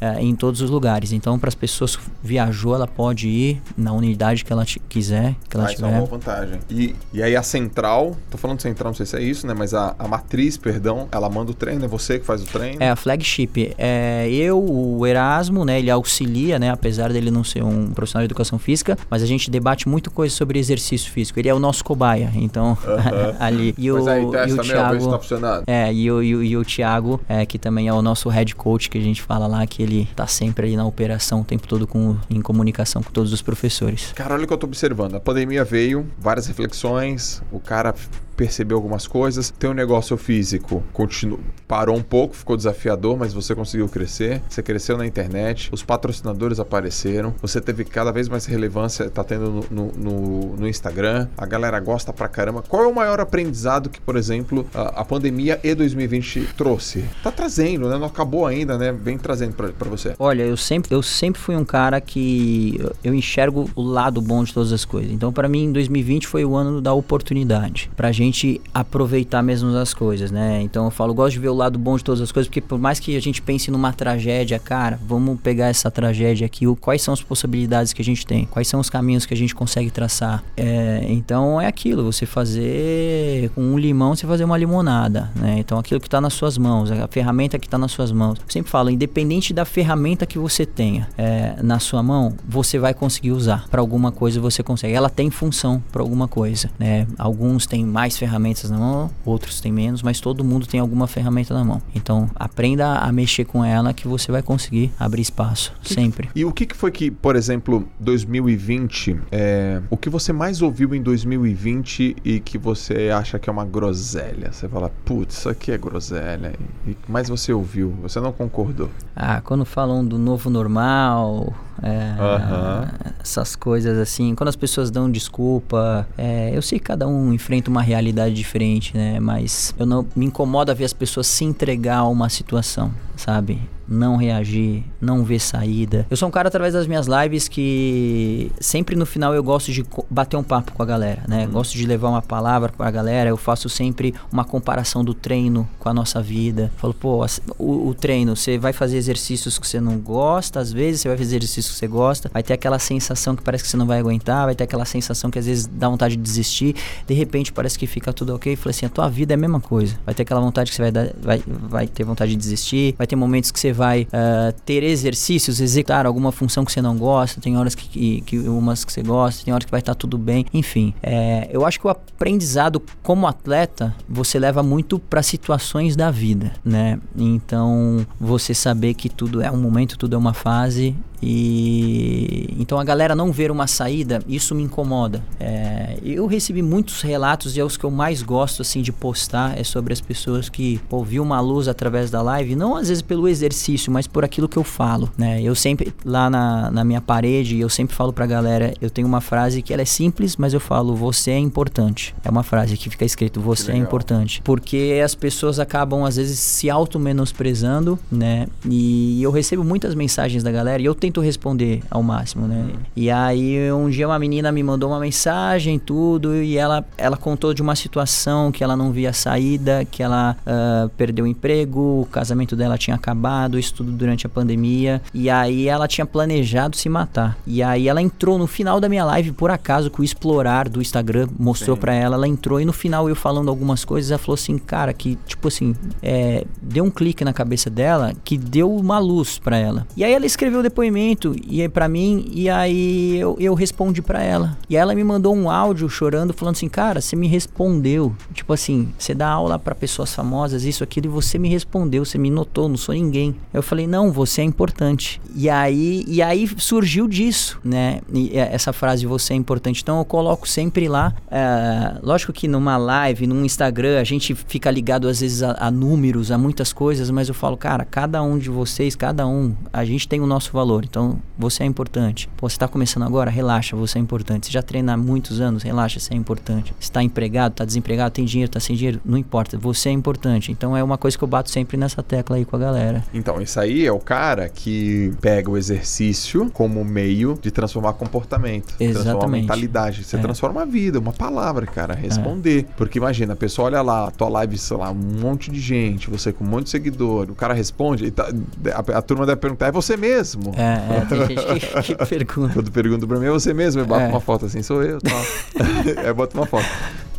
eh, 0.00 0.20
em 0.20 0.34
todos 0.34 0.60
os 0.60 0.70
lugares. 0.70 1.12
Então 1.12 1.38
para 1.38 1.48
as 1.48 1.54
pessoas 1.54 1.96
que 1.96 2.02
viajou, 2.22 2.74
ela 2.74 2.86
pode 2.86 3.28
ir 3.28 3.62
na 3.76 3.92
unidade 3.92 4.44
que 4.44 4.52
ela 4.52 4.64
quiser, 4.88 5.34
que 5.48 5.56
ela 5.56 5.66
Ah, 5.66 5.72
isso 5.72 5.84
é 5.84 5.88
uma 5.88 5.94
tiver. 5.98 6.10
vantagem. 6.10 6.58
E, 6.70 6.94
e 7.12 7.22
aí 7.22 7.36
a 7.36 7.42
central, 7.42 8.16
tô 8.30 8.36
falando 8.36 8.60
central, 8.60 8.90
não 8.90 8.96
sei 8.96 9.06
se 9.06 9.16
é 9.16 9.22
isso, 9.22 9.46
né? 9.46 9.54
Mas 9.54 9.74
a, 9.74 9.94
a 9.98 10.08
matriz, 10.08 10.56
perdão, 10.56 11.08
ela 11.10 11.28
manda 11.30 11.50
o 11.50 11.54
treino, 11.54 11.84
é 11.84 11.88
você 11.88 12.18
que 12.18 12.26
faz 12.26 12.42
o 12.42 12.46
treino. 12.46 12.82
É 12.82 12.90
a 12.90 12.96
flagship. 12.96 13.74
É, 13.78 14.28
eu, 14.30 14.62
o 14.62 15.06
Erasmo, 15.06 15.64
né, 15.64 15.78
ele 15.78 15.90
auxilia, 15.90 16.58
né, 16.58 16.70
apesar 16.70 17.12
dele 17.12 17.30
não 17.30 17.44
ser 17.44 17.62
um 17.62 17.90
profissional 17.90 18.22
de 18.22 18.26
educação 18.26 18.58
física, 18.58 18.98
mas 19.08 19.22
a 19.22 19.26
gente 19.26 19.50
debate 19.50 19.88
muito 19.88 20.10
coisa 20.10 20.34
sobre 20.34 20.58
exercício 20.58 21.10
físico. 21.10 21.38
Ele 21.38 21.48
é 21.48 21.54
o 21.54 21.58
nosso 21.58 21.84
cobaia, 21.84 22.30
então 22.34 22.76
ali. 23.38 23.74
E 23.78 23.90
o, 23.90 23.96
Mas 23.96 24.08
aí 24.08 24.22
e 24.22 24.24
o 24.24 24.30
meu, 24.30 24.64
se 24.64 24.70
Thiago, 24.70 25.18
tá 25.18 25.62
é, 25.66 25.92
e 25.92 26.10
o, 26.10 26.22
e, 26.22 26.34
o, 26.34 26.42
e 26.42 26.56
o 26.56 26.64
Thiago, 26.64 27.20
é, 27.28 27.46
que 27.46 27.58
também 27.58 27.88
é 27.88 27.92
o 27.92 28.02
nosso 28.02 28.28
head 28.28 28.54
coach, 28.54 28.88
que 28.94 28.98
a 28.98 29.02
gente 29.02 29.22
fala 29.22 29.48
lá, 29.48 29.66
que 29.66 29.82
ele 29.82 30.08
tá 30.14 30.24
sempre 30.24 30.66
ali 30.66 30.76
na 30.76 30.86
operação 30.86 31.40
o 31.40 31.44
tempo 31.44 31.66
todo 31.66 31.84
com, 31.84 32.16
em 32.30 32.40
comunicação 32.40 33.02
com 33.02 33.10
todos 33.10 33.32
os 33.32 33.42
professores. 33.42 34.12
Cara, 34.14 34.34
olha 34.34 34.44
o 34.44 34.46
que 34.46 34.52
eu 34.52 34.58
tô 34.58 34.68
observando. 34.68 35.16
A 35.16 35.20
pandemia 35.20 35.64
veio, 35.64 36.06
várias 36.16 36.46
reflexões, 36.46 37.42
o 37.50 37.58
cara 37.58 37.92
percebeu 38.36 38.76
algumas 38.76 39.06
coisas. 39.06 39.52
Tem 39.58 39.70
um 39.70 39.74
negócio 39.74 40.16
físico, 40.16 40.82
continu... 40.92 41.38
parou 41.68 41.96
um 41.96 42.02
pouco, 42.02 42.34
ficou 42.34 42.56
desafiador, 42.56 43.16
mas 43.16 43.32
você 43.32 43.54
conseguiu 43.54 43.88
crescer. 43.88 44.42
Você 44.48 44.62
cresceu 44.62 44.96
na 44.96 45.06
internet, 45.06 45.68
os 45.72 45.82
patrocinadores 45.82 46.58
apareceram, 46.60 47.34
você 47.40 47.60
teve 47.60 47.84
cada 47.84 48.10
vez 48.12 48.28
mais 48.28 48.46
relevância, 48.46 49.08
tá 49.10 49.22
tendo 49.24 49.64
no, 49.70 49.92
no, 49.92 50.56
no- 50.56 50.68
Instagram. 50.68 51.28
A 51.36 51.46
galera 51.46 51.78
gosta 51.78 52.12
pra 52.12 52.26
caramba. 52.28 52.62
Qual 52.62 52.82
é 52.82 52.86
o 52.86 52.94
maior 52.94 53.20
aprendizado 53.20 53.88
que, 53.88 54.00
por 54.00 54.16
exemplo, 54.16 54.66
a, 54.74 55.00
a 55.00 55.04
pandemia 55.04 55.60
e 55.62 55.74
2020 55.74 56.48
trouxe? 56.56 57.04
Tá 57.22 57.30
trazendo, 57.30 57.88
né? 57.88 57.98
Não 57.98 58.06
acabou 58.06 58.46
ainda, 58.46 58.76
né? 58.78 58.92
Vem 58.92 59.16
trazendo 59.18 59.54
pra, 59.54 59.68
pra 59.68 59.88
você. 59.88 60.14
Olha, 60.18 60.42
eu 60.42 60.56
sempre, 60.56 60.92
eu 60.94 61.02
sempre 61.02 61.40
fui 61.40 61.54
um 61.54 61.64
cara 61.64 62.00
que 62.00 62.80
eu 63.02 63.14
enxergo 63.14 63.70
o 63.74 63.82
lado 63.82 64.20
bom 64.20 64.42
de 64.42 64.52
todas 64.54 64.72
as 64.72 64.84
coisas. 64.84 65.12
Então, 65.12 65.32
para 65.32 65.48
mim, 65.48 65.70
2020 65.70 66.26
foi 66.26 66.44
o 66.44 66.56
ano 66.56 66.80
da 66.80 66.92
oportunidade 66.92 67.90
pra 67.94 68.10
gente 68.10 68.23
aproveitar 68.72 69.42
mesmo 69.42 69.74
as 69.76 69.92
coisas, 69.94 70.30
né? 70.30 70.60
Então, 70.62 70.84
eu 70.84 70.90
falo, 70.90 71.12
gosto 71.14 71.32
de 71.34 71.40
ver 71.40 71.48
o 71.48 71.54
lado 71.54 71.78
bom 71.78 71.96
de 71.96 72.04
todas 72.04 72.20
as 72.20 72.30
coisas, 72.32 72.48
porque 72.48 72.60
por 72.60 72.78
mais 72.78 72.98
que 73.00 73.16
a 73.16 73.20
gente 73.20 73.40
pense 73.42 73.70
numa 73.70 73.92
tragédia, 73.92 74.58
cara, 74.58 74.98
vamos 75.06 75.38
pegar 75.40 75.66
essa 75.68 75.90
tragédia 75.90 76.46
aqui, 76.46 76.66
o- 76.66 76.76
quais 76.76 77.02
são 77.02 77.12
as 77.14 77.22
possibilidades 77.22 77.92
que 77.92 78.00
a 78.02 78.04
gente 78.04 78.26
tem, 78.26 78.44
quais 78.46 78.68
são 78.68 78.80
os 78.80 78.88
caminhos 78.90 79.26
que 79.26 79.34
a 79.34 79.36
gente 79.36 79.54
consegue 79.54 79.90
traçar. 79.90 80.42
É, 80.56 81.04
então, 81.08 81.60
é 81.60 81.66
aquilo, 81.66 82.04
você 82.04 82.26
fazer 82.26 83.50
com 83.54 83.62
um 83.62 83.78
limão, 83.78 84.14
você 84.14 84.26
fazer 84.26 84.44
uma 84.44 84.56
limonada, 84.56 85.30
né? 85.36 85.56
Então, 85.58 85.78
aquilo 85.78 86.00
que 86.00 86.08
tá 86.08 86.20
nas 86.20 86.34
suas 86.34 86.56
mãos, 86.58 86.90
a 86.90 87.08
ferramenta 87.08 87.58
que 87.58 87.68
tá 87.68 87.78
nas 87.78 87.92
suas 87.92 88.12
mãos. 88.12 88.38
Eu 88.38 88.44
sempre 88.48 88.70
falo, 88.70 88.90
independente 88.90 89.52
da 89.52 89.64
ferramenta 89.64 90.26
que 90.26 90.38
você 90.38 90.64
tenha 90.66 91.08
é, 91.16 91.56
na 91.62 91.78
sua 91.78 92.02
mão, 92.02 92.34
você 92.48 92.78
vai 92.78 92.94
conseguir 92.94 93.32
usar. 93.32 93.66
Para 93.68 93.80
alguma 93.80 94.10
coisa 94.12 94.40
você 94.40 94.62
consegue. 94.62 94.94
Ela 94.94 95.10
tem 95.10 95.30
função 95.30 95.82
para 95.92 96.02
alguma 96.02 96.28
coisa, 96.28 96.70
né? 96.78 97.06
Alguns 97.18 97.66
têm 97.66 97.84
mais 97.84 98.13
ferramentas 98.16 98.70
na 98.70 98.78
mão, 98.78 99.10
outros 99.24 99.60
têm 99.60 99.72
menos, 99.72 100.02
mas 100.02 100.20
todo 100.20 100.44
mundo 100.44 100.66
tem 100.66 100.80
alguma 100.80 101.06
ferramenta 101.06 101.54
na 101.54 101.64
mão. 101.64 101.80
Então, 101.94 102.28
aprenda 102.34 102.98
a 102.98 103.12
mexer 103.12 103.44
com 103.44 103.64
ela 103.64 103.92
que 103.92 104.06
você 104.06 104.30
vai 104.30 104.42
conseguir 104.42 104.92
abrir 104.98 105.22
espaço, 105.22 105.72
sempre. 105.82 106.28
E 106.34 106.44
o 106.44 106.52
que, 106.52 106.66
que 106.66 106.76
foi 106.76 106.90
que, 106.90 107.10
por 107.10 107.36
exemplo, 107.36 107.86
2020, 108.00 109.18
é, 109.30 109.80
o 109.90 109.96
que 109.96 110.08
você 110.08 110.32
mais 110.32 110.62
ouviu 110.62 110.94
em 110.94 111.02
2020 111.02 112.16
e 112.24 112.40
que 112.40 112.58
você 112.58 113.10
acha 113.10 113.38
que 113.38 113.48
é 113.48 113.52
uma 113.52 113.64
groselha? 113.64 114.52
Você 114.52 114.68
fala, 114.68 114.90
putz, 115.04 115.38
isso 115.38 115.48
aqui 115.48 115.72
é 115.72 115.78
groselha. 115.78 116.54
E 116.86 116.92
o 116.92 116.94
que 116.94 117.10
mais 117.10 117.28
você 117.28 117.52
ouviu? 117.52 117.94
Você 118.02 118.20
não 118.20 118.32
concordou? 118.32 118.90
Ah, 119.14 119.40
quando 119.40 119.64
falam 119.64 120.04
do 120.04 120.18
novo 120.18 120.50
normal, 120.50 121.54
é, 121.82 122.14
Aham. 122.18 122.88
essas 123.22 123.56
coisas 123.56 123.98
assim, 123.98 124.34
quando 124.34 124.48
as 124.48 124.56
pessoas 124.56 124.90
dão 124.90 125.10
desculpa, 125.10 126.06
é, 126.16 126.50
eu 126.54 126.62
sei 126.62 126.78
que 126.78 126.84
cada 126.84 127.06
um 127.06 127.32
enfrenta 127.32 127.70
uma 127.70 127.82
realidade 127.82 128.34
diferente, 128.34 128.96
né? 128.96 129.18
Mas 129.20 129.74
eu 129.78 129.86
não 129.86 130.06
me 130.14 130.26
incomoda 130.26 130.74
ver 130.74 130.84
as 130.84 130.92
pessoas 130.92 131.26
se 131.26 131.44
entregar 131.44 131.98
a 131.98 132.08
uma 132.08 132.28
situação, 132.28 132.90
sabe? 133.16 133.60
Não 133.86 134.16
reagir, 134.16 134.82
não 134.98 135.24
ver 135.24 135.38
saída. 135.38 136.06
Eu 136.10 136.16
sou 136.16 136.28
um 136.28 136.32
cara 136.32 136.48
através 136.48 136.72
das 136.72 136.86
minhas 136.86 137.06
lives 137.06 137.48
que 137.48 138.50
sempre 138.58 138.96
no 138.96 139.04
final 139.04 139.34
eu 139.34 139.42
gosto 139.42 139.70
de 139.70 139.84
bater 140.10 140.36
um 140.38 140.42
papo 140.42 140.72
com 140.72 140.82
a 140.82 140.86
galera, 140.86 141.22
né? 141.28 141.46
Gosto 141.46 141.76
de 141.76 141.86
levar 141.86 142.08
uma 142.08 142.22
palavra 142.22 142.72
pra 142.74 142.90
galera. 142.90 143.28
Eu 143.28 143.36
faço 143.36 143.68
sempre 143.68 144.14
uma 144.32 144.44
comparação 144.44 145.04
do 145.04 145.12
treino 145.12 145.68
com 145.78 145.88
a 145.88 145.94
nossa 145.94 146.22
vida. 146.22 146.72
Falo, 146.76 146.94
pô, 146.94 147.26
o, 147.58 147.88
o 147.88 147.94
treino, 147.94 148.34
você 148.34 148.56
vai 148.56 148.72
fazer 148.72 148.96
exercícios 148.96 149.58
que 149.58 149.68
você 149.68 149.80
não 149.80 149.98
gosta, 149.98 150.60
às 150.60 150.72
vezes 150.72 151.02
você 151.02 151.08
vai 151.08 151.18
fazer 151.18 151.36
exercícios 151.36 151.74
que 151.74 151.78
você 151.78 151.86
gosta, 151.86 152.30
vai 152.32 152.42
ter 152.42 152.54
aquela 152.54 152.78
sensação 152.78 153.36
que 153.36 153.42
parece 153.42 153.64
que 153.64 153.70
você 153.70 153.76
não 153.76 153.86
vai 153.86 153.98
aguentar, 153.98 154.46
vai 154.46 154.54
ter 154.54 154.64
aquela 154.64 154.86
sensação 154.86 155.30
que 155.30 155.38
às 155.38 155.44
vezes 155.44 155.66
dá 155.66 155.88
vontade 155.88 156.16
de 156.16 156.22
desistir, 156.22 156.74
de 157.06 157.12
repente 157.12 157.52
parece 157.52 157.78
que 157.78 157.86
fica 157.86 158.12
tudo 158.14 158.34
ok. 158.34 158.56
Falei 158.56 158.70
assim, 158.70 158.86
a 158.86 158.88
tua 158.88 159.10
vida 159.10 159.34
é 159.34 159.36
a 159.36 159.38
mesma 159.38 159.60
coisa. 159.60 159.98
Vai 160.06 160.14
ter 160.14 160.22
aquela 160.22 160.40
vontade 160.40 160.70
que 160.70 160.76
você 160.76 160.82
vai 160.82 160.90
dar, 160.90 161.10
vai, 161.20 161.42
vai 161.46 161.86
ter 161.86 162.04
vontade 162.04 162.30
de 162.30 162.38
desistir, 162.38 162.94
vai 162.96 163.03
vai 163.04 163.06
ter 163.06 163.16
momentos 163.16 163.50
que 163.50 163.60
você 163.60 163.72
vai 163.72 164.02
uh, 164.02 164.52
ter 164.64 164.82
exercícios, 164.82 165.60
executar 165.60 166.06
alguma 166.06 166.32
função 166.32 166.64
que 166.64 166.72
você 166.72 166.80
não 166.80 166.96
gosta, 166.96 167.40
tem 167.40 167.56
horas 167.56 167.74
que, 167.74 167.88
que, 167.88 168.20
que 168.22 168.38
umas 168.38 168.84
que 168.84 168.92
você 168.92 169.02
gosta, 169.02 169.44
tem 169.44 169.52
horas 169.52 169.64
que 169.64 169.70
vai 169.70 169.80
estar 169.80 169.94
tudo 169.94 170.16
bem, 170.16 170.46
enfim. 170.52 170.94
É, 171.02 171.48
eu 171.52 171.66
acho 171.66 171.78
que 171.78 171.86
o 171.86 171.90
aprendizado 171.90 172.82
como 173.02 173.26
atleta 173.26 173.94
você 174.08 174.38
leva 174.38 174.62
muito 174.62 174.98
para 174.98 175.22
situações 175.22 175.94
da 175.94 176.10
vida, 176.10 176.52
né? 176.64 176.98
Então 177.16 178.06
você 178.18 178.54
saber 178.54 178.94
que 178.94 179.08
tudo 179.08 179.42
é 179.42 179.50
um 179.50 179.58
momento, 179.58 179.98
tudo 179.98 180.14
é 180.14 180.18
uma 180.18 180.32
fase 180.32 180.96
e 181.26 182.54
então 182.58 182.78
a 182.78 182.84
galera 182.84 183.14
não 183.14 183.32
ver 183.32 183.50
uma 183.50 183.66
saída, 183.66 184.20
isso 184.28 184.54
me 184.54 184.62
incomoda. 184.62 185.22
É, 185.40 185.96
eu 186.04 186.26
recebi 186.26 186.60
muitos 186.60 187.00
relatos 187.00 187.56
e 187.56 187.60
é 187.60 187.64
os 187.64 187.78
que 187.78 187.84
eu 187.84 187.90
mais 187.90 188.22
gosto 188.22 188.60
assim 188.60 188.82
de 188.82 188.92
postar 188.92 189.58
é 189.58 189.64
sobre 189.64 189.94
as 189.94 190.00
pessoas 190.00 190.50
que 190.50 190.78
ouviram 190.90 191.24
uma 191.24 191.40
luz 191.40 191.66
através 191.66 192.10
da 192.10 192.20
live, 192.20 192.54
não 192.54 192.76
às 192.76 192.88
vezes 192.88 193.02
pelo 193.02 193.26
exercício, 193.26 193.90
mas 193.90 194.06
por 194.06 194.22
aquilo 194.22 194.48
que 194.48 194.58
eu 194.58 194.64
falo, 194.64 195.10
né? 195.16 195.40
Eu 195.42 195.54
sempre 195.54 195.94
lá 196.04 196.28
na, 196.28 196.70
na 196.70 196.84
minha 196.84 197.00
parede, 197.00 197.58
eu 197.58 197.70
sempre 197.70 197.96
falo 197.96 198.12
pra 198.12 198.26
galera, 198.26 198.74
eu 198.80 198.90
tenho 198.90 199.08
uma 199.08 199.22
frase 199.22 199.62
que 199.62 199.72
ela 199.72 199.82
é 199.82 199.86
simples, 199.86 200.36
mas 200.36 200.52
eu 200.52 200.60
falo 200.60 200.94
você 200.94 201.30
é 201.30 201.38
importante. 201.38 202.14
É 202.22 202.30
uma 202.30 202.42
frase 202.42 202.76
que 202.76 202.90
fica 202.90 203.04
escrito 203.04 203.40
você 203.40 203.72
é 203.72 203.76
importante, 203.76 204.42
porque 204.42 205.00
as 205.02 205.14
pessoas 205.14 205.58
acabam 205.58 206.04
às 206.04 206.16
vezes 206.16 206.38
se 206.38 206.68
auto 206.68 206.98
menosprezando, 206.98 207.98
né? 208.12 208.46
E 208.68 209.22
eu 209.22 209.30
recebo 209.30 209.64
muitas 209.64 209.94
mensagens 209.94 210.42
da 210.42 210.52
galera 210.52 210.82
e 210.82 210.84
eu 210.84 210.94
tento 210.94 211.13
responder 211.20 211.82
ao 211.90 212.02
máximo, 212.02 212.46
né? 212.46 212.70
E 212.96 213.10
aí 213.10 213.72
um 213.72 213.88
dia 213.88 214.06
uma 214.06 214.18
menina 214.18 214.50
me 214.52 214.62
mandou 214.62 214.90
uma 214.90 215.00
mensagem, 215.00 215.78
tudo, 215.78 216.34
e 216.36 216.56
ela, 216.56 216.84
ela 216.96 217.16
contou 217.16 217.52
de 217.54 217.62
uma 217.62 217.74
situação 217.74 218.50
que 218.50 218.62
ela 218.62 218.76
não 218.76 218.92
via 218.92 219.12
saída, 219.12 219.84
que 219.84 220.02
ela 220.02 220.36
uh, 220.46 220.88
perdeu 220.90 221.24
o 221.24 221.28
emprego, 221.28 222.02
o 222.02 222.08
casamento 222.10 222.56
dela 222.56 222.78
tinha 222.78 222.94
acabado, 222.94 223.58
isso 223.58 223.74
tudo 223.74 223.92
durante 223.92 224.26
a 224.26 224.28
pandemia, 224.28 225.00
e 225.12 225.28
aí 225.30 225.68
ela 225.68 225.88
tinha 225.88 226.06
planejado 226.06 226.76
se 226.76 226.88
matar. 226.88 227.36
E 227.46 227.62
aí 227.62 227.88
ela 227.88 228.00
entrou 228.00 228.38
no 228.38 228.46
final 228.46 228.80
da 228.80 228.88
minha 228.88 229.04
live, 229.04 229.32
por 229.32 229.50
acaso, 229.50 229.90
que 229.90 230.00
o 230.00 230.04
explorar 230.04 230.68
do 230.68 230.80
Instagram 230.80 231.28
mostrou 231.38 231.76
para 231.76 231.94
ela, 231.94 232.16
ela 232.16 232.28
entrou 232.28 232.60
e 232.60 232.64
no 232.64 232.72
final 232.72 233.08
eu 233.08 233.16
falando 233.16 233.48
algumas 233.48 233.84
coisas, 233.84 234.10
ela 234.10 234.18
falou 234.18 234.34
assim, 234.34 234.58
cara, 234.58 234.92
que 234.92 235.18
tipo 235.26 235.48
assim, 235.48 235.74
é, 236.02 236.44
deu 236.60 236.84
um 236.84 236.90
clique 236.90 237.24
na 237.24 237.32
cabeça 237.32 237.70
dela 237.70 238.12
que 238.24 238.36
deu 238.36 238.74
uma 238.74 238.98
luz 238.98 239.38
para 239.38 239.56
ela. 239.56 239.86
E 239.96 240.04
aí 240.04 240.12
ela 240.12 240.26
escreveu 240.26 240.60
o 240.60 240.62
depoimento 240.94 241.04
momento 241.04 241.34
e 241.48 241.68
para 241.68 241.88
mim 241.88 242.30
e 242.32 242.48
aí 242.48 243.18
eu, 243.18 243.36
eu 243.40 243.54
respondi 243.54 244.00
para 244.00 244.22
ela. 244.22 244.56
E 244.68 244.76
ela 244.76 244.94
me 244.94 245.02
mandou 245.02 245.34
um 245.34 245.50
áudio 245.50 245.88
chorando 245.88 246.32
falando 246.32 246.54
assim: 246.54 246.68
"Cara, 246.68 247.00
você 247.00 247.16
me 247.16 247.26
respondeu. 247.26 248.14
Tipo 248.32 248.52
assim, 248.52 248.88
você 248.96 249.12
dá 249.14 249.28
aula 249.28 249.58
para 249.58 249.74
pessoas 249.74 250.14
famosas, 250.14 250.64
isso 250.64 250.84
aquilo 250.84 251.06
e 251.06 251.08
você 251.08 251.38
me 251.38 251.48
respondeu, 251.48 252.04
você 252.04 252.16
me 252.16 252.30
notou, 252.30 252.68
não 252.68 252.76
sou 252.76 252.94
ninguém". 252.94 253.34
Eu 253.52 253.62
falei: 253.62 253.86
"Não, 253.86 254.12
você 254.12 254.40
é 254.40 254.44
importante". 254.44 255.20
E 255.34 255.50
aí 255.50 256.04
e 256.06 256.22
aí 256.22 256.48
surgiu 256.56 257.08
disso, 257.08 257.58
né? 257.64 258.00
E 258.12 258.36
essa 258.36 258.72
frase 258.72 259.04
você 259.06 259.32
é 259.32 259.36
importante. 259.36 259.82
Então 259.82 259.98
eu 259.98 260.04
coloco 260.04 260.48
sempre 260.48 260.88
lá, 260.88 261.12
é, 261.30 261.98
lógico 262.02 262.32
que 262.32 262.46
numa 262.46 262.76
live, 262.76 263.26
num 263.26 263.44
Instagram, 263.44 264.00
a 264.00 264.04
gente 264.04 264.34
fica 264.34 264.70
ligado 264.70 265.08
às 265.08 265.20
vezes 265.20 265.42
a, 265.42 265.56
a 265.58 265.70
números, 265.70 266.30
a 266.30 266.38
muitas 266.38 266.72
coisas, 266.72 267.10
mas 267.10 267.28
eu 267.28 267.34
falo, 267.34 267.56
cara, 267.56 267.84
cada 267.84 268.22
um 268.22 268.38
de 268.38 268.48
vocês, 268.48 268.94
cada 268.94 269.26
um, 269.26 269.54
a 269.72 269.84
gente 269.84 270.06
tem 270.06 270.20
o 270.20 270.26
nosso 270.26 270.52
valor. 270.52 270.83
Então, 270.88 271.20
você 271.38 271.62
é 271.62 271.66
importante. 271.66 272.28
Pô, 272.36 272.48
você 272.48 272.54
está 272.54 272.68
começando 272.68 273.02
agora? 273.02 273.30
Relaxa, 273.30 273.76
você 273.76 273.98
é 273.98 274.00
importante. 274.00 274.46
Você 274.46 274.52
já 274.52 274.62
treina 274.62 274.94
há 274.94 274.96
muitos 274.96 275.40
anos? 275.40 275.62
Relaxa, 275.62 275.98
você 275.98 276.14
é 276.14 276.16
importante. 276.16 276.74
Você 276.78 276.84
está 276.84 277.02
empregado, 277.02 277.52
está 277.52 277.64
desempregado, 277.64 278.14
tem 278.14 278.24
dinheiro, 278.24 278.48
está 278.48 278.60
sem 278.60 278.76
dinheiro? 278.76 279.00
Não 279.04 279.18
importa, 279.18 279.58
você 279.58 279.88
é 279.88 279.92
importante. 279.92 280.52
Então, 280.52 280.76
é 280.76 280.82
uma 280.82 280.98
coisa 280.98 281.16
que 281.16 281.24
eu 281.24 281.28
bato 281.28 281.50
sempre 281.50 281.76
nessa 281.76 282.02
tecla 282.02 282.36
aí 282.36 282.44
com 282.44 282.56
a 282.56 282.58
galera. 282.58 283.04
Então, 283.12 283.40
isso 283.40 283.58
aí 283.58 283.86
é 283.86 283.92
o 283.92 283.98
cara 283.98 284.48
que 284.48 285.12
pega 285.20 285.50
o 285.50 285.56
exercício 285.56 286.50
como 286.52 286.84
meio 286.84 287.38
de 287.40 287.50
transformar 287.50 287.94
comportamento. 287.94 288.74
Exatamente. 288.78 289.02
Transformar 289.02 289.28
mentalidade. 289.28 290.04
Você 290.04 290.16
é. 290.16 290.18
transforma 290.18 290.62
a 290.62 290.64
vida, 290.64 290.98
uma 290.98 291.12
palavra, 291.12 291.66
cara, 291.66 291.94
responder. 291.94 292.60
É. 292.60 292.74
Porque 292.76 292.98
imagina, 292.98 293.32
a 293.32 293.36
pessoa 293.36 293.66
olha 293.66 293.82
lá, 293.82 294.08
a 294.08 294.10
tua 294.10 294.28
live, 294.28 294.58
sei 294.58 294.76
lá, 294.76 294.90
um 294.90 295.20
monte 295.20 295.50
de 295.50 295.60
gente, 295.60 296.10
você 296.10 296.32
com 296.32 296.44
um 296.44 296.48
monte 296.48 296.64
de 296.64 296.70
seguidor, 296.70 297.30
o 297.30 297.34
cara 297.34 297.54
responde, 297.54 298.10
tá, 298.10 298.28
a, 298.72 298.98
a, 298.98 299.02
turma 299.02 299.26
deve 299.26 299.40
perguntar, 299.40 299.66
é 299.66 299.72
você 299.72 299.96
mesmo? 299.96 300.52
É, 300.56 300.73
é, 300.74 301.04
tem 301.06 301.26
gente 301.26 301.44
que, 301.46 301.94
que 301.94 302.06
pergunta. 302.06 302.54
Quando 302.54 302.70
pergunta 302.70 303.06
pra 303.06 303.18
mim, 303.18 303.26
é 303.26 303.30
você 303.30 303.54
mesmo? 303.54 303.82
Eu 303.82 303.86
bato 303.86 304.04
é. 304.04 304.08
uma 304.08 304.20
foto 304.20 304.46
assim, 304.46 304.62
sou 304.62 304.82
eu. 304.82 304.98
Tá. 305.00 305.10
eu 306.04 306.14
boto 306.14 306.36
uma 306.36 306.46
foto 306.46 306.66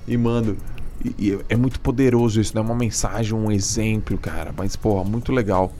e 0.07 0.17
mando. 0.17 0.57
E, 1.03 1.29
e, 1.29 1.39
é 1.49 1.55
muito 1.55 1.79
poderoso 1.79 2.39
isso, 2.39 2.55
né? 2.55 2.61
Uma 2.61 2.75
mensagem, 2.75 3.33
um 3.33 3.51
exemplo, 3.51 4.17
cara. 4.17 4.53
Mas, 4.55 4.75
pô, 4.75 5.03
muito 5.03 5.31
legal. 5.31 5.71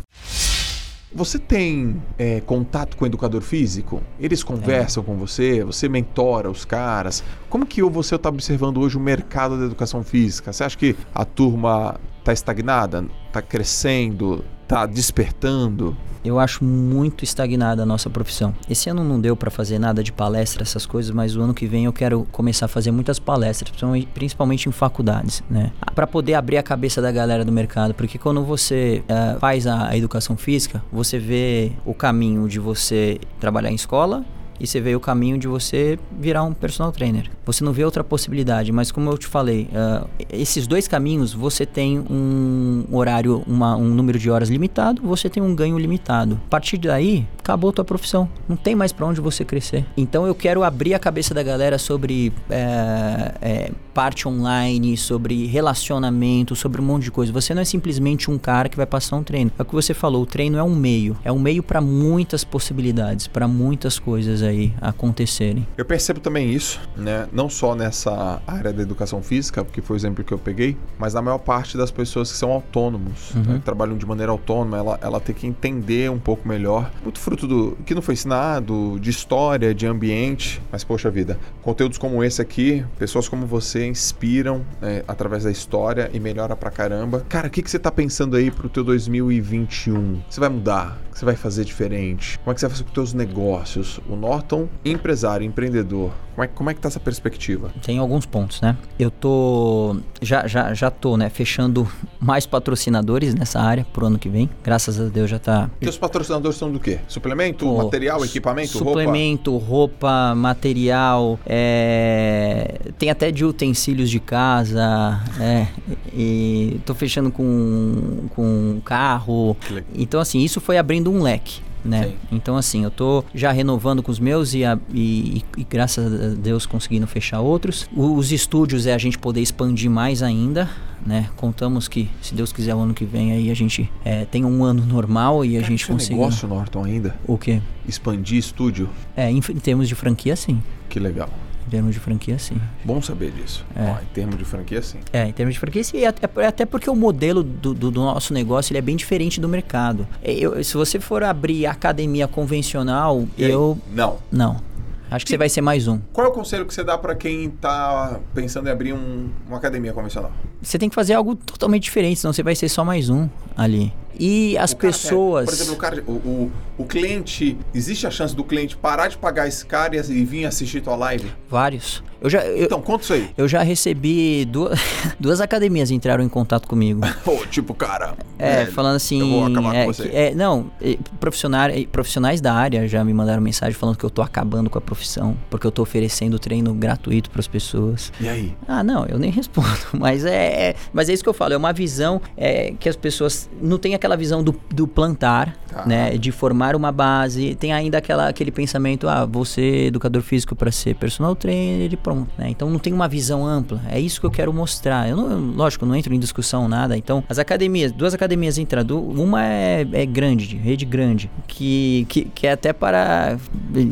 Você 1.14 1.40
tem 1.40 2.02
é, 2.20 2.42
contato 2.42 2.98
com 2.98 3.06
o 3.06 3.08
educador 3.08 3.42
físico? 3.42 4.02
Eles 4.20 4.44
conversam 4.44 5.02
é. 5.02 5.06
com 5.06 5.16
você? 5.16 5.64
Você 5.64 5.88
mentora 5.88 6.52
os 6.52 6.66
caras? 6.66 7.24
Como 7.50 7.66
que 7.66 7.82
você 7.82 8.16
está 8.16 8.28
observando 8.28 8.80
hoje 8.80 8.98
o 8.98 9.00
mercado 9.00 9.58
da 9.58 9.66
educação 9.66 10.04
física? 10.04 10.52
Você 10.52 10.66
acha 10.66 10.78
que 10.78 10.94
a 11.14 11.24
turma 11.24 11.98
está 12.26 12.34
estagnada? 12.34 13.06
Está 13.28 13.42
crescendo? 13.42 14.44
Está 14.64 14.86
despertando? 14.88 15.96
eu 16.24 16.40
acho 16.40 16.66
muito 16.66 17.24
estagnada 17.24 17.84
a 17.84 17.86
nossa 17.86 18.10
profissão. 18.10 18.52
Esse 18.68 18.90
ano 18.90 19.04
não 19.04 19.22
deu 19.22 19.36
para 19.36 19.52
fazer 19.52 19.78
nada 19.78 20.04
de 20.04 20.12
palestra, 20.12 20.64
essas 20.64 20.84
coisas, 20.84 21.12
mas 21.12 21.38
o 21.38 21.42
ano 21.42 21.54
que 21.54 21.68
vem 21.68 21.86
eu 21.86 21.94
quero 21.94 22.26
começar 22.32 22.66
a 22.66 22.68
fazer 22.68 22.90
muitas 22.90 23.20
palestras, 23.20 23.72
principalmente 24.12 24.68
em 24.68 24.72
faculdades, 24.72 25.44
né? 25.48 25.72
Para 25.94 26.08
poder 26.08 26.34
abrir 26.34 26.58
a 26.58 26.64
cabeça 26.64 27.00
da 27.00 27.12
galera 27.12 27.46
do 27.46 27.52
mercado, 27.52 27.94
porque 27.94 28.18
quando 28.18 28.44
você 28.44 29.04
uh, 29.08 29.40
faz 29.40 29.68
a 29.68 29.96
educação 29.96 30.36
física, 30.36 30.84
você 30.92 31.20
vê 31.20 31.74
o 31.86 31.94
caminho 31.94 32.50
de 32.50 32.58
você 32.58 33.20
trabalhar 33.40 33.70
em 33.70 33.76
escola 33.76 34.26
e 34.60 34.68
você 34.68 34.80
vê 34.80 34.96
o 34.96 35.00
caminho 35.00 35.38
de 35.38 35.48
você 35.48 35.98
virar 36.20 36.44
um 36.44 36.54
personal 36.54 36.92
trainer. 36.92 37.30
Você 37.46 37.64
não 37.64 37.74
vê 37.74 37.84
outra 37.84 38.04
possibilidade, 38.04 38.72
mas 38.72 38.92
como 38.92 39.10
eu 39.10 39.18
te 39.18 39.28
falei, 39.28 39.70
uh, 39.72 40.08
esses 40.30 40.68
dois 40.68 40.88
caminhos 40.88 41.34
você 41.34 41.66
tem 41.66 42.00
um 42.00 42.86
horário, 42.92 43.44
uma, 43.46 43.76
um 43.76 43.88
número 43.88 44.18
de 44.18 44.30
horas 44.30 44.50
limitado, 44.50 45.02
você 45.02 45.30
tem 45.30 45.42
um 45.42 45.56
ganho 45.56 45.78
limitado. 45.78 46.40
A 46.48 46.50
partir 46.50 46.78
daí, 46.78 47.28
acabou 47.40 47.70
a 47.70 47.74
tua 47.74 47.86
profissão. 47.86 48.28
Não 48.50 48.56
tem 48.56 48.76
mais 48.76 48.92
para 48.92 49.06
onde 49.06 49.22
você 49.22 49.46
crescer. 49.46 49.86
Então 49.96 50.26
eu 50.26 50.34
quero 50.34 50.64
abrir 50.64 50.94
a 50.94 51.00
cabeça 51.00 51.34
da 51.34 51.44
galera 51.44 51.78
sobre 51.78 52.34
é, 52.50 53.34
é, 53.42 53.72
parte 53.94 54.28
online, 54.28 54.98
sobre 54.98 55.46
relacionamento, 55.46 56.56
sobre 56.56 56.82
um 56.82 56.84
monte 56.84 57.04
de 57.04 57.12
coisa. 57.12 57.32
Você 57.32 57.54
não 57.54 57.62
é 57.62 57.66
simplesmente 57.66 58.32
um 58.32 58.38
cara 58.38 58.68
que 58.68 58.76
vai 58.76 58.86
passar 58.86 59.16
um 59.18 59.24
treino. 59.24 59.52
É 59.58 59.62
o 59.62 59.66
que 59.66 59.76
você 59.76 59.94
falou, 59.94 60.24
o 60.24 60.26
treino 60.26 60.58
é 60.58 60.64
um 60.64 60.76
meio. 60.76 61.16
É 61.24 61.32
um 61.32 61.40
meio 61.40 61.62
para 61.62 61.80
muitas 61.80 62.44
possibilidades, 62.44 63.28
para 63.28 63.48
muitas 63.48 64.00
coisas 64.00 64.42
aí 64.46 64.74
acontecerem. 64.82 65.68
Eu 65.78 65.86
percebo 65.86 66.20
também 66.20 66.52
isso, 66.52 66.80
né? 66.96 67.28
Não 67.32 67.50
só 67.50 67.76
nessa 67.76 68.42
área 68.48 68.72
da 68.72 68.82
educação 68.82 69.22
física, 69.22 69.64
porque 69.64 69.82
foi 69.82 69.96
o 69.96 69.98
exemplo 69.98 70.24
que 70.24 70.34
eu 70.34 70.38
peguei, 70.38 70.78
mas 70.98 71.14
na 71.14 71.22
maior 71.22 71.38
parte 71.38 71.78
das 71.78 71.92
pessoas 71.92 72.32
que 72.32 72.38
são 72.38 72.52
autônomos, 72.52 73.34
uhum. 73.34 73.44
né? 73.44 73.54
que 73.56 73.66
trabalham 73.66 73.98
de 73.98 74.06
maneira 74.06 74.32
autônoma, 74.32 74.78
ela, 74.78 75.00
ela 75.02 75.20
tem 75.20 75.34
que 75.34 75.48
entender 75.48 76.10
um 76.10 76.20
pouco 76.20 76.48
melhor, 76.48 76.92
muito 77.04 77.20
fruto 77.20 77.48
do 77.48 77.78
que 77.86 77.94
não 77.96 78.02
foi 78.02 78.14
ensinado, 78.14 78.98
de 79.00 79.10
história, 79.10 79.74
de 79.74 79.86
ambiente, 79.86 80.62
mas 80.72 80.84
poxa 80.84 81.10
vida, 81.10 81.40
conteúdos 81.62 81.98
como 81.98 82.24
esse 82.24 82.42
aqui, 82.42 82.86
pessoas 82.98 83.28
como 83.28 83.46
você 83.46 83.88
inspiram 83.88 84.66
né, 84.82 85.04
através 85.08 85.44
da 85.44 85.52
história 85.52 86.10
e 86.14 86.20
melhora 86.20 86.56
pra 86.56 86.70
caramba. 86.70 87.26
Cara, 87.28 87.48
o 87.48 87.50
que, 87.50 87.62
que 87.62 87.70
você 87.70 87.80
tá 87.80 87.92
pensando 87.92 88.36
aí 88.36 88.52
pro 88.52 88.70
teu 88.70 88.84
2021? 88.84 90.22
Você 90.30 90.40
vai 90.40 90.50
mudar? 90.50 91.00
O 91.10 91.14
que 91.14 91.20
você 91.20 91.26
vai 91.26 91.36
fazer 91.36 91.64
diferente? 91.64 92.38
Como 92.40 92.52
é 92.52 92.54
que 92.54 92.60
você 92.60 92.68
vai 92.68 92.74
fazer 92.74 92.84
com 92.84 92.90
os 92.90 92.94
teus 92.94 93.14
negócios? 93.14 94.00
O 94.10 94.16
Norton, 94.36 94.68
empresário, 94.84 95.46
empreendedor, 95.46 96.12
como 96.36 96.44
é, 96.44 96.48
como 96.48 96.70
é 96.70 96.74
que 96.74 96.82
tá 96.82 96.90
essa 96.90 97.00
perspectiva? 97.00 97.72
Tem 97.82 97.98
alguns 97.98 98.26
pontos, 98.26 98.60
né? 98.60 98.76
Eu 99.00 99.10
tô. 99.10 99.96
Já, 100.22 100.46
já, 100.46 100.74
já 100.74 100.92
tô, 100.92 101.16
né? 101.16 101.30
Fechando 101.30 101.88
mais 102.20 102.46
patrocinadores 102.46 103.34
nessa 103.34 103.62
área 103.62 103.86
pro 103.94 104.06
ano 104.06 104.20
que 104.20 104.28
vem. 104.28 104.50
Graças 104.62 105.00
a 105.00 105.06
Deus 105.06 105.30
já 105.30 105.40
tá. 105.40 105.70
E 105.80 105.88
os 105.88 105.98
patrocinadores 105.98 106.58
são 106.58 106.70
do 106.70 106.78
quê? 106.78 107.00
Suplemento, 107.08 107.66
oh, 107.66 107.84
material, 107.86 108.26
equipamento, 108.26 108.78
suplemento, 108.78 109.52
roupa? 109.52 109.66
roupa, 109.70 110.36
material. 110.36 111.40
É... 111.46 112.82
Tem 113.00 113.10
até 113.10 113.32
de 113.32 113.46
utensílios 113.46 114.10
de 114.10 114.20
casa. 114.20 115.22
É... 115.40 115.68
E 116.14 116.82
tô 116.86 116.94
fechando 116.94 117.32
com, 117.32 118.28
com 118.36 118.82
carro. 118.84 119.56
Então, 119.96 120.20
assim, 120.20 120.40
isso 120.40 120.60
foi 120.60 120.78
abrindo 120.78 121.10
um 121.10 121.22
leque 121.22 121.62
né? 121.86 122.04
Sim. 122.04 122.14
Então, 122.32 122.58
assim, 122.58 122.84
eu 122.84 122.92
tô 122.92 123.24
já 123.34 123.52
renovando 123.52 124.02
com 124.02 124.12
os 124.12 124.20
meus 124.20 124.54
e, 124.54 124.66
a, 124.66 124.78
e, 124.94 125.44
e, 125.58 125.64
graças 125.64 126.06
a 126.06 126.36
Deus 126.36 126.66
conseguindo 126.66 127.06
fechar 127.06 127.40
outros. 127.40 127.88
Os 127.96 128.32
estúdios 128.32 128.88
é 128.88 128.94
a 128.94 128.98
gente 128.98 129.18
poder 129.18 129.42
expandir 129.42 129.90
mais 129.90 130.24
ainda, 130.24 130.70
né? 131.06 131.30
Contamos 131.36 131.88
que, 131.88 132.10
se 132.22 132.34
Deus 132.34 132.52
quiser, 132.52 132.74
o 132.74 132.80
ano 132.80 132.94
que 132.94 133.06
vem 133.06 133.32
aí 133.32 133.52
a 133.52 133.54
gente 133.54 133.90
é, 134.04 134.26
tem 134.26 134.44
um 134.44 134.64
ano 134.64 134.86
normal 134.86 135.46
e 135.46 135.58
a 135.58 135.62
gente 135.62 135.86
consegue. 135.86 136.16
Negócio, 136.16 136.48
Norton, 136.48 136.84
ainda? 136.84 137.16
O 137.28 137.38
quê? 137.38 137.62
Expandir 137.88 138.40
estúdio? 138.40 138.90
É, 139.16 139.30
em, 139.30 139.38
em 139.38 139.60
termos 139.60 139.88
de 139.88 139.96
franquia, 139.96 140.36
sim. 140.36 140.62
Que 140.90 141.00
legal. 141.00 141.30
Em 141.68 141.70
termos 141.72 141.94
de 141.96 142.00
franquia, 142.00 142.38
sim. 142.38 142.62
Bom 142.84 143.02
saber 143.02 143.32
disso. 143.32 143.66
É. 143.76 143.82
Ó, 143.90 143.96
em 144.02 144.06
termos 144.14 144.38
de 144.38 144.46
franquia, 144.46 144.82
sim. 144.82 145.00
É, 145.12 145.28
em 145.28 145.32
termos 145.32 145.56
de 145.56 145.60
franquia, 145.60 145.84
sim. 145.84 146.06
Até, 146.06 146.46
até 146.46 146.66
porque 146.66 146.90
o 146.90 146.96
modelo 146.96 147.42
do, 147.44 147.74
do, 147.74 147.90
do 147.92 148.02
nosso 148.02 148.34
negócio 148.34 148.72
ele 148.72 148.78
é 148.78 148.82
bem 148.82 148.96
diferente 148.96 149.42
do 149.42 149.50
mercado. 149.50 150.08
É, 150.22 150.32
Eu, 150.34 150.64
se 150.64 150.76
você 150.76 151.00
for 151.00 151.24
abrir 151.24 151.66
academia 151.66 152.28
convencional, 152.28 153.28
E 153.38 153.46
aí? 153.46 153.52
eu. 153.52 153.78
Não. 153.92 154.18
Não. 154.32 154.62
Acho 155.10 155.24
que 155.26 155.30
você 155.32 155.38
vai 155.38 155.48
ser 155.50 155.62
mais 155.62 155.88
um. 155.88 156.00
Qual 156.12 156.26
é 156.26 156.30
o 156.30 156.34
conselho 156.34 156.66
que 156.66 156.74
você 156.74 156.84
dá 156.84 156.98
pra 156.98 157.16
quem 157.16 157.50
tá 157.50 158.20
pensando 158.34 158.68
em 158.68 158.72
abrir 158.72 158.92
um- 158.94 159.30
uma 159.48 159.58
academia 159.58 159.94
convencional? 159.94 160.32
Você 160.62 160.78
tem 160.80 160.90
que 160.90 160.96
fazer 160.96 161.14
algo 161.14 161.36
totalmente 161.36 161.84
diferente, 161.84 162.20
senão 162.20 162.34
você 162.34 162.42
vai 162.44 162.56
ser 162.56 162.68
só 162.70 162.84
mais 162.84 163.08
um 163.10 163.30
ali. 163.56 163.94
E 164.20 164.58
as 164.58 164.74
pessoas. 164.74 165.44
é, 165.44 165.46
por 165.46 165.54
exemplo, 165.54 165.74
o, 165.74 165.78
cara, 165.78 166.04
o, 166.08 166.12
o, 166.12 166.52
o 166.78 166.86
cliente. 166.86 167.58
Existe 167.74 168.06
a 168.08 168.12
chance 168.12 168.36
do 168.36 168.44
cliente 168.44 168.76
parar 168.76 169.08
de 169.08 169.18
pagar 169.18 169.48
esse 169.48 169.66
cara 169.66 169.96
e, 169.96 170.02
vir 170.26 170.46
assistir 170.46 170.82
tua 170.82 170.96
live? 170.96 171.32
Vários. 171.50 172.04
Eu 172.22 172.30
já, 172.30 172.44
eu, 172.46 172.66
Então, 172.66 172.82
conta 172.82 173.04
isso 173.04 173.14
aí. 173.14 173.30
eu 173.38 173.48
já 173.48 173.62
recebi 173.62 174.46
duas, 174.46 174.80
duas 175.20 175.40
academias 175.42 175.92
entraram 175.92 176.24
em 176.24 176.30
contato 176.30 176.68
comigo. 176.68 177.02
Pô, 177.24 177.38
tipo, 177.48 177.74
cara. 177.74 178.16
É, 178.40 178.58
velho, 178.58 178.72
falando 178.72 178.96
assim. 178.96 179.20
Eu 179.20 179.28
vou 179.30 179.46
acabar 179.46 179.76
é, 179.76 179.86
com 179.86 179.94
você. 179.94 180.10
é, 180.14 180.34
não, 180.36 180.72
é, 180.82 180.98
profissionais, 181.20 181.86
profissionais 181.86 182.42
da 182.42 182.54
área 182.54 182.88
já 182.88 183.04
me 183.04 183.14
mandaram 183.14 183.42
mensagem 183.42 183.74
falando 183.74 183.98
que 183.98 184.04
eu 184.06 184.10
tô 184.10 184.22
acabando 184.22 184.70
com 184.70 184.78
a 184.78 184.82
profissão, 184.82 185.38
porque 185.50 185.68
eu 185.68 185.72
tô 185.72 185.82
oferecendo 185.84 186.40
treino 186.40 186.74
gratuito 186.74 187.30
para 187.30 187.40
as 187.42 187.48
pessoas. 187.48 188.12
E 188.20 188.28
aí? 188.28 188.56
Ah, 188.68 188.84
não, 188.84 189.06
eu 189.06 189.20
nem 189.20 189.30
respondo. 189.32 189.68
Mas 189.94 190.26
é, 190.26 190.70
é- 190.70 190.76
mas 190.94 191.10
é 191.10 191.14
isso 191.14 191.22
que 191.24 191.30
eu 191.30 191.34
falo, 191.34 191.54
é 191.54 191.58
uma 191.58 191.74
visão 191.74 192.22
é, 192.36 192.74
que 192.80 192.90
as 192.90 192.96
pessoas 192.96 193.50
não 193.62 193.78
tem 193.78 193.94
aquela 193.94 194.16
visão 194.18 194.44
do, 194.44 194.56
do 194.74 194.88
plantar, 194.88 195.56
Tá. 195.76 195.86
né, 195.86 196.18
de 196.18 196.32
formar 196.32 196.65
uma 196.74 196.90
base. 196.90 197.54
Tem 197.56 197.74
ainda 197.74 197.98
aquela, 197.98 198.30
aquele 198.30 198.50
pensamento, 198.50 199.10
ah, 199.10 199.26
você 199.26 199.88
educador 199.88 200.22
físico 200.22 200.56
para 200.56 200.72
ser 200.72 200.96
personal 200.96 201.36
trainer 201.36 201.92
e 201.92 201.98
pronto, 201.98 202.32
né? 202.38 202.50
Então 202.50 202.70
não 202.70 202.80
tem 202.80 202.94
uma 202.94 203.10
visão 203.10 203.46
ampla. 203.46 203.82
É 203.90 204.00
isso 204.00 204.22
que 204.22 204.26
eu 204.26 204.32
quero 204.32 204.54
mostrar. 204.54 205.10
Eu 205.10 205.18
não, 205.18 205.52
lógico, 205.52 205.86
não 205.86 205.94
entro 205.94 206.14
em 206.14 206.20
discussão 206.20 206.70
nada. 206.70 206.96
Então 206.96 207.22
as 207.28 207.38
academias, 207.38 207.92
duas 207.92 208.14
academias 208.14 208.58
entrando, 208.58 208.98
uma 208.98 209.46
é, 209.46 209.86
é 209.92 210.06
grande, 210.06 210.56
rede 210.56 210.86
grande, 210.86 211.30
que, 211.46 212.06
que, 212.08 212.26
que 212.26 212.48
é 212.48 212.54
até 212.54 212.72
para 212.72 213.38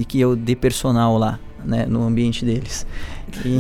que 0.08 0.22
eu 0.22 0.36
dê 0.38 0.56
personal 0.56 1.18
lá. 1.18 1.38
Né, 1.66 1.86
no 1.86 2.04
ambiente 2.04 2.44
deles. 2.44 2.86
Que, 3.42 3.60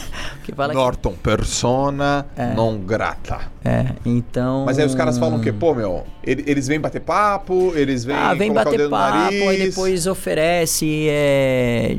que 0.44 0.52
fala 0.54 0.72
que 0.72 0.78
Norton, 0.78 1.12
persona 1.22 2.26
É. 2.36 2.54
non 2.54 2.78
grata. 2.78 3.40
É, 3.64 3.86
então. 4.06 4.64
Mas 4.64 4.78
aí 4.78 4.86
os 4.86 4.94
caras 4.94 5.18
falam 5.18 5.38
o 5.38 5.42
quê? 5.42 5.52
Pô, 5.52 5.74
meu, 5.74 6.04
ele- 6.24 6.44
eles 6.46 6.66
vêm 6.66 6.80
bater 6.80 7.00
papo, 7.02 7.72
eles 7.76 8.04
vêm 8.04 8.16
Ah, 8.16 8.32
vem 8.32 8.50
bater 8.52 8.88
papo, 8.88 9.48
aí 9.48 9.64
depois 9.68 10.06
oferece 10.06 11.06
é, 11.10 11.94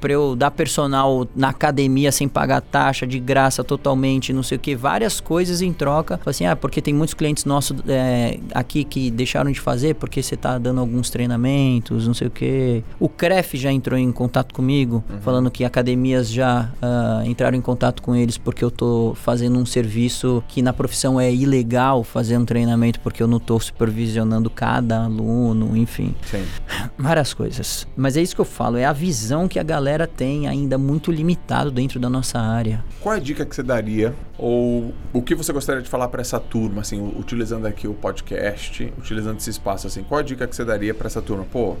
pra 0.00 0.12
eu 0.12 0.34
dar 0.34 0.50
personal 0.50 1.26
na 1.36 1.50
academia 1.50 2.10
sem 2.10 2.26
pagar 2.28 2.60
taxa, 2.62 3.06
de 3.06 3.18
graça 3.18 3.62
totalmente, 3.62 4.32
não 4.32 4.42
sei 4.42 4.56
o 4.56 4.58
que, 4.60 4.74
várias 4.74 5.20
coisas 5.20 5.60
em 5.60 5.72
troca. 5.72 6.18
Assim, 6.24 6.46
ah, 6.46 6.56
porque 6.56 6.80
tem 6.80 6.94
muitos 6.94 7.12
clientes 7.14 7.44
nossos 7.44 7.76
é, 7.86 8.38
aqui 8.54 8.82
que 8.84 9.10
deixaram 9.10 9.50
de 9.52 9.60
fazer 9.60 9.94
porque 9.96 10.22
você 10.22 10.34
tá 10.36 10.56
dando 10.56 10.80
alguns 10.80 11.10
treinamentos, 11.10 12.06
não 12.06 12.14
sei 12.14 12.28
o 12.28 12.30
que. 12.30 12.82
O 12.98 13.08
CREF 13.08 13.56
já 13.58 13.70
entrou 13.70 13.98
em 13.98 14.10
contato 14.12 14.54
comigo, 14.54 15.04
falando 15.22 15.50
que 15.50 15.62
academias 15.62 16.30
já 16.30 16.45
ah, 16.80 17.22
entraram 17.24 17.56
em 17.56 17.60
contato 17.60 18.02
com 18.02 18.14
eles 18.14 18.38
porque 18.38 18.64
eu 18.64 18.70
tô 18.70 19.14
fazendo 19.16 19.58
um 19.58 19.66
serviço 19.66 20.42
que 20.48 20.62
na 20.62 20.72
profissão 20.72 21.20
é 21.20 21.32
ilegal 21.32 22.04
fazer 22.04 22.36
um 22.36 22.44
treinamento 22.44 23.00
porque 23.00 23.22
eu 23.22 23.26
não 23.26 23.40
tô 23.40 23.58
supervisionando 23.58 24.48
cada 24.48 25.04
aluno, 25.04 25.76
enfim, 25.76 26.14
Sim. 26.30 26.44
várias 26.96 27.34
coisas. 27.34 27.86
Mas 27.96 28.16
é 28.16 28.22
isso 28.22 28.34
que 28.34 28.40
eu 28.40 28.46
falo, 28.46 28.76
é 28.76 28.84
a 28.84 28.92
visão 28.92 29.48
que 29.48 29.58
a 29.58 29.62
galera 29.62 30.06
tem 30.06 30.46
ainda 30.46 30.78
muito 30.78 31.10
limitado 31.10 31.70
dentro 31.70 31.98
da 31.98 32.08
nossa 32.08 32.38
área. 32.38 32.84
Qual 33.00 33.14
é 33.14 33.18
a 33.18 33.20
dica 33.20 33.44
que 33.44 33.54
você 33.54 33.62
daria? 33.62 34.14
Ou 34.38 34.94
o 35.12 35.22
que 35.22 35.34
você 35.34 35.52
gostaria 35.52 35.82
de 35.82 35.88
falar 35.88 36.08
pra 36.08 36.20
essa 36.20 36.38
turma, 36.38 36.82
assim, 36.82 37.00
utilizando 37.18 37.66
aqui 37.66 37.88
o 37.88 37.94
podcast, 37.94 38.92
utilizando 38.98 39.38
esse 39.38 39.50
espaço, 39.50 39.86
assim, 39.86 40.02
qual 40.02 40.20
a 40.20 40.22
dica 40.22 40.46
que 40.46 40.54
você 40.54 40.64
daria 40.64 40.94
pra 40.94 41.06
essa 41.06 41.22
turma? 41.22 41.44
Pô, 41.50 41.76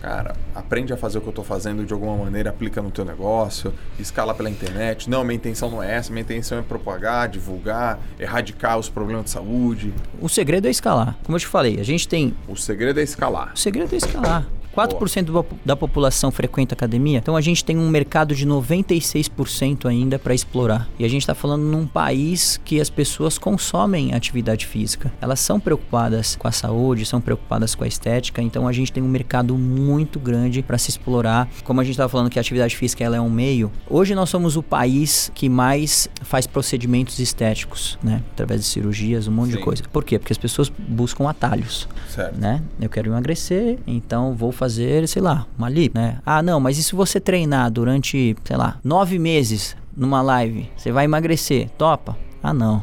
cara, 0.00 0.34
aprende 0.54 0.92
a 0.92 0.96
fazer 0.96 1.18
o 1.18 1.20
que 1.20 1.28
eu 1.28 1.32
tô 1.32 1.42
fazendo 1.42 1.84
de 1.84 1.92
alguma 1.92 2.16
maneira, 2.16 2.50
aplica 2.50 2.80
no 2.80 2.90
teu 2.90 3.04
negócio, 3.04 3.72
escala 3.98 4.34
pela 4.34 4.50
internet. 4.50 5.08
Não, 5.08 5.24
minha 5.24 5.36
intenção 5.36 5.70
não 5.70 5.82
é 5.82 5.94
essa, 5.94 6.12
minha 6.12 6.22
intenção 6.22 6.58
é 6.58 6.62
propagar, 6.62 7.28
divulgar, 7.28 7.98
erradicar 8.18 8.78
os 8.78 8.88
problemas 8.88 9.24
de 9.24 9.30
saúde. 9.30 9.92
O 10.20 10.28
segredo 10.28 10.66
é 10.66 10.70
escalar. 10.70 11.16
Como 11.24 11.36
eu 11.36 11.40
te 11.40 11.46
falei, 11.46 11.80
a 11.80 11.84
gente 11.84 12.06
tem. 12.08 12.34
O 12.48 12.56
segredo 12.56 13.00
é 13.00 13.02
escalar. 13.02 13.52
O 13.54 13.58
segredo 13.58 13.94
é 13.94 13.98
escalar. 13.98 14.46
4% 14.76 15.22
do 15.24 15.42
po- 15.42 15.56
da 15.64 15.74
população 15.74 16.30
frequenta 16.30 16.74
academia, 16.74 17.18
então 17.18 17.34
a 17.36 17.40
gente 17.40 17.64
tem 17.64 17.78
um 17.78 17.88
mercado 17.88 18.34
de 18.34 18.46
96% 18.46 19.86
ainda 19.88 20.18
para 20.18 20.34
explorar. 20.34 20.88
E 20.98 21.04
a 21.04 21.08
gente 21.08 21.22
está 21.22 21.34
falando 21.34 21.62
num 21.62 21.86
país 21.86 22.60
que 22.64 22.80
as 22.80 22.90
pessoas 22.90 23.38
consomem 23.38 24.12
atividade 24.14 24.66
física. 24.66 25.12
Elas 25.20 25.40
são 25.40 25.58
preocupadas 25.58 26.36
com 26.36 26.46
a 26.46 26.52
saúde, 26.52 27.06
são 27.06 27.20
preocupadas 27.20 27.74
com 27.74 27.84
a 27.84 27.86
estética, 27.86 28.42
então 28.42 28.66
a 28.68 28.72
gente 28.72 28.92
tem 28.92 29.02
um 29.02 29.08
mercado 29.08 29.56
muito 29.56 30.18
grande 30.18 30.62
para 30.62 30.78
se 30.78 30.90
explorar. 30.90 31.48
Como 31.64 31.80
a 31.80 31.84
gente 31.84 31.92
estava 31.92 32.08
falando 32.08 32.30
que 32.30 32.38
a 32.38 32.42
atividade 32.42 32.76
física 32.76 33.02
ela 33.04 33.16
é 33.16 33.20
um 33.20 33.30
meio, 33.30 33.70
hoje 33.88 34.14
nós 34.14 34.28
somos 34.28 34.56
o 34.56 34.62
país 34.62 35.30
que 35.34 35.48
mais 35.48 36.08
faz 36.22 36.46
procedimentos 36.46 37.18
estéticos, 37.18 37.98
né? 38.02 38.22
Através 38.32 38.60
de 38.60 38.66
cirurgias, 38.66 39.26
um 39.28 39.32
monte 39.32 39.52
Sim. 39.52 39.58
de 39.58 39.62
coisa. 39.62 39.82
Por 39.92 40.04
quê? 40.04 40.18
Porque 40.18 40.32
as 40.32 40.38
pessoas 40.38 40.70
buscam 40.88 41.28
atalhos 41.28 41.88
Certo. 42.08 42.38
né? 42.38 42.62
Eu 42.80 42.88
quero 42.88 43.08
emagrecer, 43.10 43.78
então 43.86 44.34
vou 44.34 44.52
fazer, 44.52 44.65
sei 44.68 45.22
lá, 45.22 45.46
uma 45.58 45.68
lip, 45.68 45.94
né? 45.94 46.18
Ah, 46.24 46.42
não, 46.42 46.58
mas 46.60 46.78
e 46.78 46.82
se 46.82 46.94
você 46.94 47.20
treinar 47.20 47.70
durante, 47.70 48.36
sei 48.44 48.56
lá, 48.56 48.78
nove 48.84 49.18
meses 49.18 49.76
numa 49.96 50.20
live, 50.22 50.68
você 50.76 50.92
vai 50.92 51.04
emagrecer, 51.04 51.68
topa? 51.78 52.16
Ah, 52.42 52.52
não. 52.52 52.82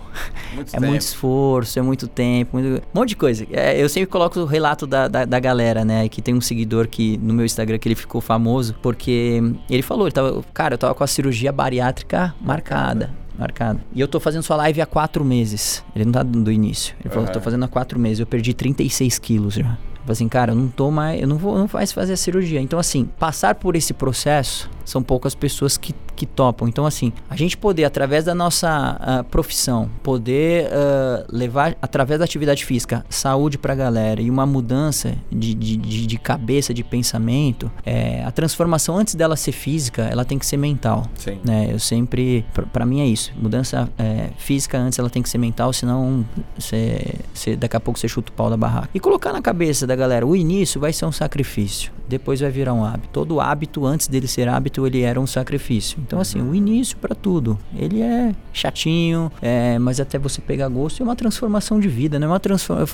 Muito 0.55 0.69
É 0.75 0.79
tempo. 0.79 0.87
muito 0.87 1.01
esforço, 1.01 1.79
é 1.79 1.81
muito 1.81 2.07
tempo, 2.07 2.57
muito... 2.57 2.83
um 2.93 2.99
monte 2.99 3.09
de 3.09 3.15
coisa. 3.15 3.47
É, 3.51 3.81
eu 3.81 3.87
sempre 3.87 4.07
coloco 4.07 4.37
o 4.39 4.45
relato 4.45 4.85
da, 4.85 5.07
da, 5.07 5.23
da 5.23 5.39
galera, 5.39 5.85
né? 5.85 6.09
Que 6.09 6.21
tem 6.21 6.33
um 6.33 6.41
seguidor 6.41 6.87
que 6.87 7.17
no 7.17 7.33
meu 7.33 7.45
Instagram 7.45 7.77
que 7.77 7.87
ele 7.87 7.95
ficou 7.95 8.19
famoso 8.19 8.75
porque 8.81 9.41
ele 9.69 9.81
falou, 9.81 10.05
ele 10.05 10.11
tava, 10.11 10.43
cara, 10.53 10.73
eu 10.73 10.77
tava 10.77 10.93
com 10.93 11.03
a 11.03 11.07
cirurgia 11.07 11.51
bariátrica 11.51 12.35
marcada. 12.41 13.11
Marcada. 13.39 13.79
E 13.93 13.99
eu 14.01 14.07
tô 14.07 14.19
fazendo 14.19 14.43
sua 14.43 14.57
live 14.57 14.81
há 14.81 14.85
quatro 14.85 15.23
meses. 15.23 15.83
Ele 15.95 16.05
não 16.05 16.11
tá 16.11 16.23
do 16.23 16.51
início. 16.51 16.93
Ele 16.99 17.09
falou, 17.09 17.23
Aham. 17.25 17.33
tô 17.33 17.39
fazendo 17.41 17.63
há 17.63 17.67
quatro 17.67 17.97
meses. 17.97 18.19
Eu 18.19 18.27
perdi 18.27 18.53
36 18.53 19.17
quilos 19.17 19.53
já. 19.55 19.77
Falei 20.03 20.13
assim, 20.13 20.27
cara, 20.27 20.51
eu 20.51 20.55
não 20.55 20.67
tô 20.67 20.91
mais, 20.91 21.21
eu 21.21 21.27
não 21.27 21.37
vou, 21.37 21.57
não 21.57 21.69
mais 21.71 21.93
fazer 21.93 22.13
a 22.13 22.17
cirurgia. 22.17 22.59
Então, 22.59 22.77
assim, 22.77 23.05
passar 23.17 23.55
por 23.55 23.75
esse 23.75 23.93
processo 23.93 24.69
são 24.83 25.01
poucas 25.01 25.33
pessoas 25.33 25.77
que, 25.77 25.93
que 26.15 26.25
topam. 26.25 26.67
Então, 26.67 26.85
assim, 26.85 27.11
a 27.29 27.35
gente 27.35 27.57
poder, 27.57 27.85
através 27.85 28.25
da 28.25 28.35
nossa 28.35 28.97
ah, 28.99 29.23
profissão, 29.23 29.89
poder 30.01 30.69
ah, 30.71 31.25
levar, 31.31 31.75
através 31.81 32.19
da 32.19 32.25
atividade 32.25 32.65
física, 32.65 33.05
saúde 33.09 33.57
pra 33.57 33.73
galera 33.75 34.21
e 34.21 34.29
uma 34.29 34.45
mudança 34.45 35.15
de, 35.31 35.53
de, 35.53 35.77
de, 35.77 36.07
de 36.07 36.17
cabeça, 36.17 36.73
de 36.73 36.83
pensamento, 36.83 37.71
é, 37.85 38.23
a 38.23 38.31
transformação 38.31 38.97
antes 38.97 39.15
dela 39.15 39.35
ser 39.35 39.51
física, 39.51 40.03
ela 40.03 40.23
tem 40.25 40.37
que 40.37 40.45
ser 40.45 40.57
mental 40.57 41.05
Sim. 41.15 41.39
né? 41.43 41.67
Eu 41.71 41.79
sempre, 41.79 42.45
pra 42.71 42.85
mim 42.85 43.01
é 43.01 43.05
isso. 43.05 43.31
Mudança 43.39 43.89
é, 43.97 44.29
física 44.37 44.77
antes 44.77 44.99
ela 44.99 45.09
tem 45.09 45.21
que 45.23 45.29
ser 45.29 45.37
mental, 45.37 45.73
senão 45.73 46.25
você, 46.57 47.15
você- 47.33 47.55
daqui 47.55 47.75
a 47.75 47.79
pouco 47.79 47.99
você 47.99 48.07
chuta 48.07 48.31
o 48.31 48.35
pau 48.35 48.49
da 48.49 48.57
barraca. 48.57 48.89
E 48.93 48.99
colocar 48.99 49.33
na 49.33 49.41
cabeça 49.41 49.85
da 49.87 49.95
galera, 49.95 50.25
o 50.25 50.35
início 50.35 50.79
vai 50.79 50.93
ser 50.93 51.05
um 51.05 51.11
sacrifício, 51.11 51.91
depois 52.07 52.39
vai 52.39 52.49
virar 52.51 52.73
um 52.73 52.83
hábito. 52.85 53.09
Todo 53.11 53.39
hábito 53.39 53.85
antes 53.85 54.07
dele 54.07 54.27
ser 54.27 54.47
hábito, 54.47 54.85
ele 54.85 55.01
era 55.01 55.19
um 55.19 55.27
sacrifício. 55.27 55.97
Então 56.05 56.19
assim, 56.19 56.41
o 56.41 56.53
início 56.53 56.97
pra 56.97 57.15
tudo, 57.15 57.57
ele 57.75 58.01
é 58.01 58.33
chatinho, 58.51 59.31
é, 59.41 59.79
mas 59.79 59.99
até 59.99 60.19
você 60.19 60.41
pegar 60.41 60.67
gosto 60.67 61.01
é 61.01 61.03
uma 61.03 61.15
transformação 61.15 61.79
de 61.79 61.87
vida, 61.87 62.19
né? 62.19 62.27
Uma 62.27 62.39
transforma 62.39 62.85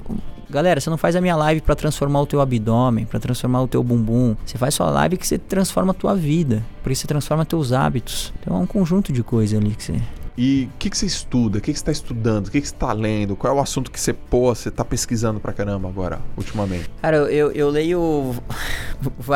Galera, 0.50 0.82
você 0.82 0.90
não 0.90 0.98
faz 0.98 1.16
a 1.16 1.22
minha 1.22 1.36
live 1.36 1.62
pra 1.62 1.76
transformar 1.76 2.22
o 2.22 2.26
teu 2.26 2.42
abdômen, 2.42 3.06
pra 3.06 3.20
transformar 3.20 3.62
o 3.62 3.68
teu 3.68 3.84
bumbum. 3.84 4.36
Você 4.44 4.58
faz 4.58 4.74
sua 4.74 4.90
live 4.90 5.16
que 5.16 5.28
você 5.28 5.38
transforma 5.38 5.92
a 5.92 5.94
tua 5.94 6.16
vida, 6.16 6.66
porque 6.82 6.96
você 6.96 7.06
transforma 7.06 7.46
teus 7.46 7.72
hábitos. 7.72 8.34
Então 8.40 8.58
é 8.58 8.60
um 8.60 8.66
conjunto 8.66 9.14
de 9.14 9.22
coisas 9.22 9.60
ali 9.60 9.76
que 9.76 9.84
você. 9.84 10.02
E 10.42 10.70
o 10.74 10.78
que, 10.80 10.90
que 10.90 10.98
você 10.98 11.06
estuda? 11.06 11.58
O 11.58 11.62
que, 11.62 11.74
que 11.74 11.78
você 11.78 11.82
está 11.82 11.92
estudando? 11.92 12.48
O 12.48 12.52
que, 12.52 12.62
que 12.62 12.68
você 12.68 12.74
está 12.74 12.94
lendo? 12.94 13.36
Qual 13.36 13.54
é 13.54 13.58
o 13.58 13.62
assunto 13.62 13.92
que 13.92 14.00
você, 14.00 14.14
pô, 14.14 14.56
você 14.56 14.72
tá 14.72 14.86
pesquisando 14.86 15.38
pra 15.38 15.52
caramba 15.52 15.90
agora, 15.90 16.22
ultimamente? 16.38 16.90
Cara, 17.02 17.18
eu, 17.18 17.52
eu, 17.52 17.70
leio 17.70 18.34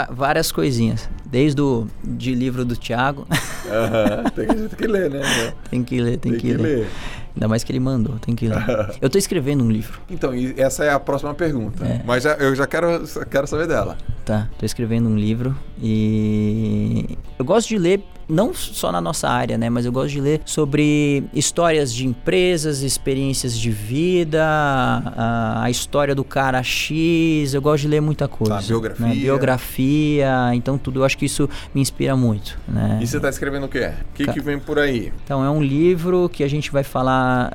várias 0.09 0.49
coisinhas. 0.49 1.09
Desde 1.25 1.61
o 1.61 1.87
de 2.01 2.33
livro 2.33 2.63
do 2.63 2.77
Thiago. 2.77 3.27
Aham, 3.69 4.29
tem, 4.29 4.47
que, 4.47 4.55
tem 4.55 4.69
que 4.69 4.87
ler, 4.87 5.09
né? 5.09 5.21
tem 5.69 5.83
que 5.83 5.99
ler, 5.99 6.17
tem, 6.19 6.37
que, 6.37 6.53
ler. 6.53 6.87
Ainda 7.35 7.49
mais 7.49 7.65
que 7.65 7.73
ele 7.73 7.81
mandou, 7.81 8.17
tem 8.19 8.33
que 8.33 8.47
ler. 8.47 8.63
eu 9.01 9.09
tô 9.09 9.17
escrevendo 9.17 9.61
um 9.61 9.69
livro, 9.69 9.99
Então, 10.09 10.31
essa 10.55 10.85
é 10.85 10.89
a 10.89 10.99
próxima 11.01 11.33
pergunta. 11.33 11.85
É. 11.85 12.01
Mas 12.05 12.23
já- 12.23 12.35
eu 12.35 12.55
já 12.55 12.65
quero, 12.65 13.03
quero 13.29 13.45
saber 13.45 13.67
dela. 13.67 13.97
tá? 14.23 14.47
Tô 14.57 14.65
escrevendo 14.65 15.09
um 15.09 15.17
livro 15.17 15.53
e. 15.81 17.17
Eu 17.37 17.43
gosto 17.43 17.67
de 17.67 17.77
ler 17.77 18.05
não 18.33 18.53
só 18.53 18.91
na 18.91 18.99
nossa 18.99 19.29
área, 19.29 19.57
né? 19.57 19.69
Mas 19.69 19.85
eu 19.85 19.91
gosto 19.91 20.09
de 20.09 20.19
ler 20.19 20.41
sobre 20.45 21.23
histórias 21.33 21.93
de 21.93 22.05
empresas, 22.07 22.81
experiências 22.81 23.57
de 23.57 23.69
vida, 23.69 24.43
a, 24.43 25.63
a 25.63 25.69
história 25.69 26.15
do 26.15 26.23
cara 26.23 26.61
X. 26.63 27.53
Eu 27.53 27.61
gosto 27.61 27.83
de 27.83 27.89
ler 27.89 28.01
muita 28.01 28.27
coisa. 28.27 28.55
Tá, 28.55 28.61
biografia. 28.61 29.07
Né? 29.07 29.15
Biografia. 29.15 30.55
Então, 30.55 30.77
tudo. 30.77 31.01
Eu 31.01 31.05
acho 31.05 31.17
que 31.17 31.25
isso 31.25 31.49
me 31.73 31.81
inspira 31.81 32.15
muito, 32.15 32.57
né? 32.67 32.99
E 33.01 33.07
você 33.07 33.17
está 33.17 33.29
escrevendo 33.29 33.65
o 33.65 33.69
quê? 33.69 33.91
O 34.11 34.13
que, 34.15 34.27
que 34.27 34.41
vem 34.41 34.59
por 34.59 34.79
aí? 34.79 35.13
Então, 35.23 35.43
é 35.43 35.49
um 35.49 35.61
livro 35.61 36.29
que 36.29 36.43
a 36.43 36.47
gente 36.47 36.71
vai 36.71 36.83
falar 36.83 37.51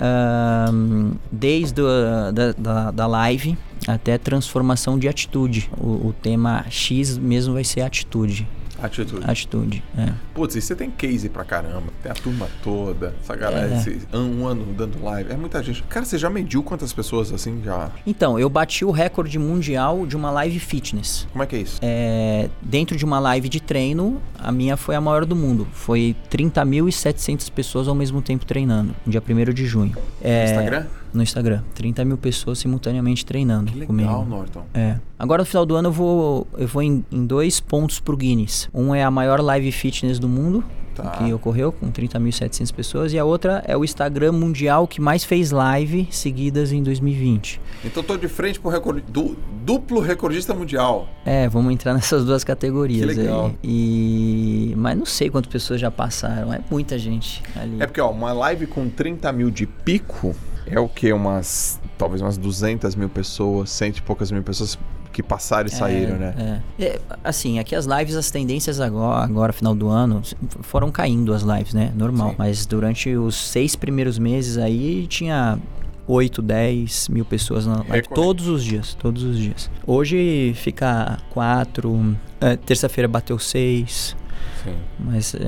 um, 0.72 1.12
desde 1.30 1.82
a, 1.82 2.30
da, 2.30 2.52
da, 2.52 2.90
da 2.90 3.06
live 3.06 3.56
até 3.86 4.18
transformação 4.18 4.98
de 4.98 5.08
atitude. 5.08 5.70
O, 5.78 6.08
o 6.08 6.14
tema 6.22 6.64
X 6.68 7.16
mesmo 7.16 7.54
vai 7.54 7.64
ser 7.64 7.82
atitude. 7.82 8.46
Atitude. 8.82 9.28
Atitude, 9.28 9.84
é. 9.96 10.12
Putz, 10.34 10.54
e 10.54 10.60
você 10.60 10.74
tem 10.74 10.90
case 10.90 11.28
pra 11.28 11.44
caramba. 11.44 11.92
Tem 12.02 12.12
a 12.12 12.14
turma 12.14 12.48
toda. 12.62 13.14
Essa 13.20 13.34
galera, 13.34 13.74
é. 13.74 13.78
esse, 13.78 14.00
um 14.12 14.46
ano 14.46 14.72
dando 14.72 15.02
live. 15.02 15.32
É 15.32 15.36
muita 15.36 15.62
gente. 15.62 15.82
Cara, 15.84 16.04
você 16.04 16.16
já 16.16 16.30
mediu 16.30 16.62
quantas 16.62 16.92
pessoas 16.92 17.32
assim 17.32 17.60
já? 17.64 17.90
Então, 18.06 18.38
eu 18.38 18.48
bati 18.48 18.84
o 18.84 18.90
recorde 18.90 19.38
mundial 19.38 20.06
de 20.06 20.16
uma 20.16 20.30
live 20.30 20.58
fitness. 20.58 21.26
Como 21.32 21.42
é 21.42 21.46
que 21.46 21.56
é 21.56 21.60
isso? 21.60 21.78
É, 21.82 22.48
dentro 22.62 22.96
de 22.96 23.04
uma 23.04 23.18
live 23.18 23.48
de 23.48 23.60
treino, 23.60 24.20
a 24.38 24.52
minha 24.52 24.76
foi 24.76 24.94
a 24.94 25.00
maior 25.00 25.24
do 25.24 25.34
mundo. 25.34 25.66
Foi 25.72 26.14
30.700 26.30 27.50
pessoas 27.50 27.88
ao 27.88 27.94
mesmo 27.94 28.22
tempo 28.22 28.44
treinando. 28.44 28.94
No 29.04 29.10
dia 29.10 29.22
1 29.22 29.52
de 29.52 29.66
junho. 29.66 29.96
É, 30.22 30.44
Instagram? 30.44 30.86
No 31.12 31.22
Instagram. 31.22 31.62
30 31.74 32.04
mil 32.04 32.18
pessoas 32.18 32.58
simultaneamente 32.58 33.24
treinando 33.24 33.72
que 33.72 33.78
legal, 33.78 33.86
comigo. 33.88 34.24
Norton. 34.24 34.64
É. 34.74 34.96
Agora 35.18 35.42
no 35.42 35.46
final 35.46 35.66
do 35.66 35.74
ano 35.74 35.88
eu 35.88 35.92
vou, 35.92 36.46
eu 36.56 36.68
vou 36.68 36.82
em, 36.82 37.04
em 37.10 37.26
dois 37.26 37.60
pontos 37.60 38.00
pro 38.00 38.16
Guinness. 38.16 38.68
Um 38.72 38.94
é 38.94 39.02
a 39.02 39.10
maior 39.10 39.40
live 39.40 39.70
fitness 39.72 40.18
do 40.18 40.28
mundo, 40.28 40.64
Tá. 40.94 41.10
que 41.12 41.32
ocorreu 41.32 41.70
com 41.70 41.92
30.700 41.92 42.72
pessoas 42.74 43.12
e 43.12 43.18
a 43.20 43.24
outra 43.24 43.62
é 43.68 43.76
o 43.76 43.84
Instagram 43.84 44.32
mundial 44.32 44.84
que 44.88 45.00
mais 45.00 45.22
fez 45.22 45.52
live 45.52 46.08
seguidas 46.10 46.72
em 46.72 46.82
2020. 46.82 47.60
Então 47.84 48.02
tô 48.02 48.16
de 48.16 48.26
frente 48.26 48.58
pro 48.58 48.68
recorde, 48.68 49.04
du, 49.08 49.36
duplo 49.64 50.00
recordista 50.00 50.52
mundial. 50.54 51.08
É, 51.24 51.48
vamos 51.48 51.72
entrar 51.72 51.94
nessas 51.94 52.24
duas 52.24 52.42
categorias 52.42 53.14
que 53.14 53.20
legal. 53.20 53.46
aí. 53.46 53.58
E 53.62 54.74
mas 54.76 54.98
não 54.98 55.06
sei 55.06 55.30
quantas 55.30 55.52
pessoas 55.52 55.80
já 55.80 55.88
passaram, 55.88 56.52
é 56.52 56.58
muita 56.68 56.98
gente 56.98 57.44
ali. 57.54 57.76
É 57.80 57.86
porque 57.86 58.00
ó, 58.00 58.10
uma 58.10 58.32
live 58.32 58.66
com 58.66 58.88
30 58.88 59.30
mil 59.32 59.50
de 59.52 59.66
pico 59.68 60.34
é 60.70 60.80
o 60.80 60.88
que? 60.88 61.12
Umas. 61.12 61.80
Talvez 61.96 62.22
umas 62.22 62.36
200 62.36 62.94
mil 62.94 63.08
pessoas, 63.08 63.70
cento 63.70 63.98
e 63.98 64.02
poucas 64.02 64.30
mil 64.30 64.42
pessoas 64.42 64.78
que 65.12 65.22
passaram 65.22 65.68
e 65.68 65.72
é, 65.72 65.74
saíram, 65.74 66.16
né? 66.16 66.62
É. 66.78 66.84
é. 66.84 67.00
Assim, 67.24 67.58
aqui 67.58 67.74
as 67.74 67.86
lives, 67.86 68.14
as 68.14 68.30
tendências 68.30 68.80
agora, 68.80 69.24
agora, 69.24 69.52
final 69.52 69.74
do 69.74 69.88
ano, 69.88 70.22
foram 70.62 70.92
caindo 70.92 71.34
as 71.34 71.42
lives, 71.42 71.74
né? 71.74 71.92
Normal. 71.96 72.30
Sim. 72.30 72.34
Mas 72.38 72.66
durante 72.66 73.16
os 73.16 73.34
seis 73.34 73.74
primeiros 73.74 74.18
meses 74.18 74.56
aí 74.56 75.06
tinha 75.08 75.58
8, 76.06 76.40
10 76.40 77.08
mil 77.08 77.24
pessoas 77.24 77.66
na 77.66 77.84
live. 77.88 78.08
Todos 78.08 78.46
os 78.46 78.64
dias, 78.64 78.94
todos 78.94 79.22
os 79.22 79.36
dias. 79.36 79.70
Hoje 79.86 80.52
fica 80.54 81.18
4, 81.30 82.16
é, 82.40 82.56
terça-feira 82.56 83.08
bateu 83.08 83.38
6. 83.38 84.16
Sim. 84.64 84.74
Mas 84.98 85.34
é, 85.34 85.38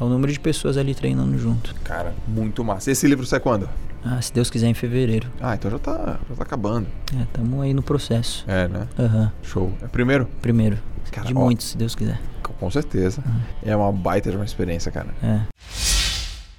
é 0.00 0.04
o 0.04 0.08
número 0.08 0.32
de 0.32 0.38
pessoas 0.38 0.76
ali 0.76 0.94
treinando 0.94 1.38
junto. 1.38 1.74
Cara, 1.82 2.14
muito 2.28 2.62
massa. 2.62 2.90
Esse 2.90 3.06
livro 3.06 3.24
sai 3.26 3.40
quando? 3.40 3.68
Ah, 4.04 4.20
se 4.20 4.32
Deus 4.32 4.50
quiser, 4.50 4.66
em 4.66 4.74
fevereiro. 4.74 5.30
Ah, 5.40 5.54
então 5.54 5.70
já 5.70 5.78
tá, 5.78 6.18
já 6.28 6.36
tá 6.36 6.42
acabando. 6.42 6.86
É, 7.18 7.22
estamos 7.22 7.62
aí 7.62 7.72
no 7.72 7.82
processo. 7.82 8.44
É, 8.46 8.68
né? 8.68 8.86
Uhum. 8.98 9.30
Show. 9.42 9.72
É 9.82 9.86
primeiro? 9.86 10.28
Primeiro. 10.42 10.78
Cara, 11.10 11.26
de 11.26 11.34
ó, 11.34 11.40
muitos, 11.40 11.70
se 11.70 11.76
Deus 11.76 11.94
quiser. 11.94 12.20
Com 12.42 12.70
certeza. 12.70 13.22
Uhum. 13.26 13.40
É 13.64 13.74
uma 13.74 13.90
baita 13.90 14.30
de 14.30 14.36
uma 14.36 14.44
experiência, 14.44 14.92
cara. 14.92 15.08
É. 15.22 15.40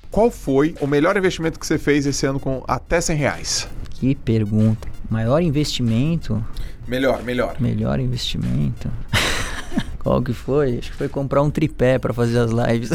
Qual 0.10 0.32
foi 0.32 0.74
o 0.80 0.88
melhor 0.88 1.18
investimento 1.18 1.60
que 1.60 1.68
você 1.68 1.78
fez 1.78 2.06
esse 2.06 2.26
ano 2.26 2.39
com 2.39 2.64
até 2.68 3.00
100 3.00 3.18
reais? 3.18 3.68
Que 3.91 4.16
pergunta. 4.16 4.88
Maior 5.10 5.41
investimento? 5.41 6.43
Melhor, 6.88 7.22
melhor. 7.24 7.58
Melhor 7.60 8.00
investimento. 8.00 8.89
Qual 10.00 10.22
que 10.22 10.34
foi? 10.34 10.78
Acho 10.78 10.91
que 10.91 10.98
foi 10.98 11.10
comprar 11.10 11.41
um 11.41 11.50
tripé 11.50 11.98
para 12.00 12.14
fazer 12.14 12.39
as 12.39 12.52
lives. 12.52 12.91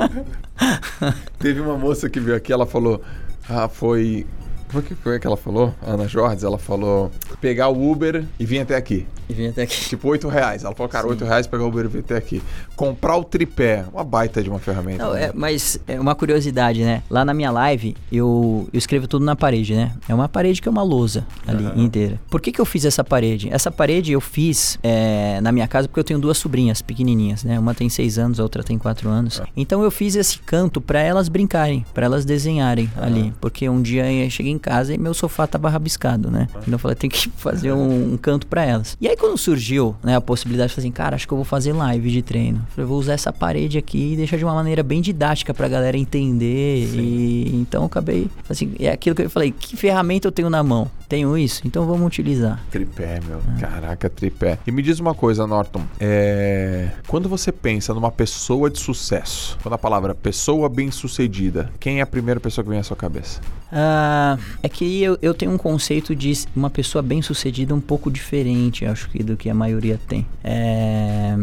Teve 1.38 1.60
uma 1.60 1.76
moça 1.76 2.08
que 2.08 2.20
veio 2.20 2.36
aqui, 2.36 2.52
ela 2.52 2.66
falou: 2.66 3.02
Ah, 3.48 3.68
foi. 3.68 4.26
O 4.74 4.82
que 4.82 4.94
foi 4.94 5.18
que 5.18 5.26
ela 5.26 5.36
falou? 5.36 5.74
Ana 5.82 6.08
Jorge, 6.08 6.44
ela 6.44 6.58
falou: 6.58 7.10
pegar 7.40 7.68
o 7.68 7.90
Uber 7.90 8.24
e 8.38 8.46
vir 8.46 8.60
até 8.60 8.76
aqui. 8.76 9.06
E 9.28 9.34
vim 9.34 9.48
até 9.48 9.62
aqui. 9.62 9.88
Tipo, 9.88 10.08
8 10.08 10.28
reais. 10.28 10.64
Ela 10.64 10.74
falou, 10.74 10.88
cara, 10.88 11.04
Sim. 11.04 11.10
8 11.10 11.24
reais 11.24 11.46
pegar 11.46 11.64
o 11.64 11.68
Uber 11.68 11.84
e 11.86 11.88
vir 11.88 11.98
até 12.00 12.16
aqui. 12.16 12.42
Comprar 12.76 13.16
o 13.16 13.24
tripé, 13.24 13.84
uma 13.92 14.04
baita 14.04 14.42
de 14.42 14.50
uma 14.50 14.58
ferramenta. 14.58 15.04
Não, 15.04 15.14
né? 15.14 15.24
é, 15.24 15.32
mas 15.34 15.80
é 15.86 15.98
uma 15.98 16.14
curiosidade, 16.14 16.84
né? 16.84 17.02
Lá 17.08 17.24
na 17.24 17.32
minha 17.32 17.50
live, 17.50 17.96
eu, 18.10 18.68
eu 18.72 18.78
escrevo 18.78 19.06
tudo 19.06 19.24
na 19.24 19.34
parede, 19.34 19.74
né? 19.74 19.92
É 20.08 20.14
uma 20.14 20.28
parede 20.28 20.60
que 20.60 20.68
é 20.68 20.70
uma 20.70 20.82
lousa 20.82 21.26
ali 21.46 21.64
uhum. 21.64 21.84
inteira. 21.84 22.20
Por 22.28 22.40
que, 22.40 22.52
que 22.52 22.60
eu 22.60 22.64
fiz 22.64 22.84
essa 22.84 23.02
parede? 23.02 23.48
Essa 23.50 23.70
parede 23.70 24.12
eu 24.12 24.20
fiz 24.20 24.78
é, 24.82 25.40
na 25.40 25.50
minha 25.50 25.66
casa 25.66 25.88
porque 25.88 26.00
eu 26.00 26.04
tenho 26.04 26.18
duas 26.18 26.36
sobrinhas 26.36 26.82
pequenininhas, 26.82 27.44
né? 27.44 27.58
Uma 27.58 27.74
tem 27.74 27.88
6 27.88 28.18
anos, 28.18 28.40
a 28.40 28.42
outra 28.42 28.62
tem 28.62 28.76
4 28.76 29.08
anos. 29.08 29.38
Uhum. 29.38 29.46
Então 29.56 29.82
eu 29.82 29.90
fiz 29.90 30.14
esse 30.14 30.38
canto 30.38 30.80
para 30.80 31.00
elas 31.00 31.28
brincarem, 31.28 31.86
para 31.94 32.06
elas 32.06 32.24
desenharem 32.24 32.90
uhum. 32.96 33.02
ali. 33.02 33.34
Porque 33.40 33.68
um 33.68 33.80
dia 33.80 34.10
eu 34.12 34.28
cheguei 34.30 34.52
em 34.52 34.58
casa 34.62 34.94
e 34.94 34.98
meu 34.98 35.12
sofá 35.12 35.46
tava 35.46 35.68
rabiscado, 35.68 36.30
né? 36.30 36.48
Então 36.62 36.72
eu 36.72 36.78
falei, 36.78 36.94
tem 36.94 37.10
que 37.10 37.28
fazer 37.36 37.72
um, 37.72 38.14
um 38.14 38.16
canto 38.16 38.46
para 38.46 38.64
elas. 38.64 38.96
E 39.00 39.08
aí 39.08 39.16
quando 39.16 39.36
surgiu 39.36 39.94
né, 40.02 40.16
a 40.16 40.20
possibilidade 40.20 40.70
de 40.70 40.74
fazer 40.76 40.86
assim, 40.86 40.92
cara, 40.92 41.16
acho 41.16 41.26
que 41.26 41.32
eu 41.32 41.36
vou 41.36 41.44
fazer 41.44 41.72
live 41.72 42.10
de 42.10 42.22
treino. 42.22 42.58
Eu 42.58 42.74
falei, 42.74 42.88
vou 42.88 42.98
usar 42.98 43.12
essa 43.12 43.32
parede 43.32 43.76
aqui 43.76 44.14
e 44.14 44.16
deixar 44.16 44.36
de 44.36 44.44
uma 44.44 44.54
maneira 44.54 44.82
bem 44.82 45.02
didática 45.02 45.52
pra 45.52 45.68
galera 45.68 45.98
entender. 45.98 46.86
Sim. 46.86 47.00
E 47.00 47.56
então 47.56 47.82
eu 47.82 47.86
acabei, 47.86 48.28
assim, 48.48 48.74
é 48.78 48.90
aquilo 48.90 49.14
que 49.14 49.22
eu 49.22 49.30
falei, 49.30 49.50
que 49.50 49.76
ferramenta 49.76 50.28
eu 50.28 50.32
tenho 50.32 50.48
na 50.48 50.62
mão? 50.62 50.90
Tenho 51.08 51.36
isso, 51.36 51.60
então 51.66 51.84
vamos 51.84 52.06
utilizar. 52.06 52.58
Tripé, 52.70 53.20
meu. 53.26 53.38
Ah. 53.46 53.60
Caraca, 53.60 54.08
tripé. 54.08 54.58
E 54.66 54.72
me 54.72 54.80
diz 54.80 54.98
uma 54.98 55.14
coisa, 55.14 55.46
Norton. 55.46 55.82
É... 56.00 56.90
Quando 57.06 57.28
você 57.28 57.52
pensa 57.52 57.92
numa 57.92 58.10
pessoa 58.10 58.70
de 58.70 58.78
sucesso, 58.78 59.58
quando 59.62 59.74
a 59.74 59.78
palavra 59.78 60.14
pessoa 60.14 60.68
bem-sucedida, 60.68 61.70
quem 61.78 61.98
é 61.98 62.02
a 62.02 62.06
primeira 62.06 62.40
pessoa 62.40 62.64
que 62.64 62.70
vem 62.70 62.78
à 62.78 62.82
sua 62.82 62.96
cabeça? 62.96 63.40
Ah, 63.70 64.38
é 64.62 64.68
que 64.68 65.02
eu, 65.02 65.18
eu 65.22 65.34
tenho 65.34 65.52
um 65.52 65.58
conceito 65.58 66.14
de 66.14 66.32
uma 66.54 66.70
pessoa 66.70 67.02
bem-sucedida 67.02 67.74
um 67.74 67.80
pouco 67.80 68.10
diferente, 68.10 68.84
acho 68.84 69.08
que, 69.10 69.22
do 69.22 69.36
que 69.36 69.48
a 69.48 69.54
maioria 69.54 69.98
tem. 70.08 70.26
É, 70.42 71.36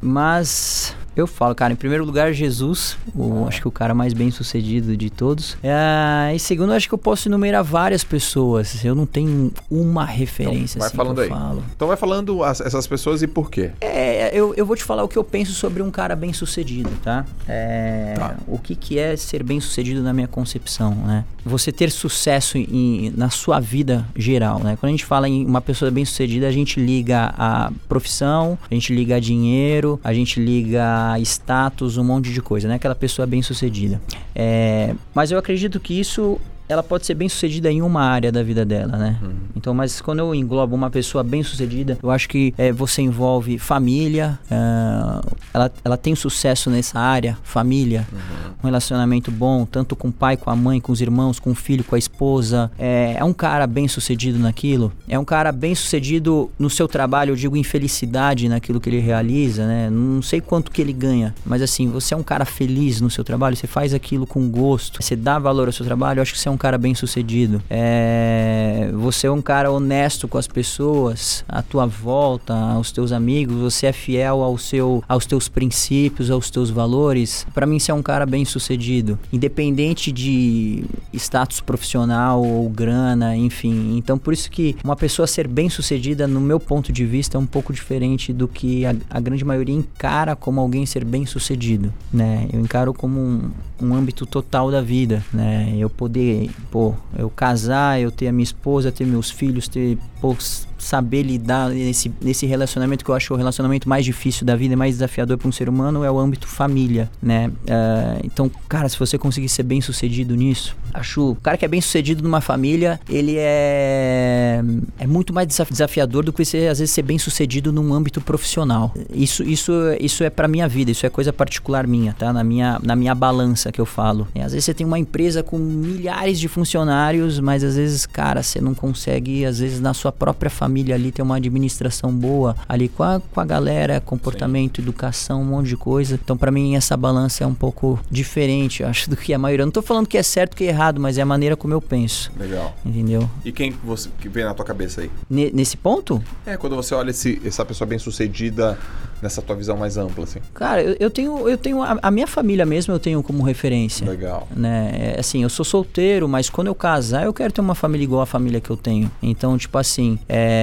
mas 0.00 0.94
eu 1.18 1.26
falo, 1.26 1.52
cara, 1.52 1.72
em 1.72 1.76
primeiro 1.76 2.04
lugar, 2.04 2.32
Jesus, 2.32 2.96
o, 3.12 3.44
acho 3.48 3.60
que 3.60 3.66
o 3.66 3.72
cara 3.72 3.92
mais 3.92 4.12
bem 4.12 4.30
sucedido 4.30 4.96
de 4.96 5.10
todos. 5.10 5.56
É, 5.64 6.32
e 6.32 6.38
segundo, 6.38 6.72
acho 6.72 6.86
que 6.86 6.94
eu 6.94 6.98
posso 6.98 7.28
enumerar 7.28 7.64
várias 7.64 8.04
pessoas. 8.04 8.84
Eu 8.84 8.94
não 8.94 9.04
tenho 9.04 9.52
uma 9.68 10.04
referência. 10.04 10.78
Então, 10.78 10.80
vai 10.80 10.86
assim, 10.86 10.96
falando 10.96 11.20
aí. 11.20 11.28
Falo. 11.28 11.64
Então 11.74 11.88
vai 11.88 11.96
falando 11.96 12.44
as, 12.44 12.60
essas 12.60 12.86
pessoas 12.86 13.20
e 13.20 13.26
por 13.26 13.50
quê? 13.50 13.72
É, 13.80 14.30
eu, 14.32 14.54
eu 14.54 14.64
vou 14.64 14.76
te 14.76 14.84
falar 14.84 15.02
o 15.02 15.08
que 15.08 15.16
eu 15.16 15.24
penso 15.24 15.52
sobre 15.52 15.82
um 15.82 15.90
cara 15.90 16.14
bem 16.14 16.32
sucedido, 16.32 16.90
tá? 17.02 17.26
É, 17.48 18.14
tá. 18.16 18.36
O 18.46 18.58
que, 18.58 18.76
que 18.76 18.96
é 18.98 19.16
ser 19.16 19.42
bem 19.42 19.58
sucedido 19.58 20.02
na 20.02 20.12
minha 20.12 20.28
concepção, 20.28 20.94
né? 20.94 21.24
Você 21.44 21.72
ter 21.72 21.90
sucesso 21.90 22.58
em, 22.58 23.12
na 23.16 23.30
sua 23.30 23.58
vida 23.58 24.06
geral, 24.14 24.60
né? 24.60 24.76
Quando 24.78 24.90
a 24.90 24.92
gente 24.92 25.04
fala 25.04 25.28
em 25.28 25.44
uma 25.44 25.60
pessoa 25.60 25.90
bem 25.90 26.04
sucedida, 26.04 26.46
a 26.46 26.52
gente 26.52 26.78
liga 26.78 27.34
a 27.36 27.72
profissão, 27.88 28.56
a 28.70 28.74
gente 28.74 28.94
liga 28.94 29.16
a 29.16 29.20
dinheiro, 29.20 29.87
a 30.02 30.12
gente 30.12 30.40
liga 30.40 31.16
status, 31.20 31.96
um 31.96 32.04
monte 32.04 32.32
de 32.32 32.42
coisa, 32.42 32.68
né? 32.68 32.74
Aquela 32.74 32.94
pessoa 32.94 33.26
bem 33.26 33.42
sucedida. 33.42 34.00
É, 34.34 34.94
mas 35.14 35.30
eu 35.30 35.38
acredito 35.38 35.78
que 35.78 35.98
isso 35.98 36.38
ela 36.68 36.82
pode 36.82 37.06
ser 37.06 37.14
bem 37.14 37.28
sucedida 37.28 37.70
em 37.70 37.80
uma 37.82 38.02
área 38.02 38.30
da 38.30 38.42
vida 38.42 38.64
dela, 38.64 38.96
né? 38.96 39.18
Uhum. 39.22 39.30
Então, 39.56 39.74
mas 39.74 40.00
quando 40.00 40.20
eu 40.20 40.34
englobo 40.34 40.74
uma 40.74 40.90
pessoa 40.90 41.24
bem 41.24 41.42
sucedida, 41.42 41.98
eu 42.02 42.10
acho 42.10 42.28
que 42.28 42.54
é, 42.58 42.70
você 42.70 43.02
envolve 43.02 43.58
família, 43.58 44.38
uh, 44.44 45.36
ela, 45.52 45.72
ela 45.84 45.96
tem 45.96 46.14
sucesso 46.14 46.70
nessa 46.70 47.00
área, 47.00 47.38
família, 47.42 48.06
uhum. 48.12 48.52
um 48.62 48.66
relacionamento 48.66 49.30
bom, 49.30 49.64
tanto 49.64 49.96
com 49.96 50.08
o 50.08 50.12
pai, 50.12 50.36
com 50.36 50.50
a 50.50 50.56
mãe, 50.56 50.80
com 50.80 50.92
os 50.92 51.00
irmãos, 51.00 51.40
com 51.40 51.50
o 51.50 51.54
filho, 51.54 51.82
com 51.82 51.94
a 51.94 51.98
esposa. 51.98 52.70
É, 52.78 53.16
é 53.18 53.24
um 53.24 53.32
cara 53.32 53.66
bem 53.66 53.88
sucedido 53.88 54.38
naquilo, 54.38 54.92
é 55.08 55.18
um 55.18 55.24
cara 55.24 55.50
bem 55.50 55.74
sucedido 55.74 56.50
no 56.58 56.68
seu 56.68 56.86
trabalho, 56.86 57.32
eu 57.32 57.36
digo 57.36 57.56
infelicidade 57.56 58.48
naquilo 58.48 58.80
que 58.80 58.90
ele 58.90 59.00
realiza, 59.00 59.66
né? 59.66 59.88
Não 59.90 60.20
sei 60.20 60.40
quanto 60.40 60.70
que 60.70 60.82
ele 60.82 60.92
ganha, 60.92 61.34
mas 61.46 61.62
assim, 61.62 61.88
você 61.88 62.12
é 62.12 62.16
um 62.16 62.22
cara 62.22 62.44
feliz 62.44 63.00
no 63.00 63.10
seu 63.10 63.24
trabalho, 63.24 63.56
você 63.56 63.66
faz 63.66 63.94
aquilo 63.94 64.26
com 64.26 64.48
gosto, 64.50 65.02
você 65.02 65.16
dá 65.16 65.38
valor 65.38 65.68
ao 65.68 65.72
seu 65.72 65.86
trabalho, 65.86 66.18
eu 66.18 66.22
acho 66.22 66.32
que 66.32 66.38
você 66.38 66.48
é 66.48 66.52
um 66.52 66.57
cara 66.58 66.76
bem 66.76 66.94
sucedido? 66.94 67.62
É, 67.70 68.90
você 68.94 69.26
é 69.26 69.30
um 69.30 69.40
cara 69.40 69.70
honesto 69.70 70.28
com 70.28 70.38
as 70.38 70.46
pessoas, 70.46 71.44
à 71.48 71.62
tua 71.62 71.86
volta, 71.86 72.54
aos 72.54 72.92
teus 72.92 73.12
amigos, 73.12 73.56
você 73.56 73.86
é 73.86 73.92
fiel 73.92 74.42
ao 74.42 74.58
seu, 74.58 75.02
aos 75.08 75.26
teus 75.26 75.48
princípios, 75.48 76.30
aos 76.30 76.50
teus 76.50 76.70
valores. 76.70 77.46
Para 77.54 77.66
mim, 77.66 77.78
você 77.78 77.90
é 77.90 77.94
um 77.94 78.02
cara 78.02 78.26
bem 78.26 78.44
sucedido, 78.44 79.18
independente 79.32 80.12
de 80.12 80.84
status 81.12 81.60
profissional 81.60 82.42
ou 82.42 82.68
grana, 82.68 83.36
enfim. 83.36 83.96
Então, 83.96 84.18
por 84.18 84.32
isso 84.32 84.50
que 84.50 84.76
uma 84.82 84.96
pessoa 84.96 85.26
ser 85.26 85.46
bem 85.46 85.70
sucedida, 85.70 86.26
no 86.26 86.40
meu 86.40 86.58
ponto 86.58 86.92
de 86.92 87.04
vista, 87.04 87.36
é 87.36 87.40
um 87.40 87.46
pouco 87.46 87.72
diferente 87.72 88.32
do 88.32 88.48
que 88.48 88.84
a, 88.84 88.94
a 89.10 89.20
grande 89.20 89.44
maioria 89.44 89.74
encara 89.74 90.34
como 90.34 90.60
alguém 90.60 90.84
ser 90.86 91.04
bem 91.04 91.24
sucedido, 91.26 91.92
né? 92.12 92.48
Eu 92.52 92.60
encaro 92.60 92.92
como 92.92 93.20
um, 93.20 93.50
um 93.80 93.94
âmbito 93.94 94.26
total 94.26 94.70
da 94.70 94.80
vida, 94.80 95.24
né? 95.32 95.74
Eu 95.78 95.88
poder, 95.88 96.47
pô, 96.70 96.94
eu 97.16 97.30
casar, 97.30 98.00
eu 98.00 98.10
ter 98.10 98.28
a 98.28 98.32
minha 98.32 98.44
esposa, 98.44 98.92
ter 98.92 99.06
meus 99.06 99.30
filhos, 99.30 99.68
ter, 99.68 99.98
pô, 100.20 100.36
saber 100.78 101.22
lidar 101.22 101.70
nesse, 101.70 102.10
nesse 102.20 102.46
relacionamento 102.46 103.04
que 103.04 103.10
eu 103.10 103.14
acho 103.14 103.34
o 103.34 103.36
relacionamento 103.36 103.88
mais 103.88 104.04
difícil 104.04 104.46
da 104.46 104.56
vida, 104.56 104.76
mais 104.76 104.94
desafiador 104.94 105.36
para 105.36 105.48
um 105.48 105.52
ser 105.52 105.68
humano 105.68 106.04
é 106.04 106.10
o 106.10 106.18
âmbito 106.18 106.46
família, 106.46 107.10
né? 107.22 107.48
Uh, 107.48 108.20
então, 108.24 108.50
cara, 108.68 108.88
se 108.88 108.98
você 108.98 109.18
conseguir 109.18 109.48
ser 109.48 109.62
bem 109.62 109.80
sucedido 109.80 110.34
nisso, 110.34 110.76
acho 110.92 111.30
o 111.30 111.34
cara 111.36 111.56
que 111.56 111.64
é 111.64 111.68
bem 111.68 111.80
sucedido 111.80 112.22
numa 112.22 112.40
família, 112.40 113.00
ele 113.08 113.34
é 113.36 114.62
é 114.98 115.06
muito 115.06 115.32
mais 115.32 115.46
desafiador 115.46 116.24
do 116.24 116.32
que 116.32 116.44
você 116.44 116.66
às 116.68 116.78
vezes 116.78 116.94
ser 116.94 117.02
bem 117.02 117.18
sucedido 117.18 117.72
num 117.72 117.92
âmbito 117.92 118.20
profissional. 118.20 118.94
Isso 119.12 119.42
isso 119.42 119.72
isso 120.00 120.24
é 120.24 120.30
para 120.30 120.48
minha 120.48 120.68
vida, 120.68 120.90
isso 120.90 121.04
é 121.04 121.10
coisa 121.10 121.32
particular 121.32 121.86
minha, 121.86 122.12
tá? 122.12 122.32
Na 122.32 122.44
minha 122.44 122.78
na 122.82 122.94
minha 122.96 123.14
balança 123.14 123.72
que 123.72 123.80
eu 123.80 123.86
falo. 123.86 124.28
E 124.34 124.40
às 124.40 124.52
vezes 124.52 124.64
você 124.64 124.74
tem 124.74 124.86
uma 124.86 124.98
empresa 124.98 125.42
com 125.42 125.58
milhares 125.58 126.38
de 126.38 126.48
funcionários, 126.48 127.40
mas 127.40 127.62
às 127.64 127.76
vezes, 127.76 128.06
cara, 128.06 128.42
você 128.42 128.60
não 128.60 128.74
consegue 128.74 129.44
às 129.44 129.58
vezes 129.58 129.80
na 129.80 129.92
sua 129.92 130.12
própria 130.12 130.50
família 130.50 130.67
família 130.68 130.94
ali 130.94 131.10
tem 131.10 131.24
uma 131.24 131.36
administração 131.36 132.12
boa 132.12 132.54
ali 132.68 132.90
com 132.90 133.02
a, 133.02 133.20
com 133.20 133.40
a 133.40 133.44
galera, 133.44 134.02
comportamento, 134.02 134.76
Sim. 134.76 134.82
educação, 134.82 135.40
um 135.40 135.44
monte 135.46 135.68
de 135.68 135.76
coisa. 135.78 136.20
Então, 136.22 136.36
para 136.36 136.50
mim, 136.50 136.76
essa 136.76 136.94
balança 136.94 137.42
é 137.42 137.46
um 137.46 137.54
pouco 137.54 137.98
diferente, 138.10 138.84
acho, 138.84 139.08
do 139.08 139.16
que 139.16 139.32
a 139.32 139.38
maioria. 139.38 139.62
Eu 139.62 139.66
não 139.66 139.72
tô 139.72 139.80
falando 139.80 140.06
que 140.06 140.18
é 140.18 140.22
certo 140.22 140.54
que 140.54 140.64
é 140.64 140.68
errado, 140.68 141.00
mas 141.00 141.16
é 141.16 141.22
a 141.22 141.26
maneira 141.26 141.56
como 141.56 141.72
eu 141.72 141.80
penso. 141.80 142.30
Legal. 142.38 142.76
Entendeu? 142.84 143.28
E 143.44 143.50
quem 143.50 143.72
você, 143.82 144.10
que 144.20 144.28
vem 144.28 144.44
na 144.44 144.52
tua 144.52 144.64
cabeça 144.64 145.00
aí? 145.00 145.10
N 145.30 145.50
nesse 145.52 145.76
ponto? 145.76 146.22
É, 146.44 146.58
quando 146.58 146.76
você 146.76 146.94
olha 146.94 147.10
esse, 147.10 147.40
essa 147.44 147.64
pessoa 147.64 147.88
bem 147.88 147.98
sucedida 147.98 148.78
nessa 149.22 149.42
tua 149.42 149.56
visão 149.56 149.76
mais 149.76 149.96
ampla, 149.96 150.24
assim? 150.24 150.40
Cara, 150.54 150.82
eu, 150.82 150.96
eu 150.98 151.10
tenho, 151.10 151.48
eu 151.48 151.58
tenho 151.58 151.82
a, 151.82 151.98
a, 152.02 152.10
minha 152.10 152.26
família 152.26 152.64
mesmo 152.64 152.94
eu 152.94 152.98
tenho 152.98 153.22
como 153.22 153.42
referência. 153.42 154.08
Legal. 154.08 154.46
Né? 154.54 155.14
É, 155.16 155.20
assim, 155.20 155.42
eu 155.42 155.48
sou 155.48 155.64
solteiro, 155.64 156.28
mas 156.28 156.48
quando 156.48 156.68
eu 156.68 156.74
casar, 156.74 157.24
eu 157.24 157.32
quero 157.32 157.52
ter 157.52 157.60
uma 157.60 157.74
família 157.74 158.04
igual 158.04 158.22
a 158.22 158.26
família 158.26 158.60
que 158.60 158.70
eu 158.70 158.76
tenho. 158.76 159.10
Então, 159.22 159.56
tipo 159.58 159.76
assim, 159.78 160.18
é, 160.28 160.57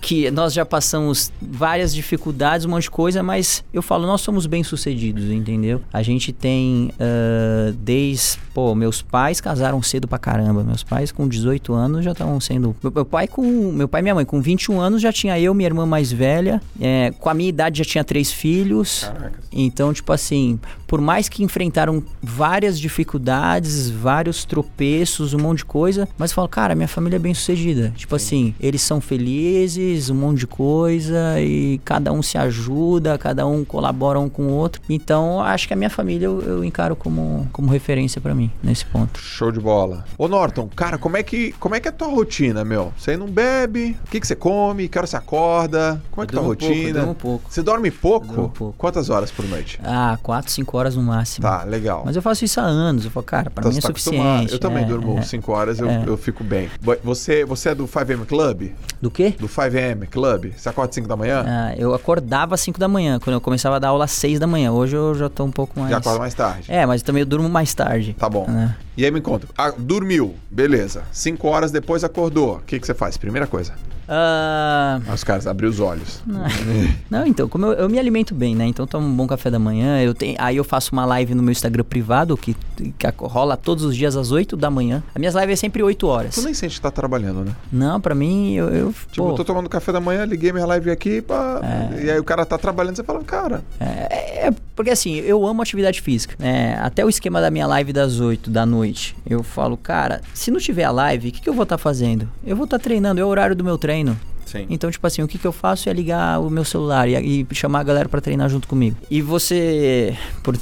que 0.00 0.30
nós 0.30 0.52
já 0.52 0.64
passamos 0.64 1.32
várias 1.42 1.92
dificuldades, 1.92 2.64
um 2.64 2.70
monte 2.70 2.84
de 2.84 2.90
coisa, 2.92 3.24
mas 3.24 3.64
eu 3.72 3.82
falo, 3.82 4.06
nós 4.06 4.20
somos 4.20 4.46
bem-sucedidos, 4.46 5.30
entendeu? 5.32 5.82
A 5.92 6.00
gente 6.00 6.32
tem 6.32 6.92
uh, 6.92 7.72
desde, 7.72 8.38
pô, 8.54 8.72
meus 8.74 9.02
pais 9.02 9.40
casaram 9.40 9.82
cedo 9.82 10.06
pra 10.06 10.16
caramba. 10.16 10.62
Meus 10.62 10.84
pais 10.84 11.10
com 11.10 11.26
18 11.26 11.74
anos 11.74 12.04
já 12.04 12.12
estavam 12.12 12.38
sendo, 12.38 12.76
meu, 12.82 12.92
meu, 12.92 13.04
pai 13.04 13.26
com, 13.26 13.42
meu 13.72 13.88
pai 13.88 14.00
e 14.00 14.02
minha 14.02 14.14
mãe 14.14 14.24
com 14.24 14.40
21 14.40 14.80
anos 14.80 15.02
já 15.02 15.12
tinha 15.12 15.38
eu, 15.40 15.52
minha 15.52 15.68
irmã 15.68 15.84
mais 15.84 16.12
velha, 16.12 16.62
é, 16.80 17.12
com 17.18 17.28
a 17.28 17.34
minha 17.34 17.48
idade 17.48 17.78
já 17.78 17.84
tinha 17.84 18.04
três 18.04 18.30
filhos. 18.30 19.10
Caraca. 19.12 19.40
Então, 19.50 19.92
tipo 19.92 20.12
assim, 20.12 20.60
por 20.86 21.00
mais 21.00 21.28
que 21.28 21.42
enfrentaram 21.42 22.02
várias 22.22 22.78
dificuldades, 22.78 23.90
vários 23.90 24.44
tropeços, 24.44 25.34
um 25.34 25.38
monte 25.38 25.58
de 25.58 25.64
coisa, 25.64 26.08
mas 26.16 26.30
eu 26.30 26.36
falo, 26.36 26.48
cara, 26.48 26.74
minha 26.74 26.88
família 26.88 27.16
é 27.16 27.18
bem 27.18 27.34
sucedida. 27.34 27.92
Tipo 27.96 28.18
Sim. 28.18 28.24
assim, 28.24 28.54
eles 28.60 28.82
são 28.82 29.00
felizes, 29.00 30.10
um 30.10 30.14
monte 30.14 30.40
de 30.40 30.46
coisa, 30.46 31.40
e 31.40 31.80
cada 31.84 32.12
um 32.12 32.22
se 32.22 32.38
ajuda, 32.38 33.18
cada 33.18 33.46
um 33.46 33.64
colabora 33.64 34.20
um 34.20 34.28
com 34.28 34.46
o 34.46 34.52
outro. 34.52 34.80
Então, 34.88 35.40
acho 35.40 35.66
que 35.66 35.74
a 35.74 35.76
minha 35.76 35.90
família 35.90 36.26
eu, 36.26 36.40
eu 36.42 36.64
encaro 36.64 36.94
como, 36.94 37.48
como 37.52 37.70
referência 37.70 38.20
para 38.20 38.34
mim, 38.34 38.50
nesse 38.62 38.84
ponto. 38.86 39.18
Show 39.18 39.50
de 39.50 39.60
bola. 39.60 40.04
Ô 40.16 40.28
Norton, 40.28 40.68
cara, 40.74 40.98
como 40.98 41.16
é 41.16 41.22
que, 41.22 41.52
como 41.52 41.74
é, 41.74 41.80
que 41.80 41.88
é 41.88 41.90
a 41.90 41.94
tua 41.94 42.08
rotina, 42.08 42.64
meu? 42.64 42.92
Você 42.96 43.16
não 43.16 43.26
bebe? 43.26 43.96
O 44.06 44.10
que, 44.10 44.20
que 44.20 44.26
você 44.26 44.36
come? 44.36 44.88
Que 44.88 44.98
hora 44.98 45.06
você 45.06 45.16
acorda? 45.16 46.02
Como 46.10 46.24
é 46.24 46.26
que 46.26 46.34
é 46.34 46.38
a 46.38 46.40
tua 46.40 46.48
rotina? 46.48 46.74
Pouco, 46.74 46.88
eu 46.88 46.92
durmo 46.94 47.14
pouco. 47.14 47.52
Você 47.52 47.62
dorme 47.62 47.90
pouco? 47.90 48.26
Eu 48.26 48.32
durmo 48.32 48.48
pouco. 48.50 48.74
Quantas 48.78 49.10
horas 49.10 49.30
por 49.30 49.44
noite? 49.46 49.80
Ah, 49.82 50.18
quatro, 50.22 50.50
cinco 50.50 50.75
horas 50.76 50.96
no 50.96 51.02
máximo. 51.02 51.42
Tá, 51.42 51.64
legal. 51.64 52.02
Mas 52.04 52.16
eu 52.16 52.22
faço 52.22 52.44
isso 52.44 52.60
há 52.60 52.64
anos. 52.64 53.04
Eu 53.04 53.10
falo, 53.10 53.24
cara, 53.24 53.50
pra 53.50 53.64
tá, 53.64 53.70
mim 53.70 53.78
é 53.78 53.80
tá 53.80 53.88
suficiente. 53.88 54.52
Eu 54.52 54.58
também 54.58 54.84
é, 54.84 54.86
durmo 54.86 55.22
5 55.22 55.50
é, 55.50 55.54
horas, 55.54 55.80
eu, 55.80 55.88
é. 55.88 56.04
eu 56.06 56.16
fico 56.16 56.44
bem. 56.44 56.70
Você, 57.02 57.44
você 57.44 57.70
é 57.70 57.74
do 57.74 57.86
5am 57.86 58.26
Club? 58.26 58.70
Do 59.00 59.10
quê? 59.10 59.34
Do 59.38 59.48
5am 59.48 60.06
Club. 60.08 60.52
Você 60.56 60.68
acorda 60.68 60.92
5 60.92 61.08
da 61.08 61.16
manhã? 61.16 61.44
Ah, 61.46 61.74
eu 61.76 61.94
acordava 61.94 62.54
às 62.54 62.60
5 62.60 62.78
da 62.78 62.88
manhã, 62.88 63.18
quando 63.18 63.34
eu 63.34 63.40
começava 63.40 63.76
a 63.76 63.78
dar 63.78 63.88
aula 63.88 64.04
às 64.04 64.12
6 64.12 64.38
da 64.38 64.46
manhã. 64.46 64.72
Hoje 64.72 64.96
eu 64.96 65.14
já 65.14 65.28
tô 65.28 65.44
um 65.44 65.50
pouco 65.50 65.78
mais. 65.78 65.90
Já 65.90 65.98
acorda 65.98 66.18
mais 66.18 66.34
tarde. 66.34 66.70
É, 66.70 66.84
mas 66.86 67.02
também 67.02 67.20
eu 67.20 67.26
durmo 67.26 67.48
mais 67.48 67.74
tarde. 67.74 68.14
Tá 68.14 68.28
bom. 68.28 68.46
Né? 68.48 68.74
E 68.96 69.04
aí 69.04 69.10
me 69.10 69.20
conta. 69.20 69.46
Ah, 69.56 69.72
dormiu, 69.76 70.34
beleza. 70.50 71.02
5 71.12 71.46
horas 71.46 71.70
depois 71.70 72.02
acordou. 72.02 72.56
O 72.56 72.60
que, 72.60 72.80
que 72.80 72.86
você 72.86 72.94
faz? 72.94 73.16
Primeira 73.16 73.46
coisa. 73.46 73.74
Uh... 74.08 75.12
Os 75.12 75.24
caras 75.24 75.46
abriram 75.46 75.70
os 75.70 75.80
olhos. 75.80 76.22
Não, 76.24 76.44
não 77.10 77.26
então, 77.26 77.48
como 77.48 77.66
eu, 77.66 77.72
eu, 77.72 77.88
me 77.88 77.98
alimento 77.98 78.34
bem, 78.34 78.54
né? 78.54 78.64
Então 78.64 78.86
tomo 78.86 79.06
um 79.06 79.14
bom 79.14 79.26
café 79.26 79.50
da 79.50 79.58
manhã. 79.58 80.00
Eu 80.00 80.14
tenho, 80.14 80.36
aí 80.38 80.56
eu 80.56 80.64
faço 80.64 80.92
uma 80.92 81.04
live 81.04 81.34
no 81.34 81.42
meu 81.42 81.52
Instagram 81.52 81.84
privado 81.84 82.36
que, 82.36 82.56
que 82.76 83.06
rola 83.18 83.56
todos 83.56 83.84
os 83.84 83.96
dias 83.96 84.16
às 84.16 84.30
8 84.30 84.56
da 84.56 84.70
manhã. 84.70 85.02
As 85.14 85.18
minhas 85.18 85.34
lives 85.34 85.54
é 85.54 85.56
sempre 85.56 85.82
8 85.82 86.06
horas. 86.06 86.34
Tu 86.34 86.42
nem 86.42 86.54
sente 86.54 86.76
que 86.76 86.80
tá 86.80 86.90
trabalhando, 86.90 87.44
né? 87.44 87.52
Não, 87.72 88.00
pra 88.00 88.14
mim, 88.14 88.54
eu. 88.54 88.68
eu 88.68 88.94
tipo, 89.10 89.26
pô, 89.26 89.30
eu 89.32 89.34
tô 89.34 89.44
tomando 89.44 89.68
café 89.68 89.92
da 89.92 90.00
manhã, 90.00 90.24
liguei 90.24 90.52
minha 90.52 90.66
live 90.66 90.90
aqui, 90.90 91.20
pá, 91.20 91.60
é... 91.62 92.04
e 92.04 92.10
aí 92.10 92.18
o 92.18 92.24
cara 92.24 92.46
tá 92.46 92.56
trabalhando, 92.56 92.96
você 92.96 93.02
fala, 93.02 93.22
cara. 93.24 93.64
É, 93.80 94.46
é 94.46 94.54
porque 94.76 94.90
assim, 94.90 95.14
eu 95.16 95.44
amo 95.46 95.62
atividade 95.62 96.00
física. 96.00 96.36
Né? 96.38 96.78
Até 96.80 97.04
o 97.04 97.08
esquema 97.08 97.40
da 97.40 97.50
minha 97.50 97.66
live 97.66 97.92
das 97.92 98.20
8 98.20 98.50
da 98.50 98.64
noite, 98.66 98.85
eu 99.28 99.42
falo, 99.42 99.76
cara, 99.76 100.20
se 100.34 100.50
não 100.50 100.58
tiver 100.58 100.84
a 100.84 100.90
live, 100.90 101.28
o 101.28 101.32
que, 101.32 101.40
que 101.40 101.48
eu 101.48 101.54
vou 101.54 101.62
estar 101.62 101.76
tá 101.76 101.82
fazendo? 101.82 102.28
Eu 102.44 102.56
vou 102.56 102.64
estar 102.64 102.78
tá 102.78 102.82
treinando, 102.84 103.20
é 103.20 103.24
o 103.24 103.28
horário 103.28 103.56
do 103.56 103.64
meu 103.64 103.78
treino. 103.78 104.18
Sim. 104.46 104.66
Então, 104.70 104.90
tipo 104.90 105.04
assim, 105.06 105.22
o 105.22 105.28
que, 105.28 105.38
que 105.38 105.46
eu 105.46 105.52
faço 105.52 105.88
é 105.88 105.92
ligar 105.92 106.40
o 106.40 106.48
meu 106.48 106.64
celular 106.64 107.08
e, 107.08 107.46
e 107.50 107.54
chamar 107.54 107.80
a 107.80 107.82
galera 107.82 108.08
para 108.08 108.20
treinar 108.20 108.48
junto 108.48 108.68
comigo. 108.68 108.96
E 109.10 109.20
você 109.20 110.16
por, 110.42 110.56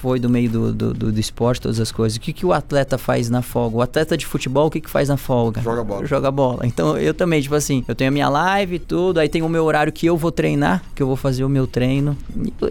foi 0.00 0.18
do 0.18 0.28
meio 0.28 0.50
do, 0.50 0.72
do, 0.72 0.94
do, 0.94 1.12
do, 1.12 1.20
esporte, 1.20 1.60
todas 1.60 1.80
as 1.80 1.92
coisas. 1.92 2.16
O 2.16 2.20
que, 2.20 2.32
que 2.32 2.46
o 2.46 2.52
atleta 2.52 2.96
faz 2.98 3.28
na 3.28 3.42
folga? 3.42 3.76
O 3.76 3.82
atleta 3.82 4.16
de 4.16 4.26
futebol, 4.26 4.66
o 4.66 4.70
que, 4.70 4.80
que 4.80 4.90
faz 4.90 5.08
na 5.08 5.16
folga? 5.16 5.60
Joga 5.60 5.84
bola. 5.84 6.06
Joga 6.06 6.30
bola. 6.30 6.66
Então, 6.66 6.96
eu 6.96 7.14
também, 7.14 7.40
tipo 7.40 7.54
assim, 7.54 7.84
eu 7.86 7.94
tenho 7.94 8.08
a 8.08 8.12
minha 8.12 8.28
live 8.28 8.76
e 8.76 8.78
tudo, 8.78 9.20
aí 9.20 9.28
tem 9.28 9.42
o 9.42 9.48
meu 9.48 9.64
horário 9.64 9.92
que 9.92 10.06
eu 10.06 10.16
vou 10.16 10.32
treinar, 10.32 10.82
que 10.94 11.02
eu 11.02 11.06
vou 11.06 11.16
fazer 11.16 11.44
o 11.44 11.48
meu 11.48 11.66
treino. 11.66 12.16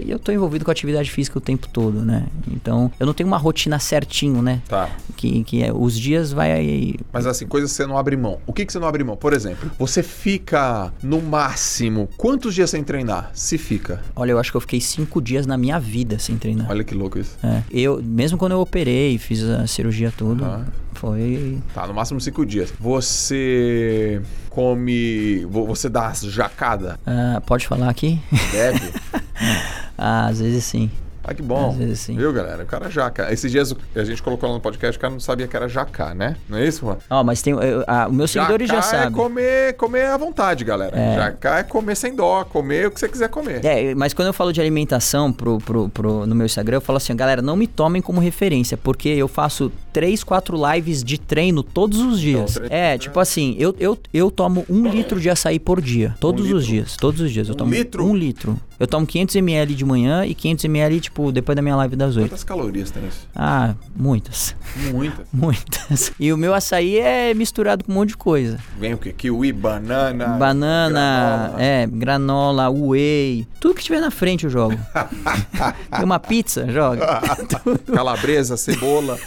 E 0.04 0.10
eu 0.10 0.20
tô 0.20 0.32
envolvido 0.32 0.66
com 0.66 0.72
atividade 0.72 1.12
física 1.12 1.38
o 1.38 1.42
tempo 1.42 1.68
todo, 1.68 2.02
né? 2.02 2.28
Então, 2.52 2.92
eu 3.00 3.06
não 3.06 3.14
tenho 3.14 3.28
uma 3.28 3.38
rotina 3.38 3.80
certinho, 3.80 4.42
né? 4.42 4.62
Tá. 4.68 4.90
Que, 5.16 5.44
que 5.44 5.64
é, 5.64 5.72
os 5.72 5.98
dias 5.98 6.32
vai... 6.32 6.96
Mas 7.14 7.28
assim, 7.28 7.46
coisas 7.46 7.72
que 7.72 7.78
você 7.78 7.86
não 7.86 7.98
abre 7.98 8.18
mão. 8.18 8.40
O 8.48 8.54
que, 8.54 8.66
que 8.66 8.74
você 8.74 8.80
não 8.80 8.88
abre 8.88 9.04
mão? 9.04 9.16
Por 9.16 9.34
exemplo, 9.34 9.70
você 9.78 10.02
fica 10.02 10.50
fica 10.50 10.92
no 11.04 11.22
máximo 11.22 12.10
quantos 12.18 12.56
dias 12.56 12.70
sem 12.70 12.84
treinar? 12.84 13.30
Se 13.34 13.58
fica? 13.58 14.02
Olha, 14.16 14.32
eu 14.32 14.40
acho 14.40 14.52
que 14.52 14.58
eu 14.58 14.62
fiquei 14.62 14.82
cinco 14.82 15.22
dias 15.22 15.46
na 15.46 15.58
minha 15.58 15.80
vida 15.80 16.18
sem 16.18 16.38
treinar. 16.38 16.70
Olha 16.70 16.84
que 16.84 16.96
louco 16.96 17.19
isso. 17.20 17.38
É, 17.44 17.64
eu, 17.72 18.02
mesmo 18.02 18.38
quando 18.38 18.54
eu 18.54 18.60
operei, 18.60 19.18
fiz 19.18 19.44
a 19.44 19.68
cirurgia 19.68 20.12
tudo, 20.16 20.44
uhum. 20.44 20.66
foi. 20.94 21.60
Tá, 21.74 21.86
no 21.88 21.94
máximo 21.94 22.20
cinco 22.20 22.46
dias. 22.46 22.74
Você 22.80 24.22
come. 24.50 25.46
Você 25.46 25.90
dá 25.90 26.12
jacada? 26.14 27.00
Uh, 27.06 27.42
pode 27.42 27.68
falar 27.68 27.90
aqui? 27.90 28.20
Deve. 28.52 28.94
ah, 29.98 30.28
às 30.28 30.40
vezes 30.40 30.64
sim. 30.64 30.90
Ah, 31.24 31.34
que 31.34 31.42
bom. 31.42 31.70
Às 31.72 31.76
vezes 31.76 32.00
sim. 32.00 32.16
Viu, 32.16 32.32
galera? 32.32 32.64
O 32.64 32.66
cara 32.66 32.88
é 32.88 32.90
jaca. 32.90 33.32
Esses 33.32 33.52
dias 33.52 33.76
a 33.96 34.04
gente 34.04 34.22
colocou 34.22 34.50
lá 34.50 34.56
no 34.56 34.62
podcast, 34.62 34.98
o 34.98 35.02
cara 35.02 35.12
não 35.14 35.20
sabia 35.20 35.48
que 35.48 35.56
era 35.56 35.68
jacá, 35.68 36.14
né? 36.14 36.36
Não 36.48 36.58
é 36.58 36.66
isso, 36.68 36.82
Juan? 36.82 36.98
Ó, 37.10 37.24
mas 37.24 37.42
tem. 37.42 37.54
Eu, 37.54 37.84
a, 37.88 38.08
os 38.08 38.14
meus 38.14 38.32
seguidores 38.32 38.68
já 38.68 38.82
sabem. 38.82 39.08
é 39.08 39.12
comer, 39.12 39.74
comer 39.74 40.06
à 40.06 40.18
vontade, 40.18 40.64
galera. 40.64 40.98
É. 40.98 41.16
Jacá 41.16 41.60
é 41.60 41.64
comer 41.64 41.96
sem 41.96 42.16
dó, 42.16 42.44
comer 42.44 42.88
o 42.88 42.92
que 42.92 43.00
você 43.00 43.08
quiser 43.10 43.30
comer. 43.30 43.64
É, 43.66 43.94
mas 43.96 44.14
quando 44.14 44.28
eu 44.28 44.34
falo 44.34 44.52
de 44.52 44.62
alimentação 44.62 45.32
pro, 45.32 45.58
pro, 45.60 45.90
pro, 45.90 46.26
no 46.26 46.36
meu 46.36 46.46
Instagram, 46.46 46.78
eu 46.78 46.82
falo 46.82 46.98
assim, 46.98 47.16
galera, 47.16 47.42
não 47.42 47.56
me 47.56 47.68
tomem 47.68 48.02
como 48.02 48.20
referência, 48.20 48.78
porque 48.78 49.10
eu 49.10 49.28
faço 49.28 49.72
três, 49.92 50.24
quatro 50.24 50.58
lives 50.74 51.04
de 51.04 51.20
treino 51.20 51.64
todos 51.64 52.00
os 52.00 52.20
dias. 52.20 52.56
Então, 52.58 52.68
é, 52.70 52.98
tipo 52.98 53.20
assim, 53.20 53.56
eu, 53.60 53.76
eu, 53.80 53.98
eu 54.14 54.32
tomo 54.32 54.66
um 54.70 54.88
litro 54.88 55.20
de 55.20 55.30
açaí 55.30 55.60
por 55.60 55.82
dia. 55.82 56.16
Todos 56.20 56.46
um 56.50 56.56
os 56.56 56.64
litro? 56.66 56.72
dias. 56.72 56.98
Todos 56.98 57.22
os 57.22 57.32
dias. 57.32 57.48
Eu 57.48 57.54
um 57.56 57.58
tomo 57.58 57.72
litro? 57.74 58.06
um 58.06 58.16
litro. 58.16 58.58
Eu 58.80 58.88
tomo 58.88 59.06
500ml 59.06 59.76
de 59.76 59.84
manhã 59.84 60.26
e 60.26 60.34
500ml, 60.34 61.02
tipo, 61.02 61.32
depois 61.32 61.56
da 61.56 61.62
minha 61.62 61.76
live 61.76 61.96
das 61.96 62.16
8. 62.16 62.30
Quantas 62.30 62.44
calorias 62.44 62.90
tem 62.92 63.06
isso? 63.08 63.28
Ah, 63.36 63.76
muitas. 63.96 64.56
Muitas. 64.92 65.28
Muitas. 65.34 66.12
E 66.20 66.32
o 66.32 66.38
meu 66.38 66.54
açaí 66.54 66.98
é 67.00 67.34
misturado 67.34 67.84
com 67.84 67.92
um 67.92 67.96
monte 67.96 68.10
de 68.10 68.18
coisa. 68.18 68.58
Vem 68.80 68.94
o 68.94 68.98
quê? 68.98 69.12
Kiwi, 69.12 69.52
banana. 69.52 70.28
Banana, 70.28 71.50
granola. 71.50 71.62
é, 71.64 71.88
granola, 71.88 72.70
whey. 72.70 73.48
Tudo 73.60 73.76
que 73.76 73.84
tiver 73.84 74.00
na 74.00 74.12
frente 74.12 74.46
eu 74.46 74.50
jogo. 74.50 74.78
Tem 75.92 76.06
uma 76.06 76.20
pizza, 76.20 76.68
joga. 76.72 77.22
Calabresa, 77.94 78.56
cebola. 78.58 79.18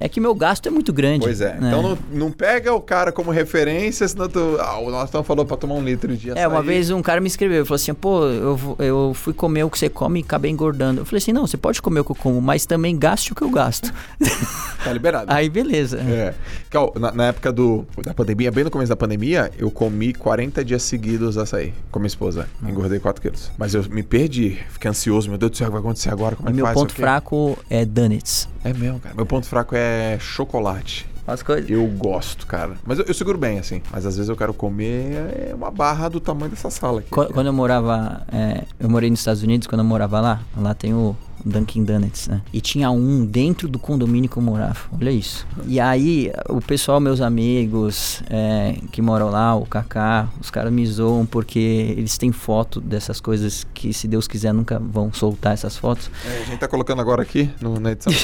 É 0.00 0.08
que 0.08 0.20
meu 0.20 0.34
gasto 0.34 0.66
é 0.66 0.70
muito 0.70 0.92
grande. 0.92 1.20
Pois 1.20 1.40
é. 1.40 1.54
né? 1.54 1.68
Então 1.68 1.82
não, 1.82 1.98
não 2.12 2.32
pega 2.32 2.72
o 2.74 2.80
cara 2.80 3.12
como 3.12 3.30
referência, 3.30 4.06
senão 4.08 4.28
tu. 4.28 4.56
Ah, 4.60 4.78
o 4.78 4.90
Norton 4.90 5.22
falou 5.22 5.44
pra 5.44 5.56
tomar 5.56 5.74
um 5.74 5.84
litro 5.84 6.16
de 6.16 6.30
açaí. 6.30 6.42
É, 6.42 6.48
uma 6.48 6.62
vez 6.62 6.90
um 6.90 7.02
cara 7.02 7.20
me 7.20 7.28
escreveu, 7.28 7.64
falou 7.64 7.76
assim, 7.76 7.94
pô, 8.00 8.24
eu, 8.24 8.76
eu 8.78 9.12
fui 9.14 9.32
comer 9.32 9.64
o 9.64 9.70
que 9.70 9.78
você 9.78 9.88
come 9.88 10.20
e 10.20 10.22
acabei 10.22 10.50
engordando. 10.50 11.00
Eu 11.02 11.04
falei 11.04 11.18
assim, 11.18 11.32
não, 11.32 11.46
você 11.46 11.56
pode 11.56 11.80
comer 11.82 12.00
o 12.00 12.04
que 12.04 12.12
eu 12.12 12.16
como, 12.16 12.40
mas 12.40 12.64
também 12.66 12.98
gaste 12.98 13.32
o 13.32 13.34
que 13.34 13.42
eu 13.42 13.50
gasto. 13.50 13.92
Tá 14.82 14.94
liberado. 14.94 15.30
Aí, 15.30 15.50
beleza. 15.50 15.98
É. 15.98 16.34
Ó, 16.74 16.98
Na, 16.98 17.12
na 17.12 17.26
época 17.26 17.52
do, 17.52 17.86
da 18.02 18.14
pandemia, 18.14 18.50
bem 18.50 18.64
no 18.64 18.70
começo 18.70 18.88
da 18.88 18.96
pandemia, 18.96 19.50
eu 19.58 19.70
comi 19.70 20.14
40 20.14 20.64
dias 20.64 20.82
seguidos 20.82 21.36
açaí 21.36 21.74
com 21.90 21.98
minha 21.98 22.06
esposa. 22.06 22.48
Engordei 22.66 22.98
4 22.98 23.20
quilos. 23.20 23.50
Mas 23.58 23.74
eu 23.74 23.84
me 23.90 24.02
perdi. 24.02 24.58
Fiquei 24.70 24.90
ansioso. 24.90 25.28
Meu 25.28 25.36
Deus 25.36 25.50
do 25.50 25.56
céu, 25.58 25.66
o 25.66 25.70
que 25.70 25.72
vai 25.72 25.80
acontecer 25.80 26.08
agora? 26.08 26.34
Como 26.34 26.48
é 26.48 26.52
que 26.52 26.56
meu 26.56 26.64
faz? 26.64 26.78
ponto 26.78 26.94
fraco 26.94 27.58
é 27.68 27.84
donuts. 27.84 28.48
É 28.64 28.72
mesmo, 28.72 29.00
cara. 29.00 29.14
Meu 29.14 29.26
ponto 29.26 29.46
fraco 29.46 29.74
é 29.76 30.16
chocolate. 30.18 31.06
As 31.32 31.42
coisas... 31.42 31.70
Eu 31.70 31.86
gosto, 31.86 32.46
cara. 32.46 32.72
Mas 32.84 32.98
eu, 32.98 33.04
eu 33.06 33.14
seguro 33.14 33.38
bem, 33.38 33.58
assim. 33.58 33.80
Mas 33.92 34.04
às 34.06 34.16
vezes 34.16 34.28
eu 34.28 34.36
quero 34.36 34.52
comer 34.52 35.50
é 35.50 35.54
uma 35.54 35.70
barra 35.70 36.08
do 36.08 36.20
tamanho 36.20 36.50
dessa 36.50 36.70
sala 36.70 37.00
aqui. 37.00 37.10
Qu- 37.10 37.32
Quando 37.32 37.46
eu 37.46 37.52
morava, 37.52 38.22
é, 38.32 38.64
eu 38.78 38.88
morei 38.90 39.08
nos 39.10 39.20
Estados 39.20 39.42
Unidos, 39.42 39.66
quando 39.66 39.80
eu 39.80 39.84
morava 39.86 40.20
lá, 40.20 40.40
lá 40.56 40.74
tem 40.74 40.92
o 40.94 41.14
Dunkin' 41.44 41.84
Donuts, 41.84 42.28
né? 42.28 42.42
E 42.52 42.60
tinha 42.60 42.90
um 42.90 43.24
dentro 43.24 43.68
do 43.68 43.78
condomínio 43.78 44.28
que 44.28 44.36
eu 44.36 44.42
morava, 44.42 44.78
olha 44.98 45.10
isso. 45.10 45.46
E 45.66 45.80
aí, 45.80 46.32
o 46.48 46.60
pessoal, 46.60 47.00
meus 47.00 47.20
amigos 47.20 48.22
é, 48.28 48.76
que 48.92 49.00
moram 49.02 49.30
lá, 49.30 49.54
o 49.54 49.66
Kaká, 49.66 50.28
os 50.40 50.50
caras 50.50 50.72
me 50.72 50.86
zoam 50.86 51.26
porque 51.26 51.94
eles 51.96 52.18
têm 52.18 52.32
foto 52.32 52.80
dessas 52.80 53.20
coisas 53.20 53.66
que, 53.74 53.92
se 53.92 54.06
Deus 54.08 54.26
quiser, 54.26 54.52
nunca 54.52 54.78
vão 54.78 55.12
soltar 55.12 55.52
essas 55.52 55.76
fotos. 55.76 56.10
É, 56.26 56.42
a 56.42 56.44
gente 56.44 56.58
tá 56.58 56.68
colocando 56.68 57.00
agora 57.00 57.22
aqui 57.22 57.50
no, 57.60 57.78
na 57.78 57.92
edição. 57.92 58.12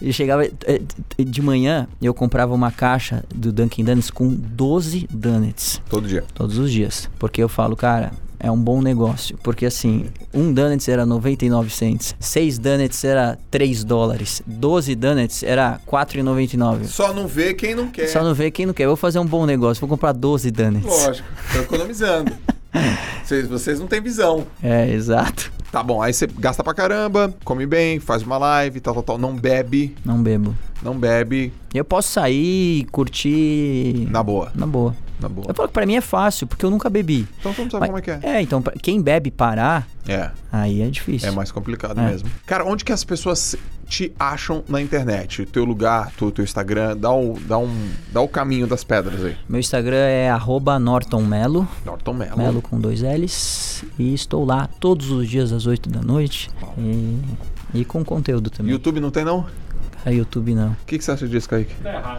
E 0.00 0.12
chegava 0.12 0.44
é, 0.44 0.80
de 1.18 1.40
manhã, 1.40 1.88
eu 2.02 2.12
comprava 2.12 2.52
uma 2.54 2.70
caixa 2.70 3.24
do 3.34 3.52
Dunkin' 3.52 3.84
Donuts 3.84 4.10
com 4.10 4.28
12 4.28 5.08
donuts. 5.10 5.80
Todo 5.88 6.06
dia. 6.06 6.24
todos 6.34 6.58
os 6.58 6.70
dias. 6.70 7.08
Porque 7.18 7.42
eu 7.42 7.48
falo, 7.48 7.76
cara, 7.76 8.12
é 8.38 8.50
um 8.50 8.58
bom 8.58 8.80
negócio. 8.82 9.38
Porque 9.42 9.66
assim, 9.66 10.06
um 10.32 10.52
donuts 10.52 10.88
era 10.88 11.04
99 11.06 11.70
cents, 11.70 12.14
seis 12.20 12.58
donuts 12.58 13.02
era 13.04 13.38
3 13.50 13.84
dólares, 13.84 14.42
12 14.46 14.94
donuts 14.94 15.42
era 15.42 15.80
4,99. 15.86 16.84
Só 16.84 17.12
não 17.12 17.26
vê 17.26 17.54
quem 17.54 17.74
não 17.74 17.88
quer. 17.88 18.08
Só 18.08 18.22
não 18.22 18.34
vê 18.34 18.50
quem 18.50 18.66
não 18.66 18.72
quer. 18.74 18.84
Eu 18.84 18.88
vou 18.90 18.96
fazer 18.96 19.18
um 19.18 19.26
bom 19.26 19.46
negócio, 19.46 19.80
vou 19.80 19.88
comprar 19.88 20.12
12 20.12 20.50
donuts. 20.50 20.86
Lógico. 20.86 21.28
Tô 21.52 21.58
economizando. 21.60 22.32
vocês, 23.24 23.46
vocês 23.46 23.80
não 23.80 23.86
têm 23.86 24.00
visão. 24.00 24.46
É, 24.62 24.88
exato. 24.90 25.52
Tá 25.70 25.82
bom, 25.82 26.00
aí 26.00 26.12
você 26.12 26.26
gasta 26.28 26.62
pra 26.62 26.72
caramba, 26.72 27.34
come 27.44 27.66
bem, 27.66 27.98
faz 27.98 28.22
uma 28.22 28.38
live, 28.38 28.78
tal, 28.80 28.94
tal, 28.94 29.02
tal. 29.02 29.18
Não 29.18 29.34
bebe, 29.34 29.96
Não 30.04 30.22
bebo. 30.22 30.54
não 30.80 30.96
bebe. 30.96 31.52
Eu 31.74 31.84
posso 31.84 32.12
sair 32.12 32.84
curtir 32.92 34.06
Na 34.08 34.22
boa. 34.22 34.52
na 34.54 34.66
boa. 34.68 34.94
Na 35.20 35.28
boa. 35.28 35.46
Eu 35.48 35.54
falo 35.54 35.68
que 35.68 35.74
pra 35.74 35.86
mim 35.86 35.94
é 35.94 36.00
fácil, 36.00 36.46
porque 36.46 36.64
eu 36.64 36.70
nunca 36.70 36.90
bebi. 36.90 37.26
Então 37.38 37.52
vamos 37.52 37.70
saber 37.72 37.80
Mas- 37.80 37.88
como 37.88 37.98
é 37.98 38.02
que 38.02 38.10
é. 38.10 38.20
É, 38.36 38.42
então, 38.42 38.60
pra- 38.60 38.72
quem 38.80 39.00
bebe 39.00 39.30
parar, 39.30 39.86
É, 40.08 40.30
aí 40.52 40.82
é 40.82 40.88
difícil. 40.88 41.28
é 41.28 41.32
mais 41.32 41.50
complicado 41.52 41.98
É. 42.00 42.06
mesmo. 42.10 42.28
Cara, 42.46 42.64
onde 42.64 42.84
que 42.84 42.92
as 42.92 43.04
pessoas 43.04 43.54
te 43.86 44.12
acham 44.18 44.64
na 44.68 44.80
internet? 44.82 45.42
O 45.42 45.46
teu 45.46 45.64
lugar, 45.64 46.10
tu, 46.16 46.30
teu 46.32 46.42
Instagram, 46.42 46.96
dá 46.96 47.12
o, 47.12 47.38
dá, 47.46 47.56
um, 47.58 47.90
dá 48.12 48.20
o 48.20 48.28
caminho 48.28 48.66
das 48.66 48.82
pedras 48.82 49.24
aí. 49.24 49.36
Meu 49.48 49.60
Instagram 49.60 49.96
é 49.96 50.28
arroba 50.30 50.78
nortonmelo. 50.78 51.66
Norton 51.86 52.12
Mello. 52.14 52.36
Melo 52.36 52.60
com 52.62 52.80
dois 52.80 53.00
L's. 53.02 53.84
E 53.98 54.12
estou 54.14 54.44
lá 54.44 54.68
todos 54.80 55.10
os 55.10 55.28
dias 55.28 55.52
às 55.52 55.66
8 55.66 55.88
da 55.88 56.00
noite. 56.02 56.50
E, 56.76 57.18
e 57.72 57.84
com 57.84 58.04
conteúdo 58.04 58.50
também. 58.50 58.72
YouTube 58.72 59.00
não 59.00 59.10
tem, 59.10 59.24
não? 59.24 59.46
A 60.04 60.10
YouTube 60.10 60.54
não. 60.54 60.72
O 60.72 60.76
que, 60.86 60.98
que 60.98 61.04
você 61.04 61.12
acha 61.12 61.26
disso, 61.26 61.48
Kaique? 61.48 61.74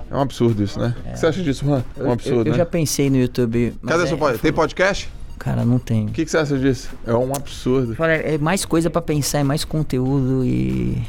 É 0.09 0.15
um 0.15 0.21
absurdo 0.21 0.63
isso, 0.63 0.79
né? 0.79 0.95
O 1.05 1.11
que 1.11 1.19
você 1.19 1.27
acha 1.27 1.43
disso, 1.43 1.63
Juan? 1.65 1.83
É 1.97 2.01
um 2.01 2.05
Eu- 2.07 2.11
absurdo, 2.13 2.39
eu, 2.39 2.45
eu 2.45 2.51
né? 2.53 2.57
já 2.57 2.65
pensei 2.65 3.09
no 3.09 3.17
YouTube. 3.17 3.73
mas 3.81 3.91
Cadê 3.91 4.03
é, 4.03 4.07
seu 4.07 4.17
podcast? 4.17 4.41
Tem 4.41 4.53
podcast? 4.53 5.09
Cara, 5.37 5.63
não 5.65 5.77
tem. 5.77 6.05
O 6.07 6.09
que, 6.11 6.25
que 6.25 6.31
você 6.31 6.37
acha 6.37 6.57
disso? 6.57 6.89
É 7.05 7.13
um 7.13 7.35
absurdo. 7.35 7.95
Olha, 7.99 8.13
É 8.13 8.37
mais 8.37 8.65
coisa 8.65 8.89
pra 8.89 9.01
pensar, 9.01 9.39
é 9.39 9.43
mais 9.43 9.63
conteúdo 9.63 10.43
e. 10.45 11.03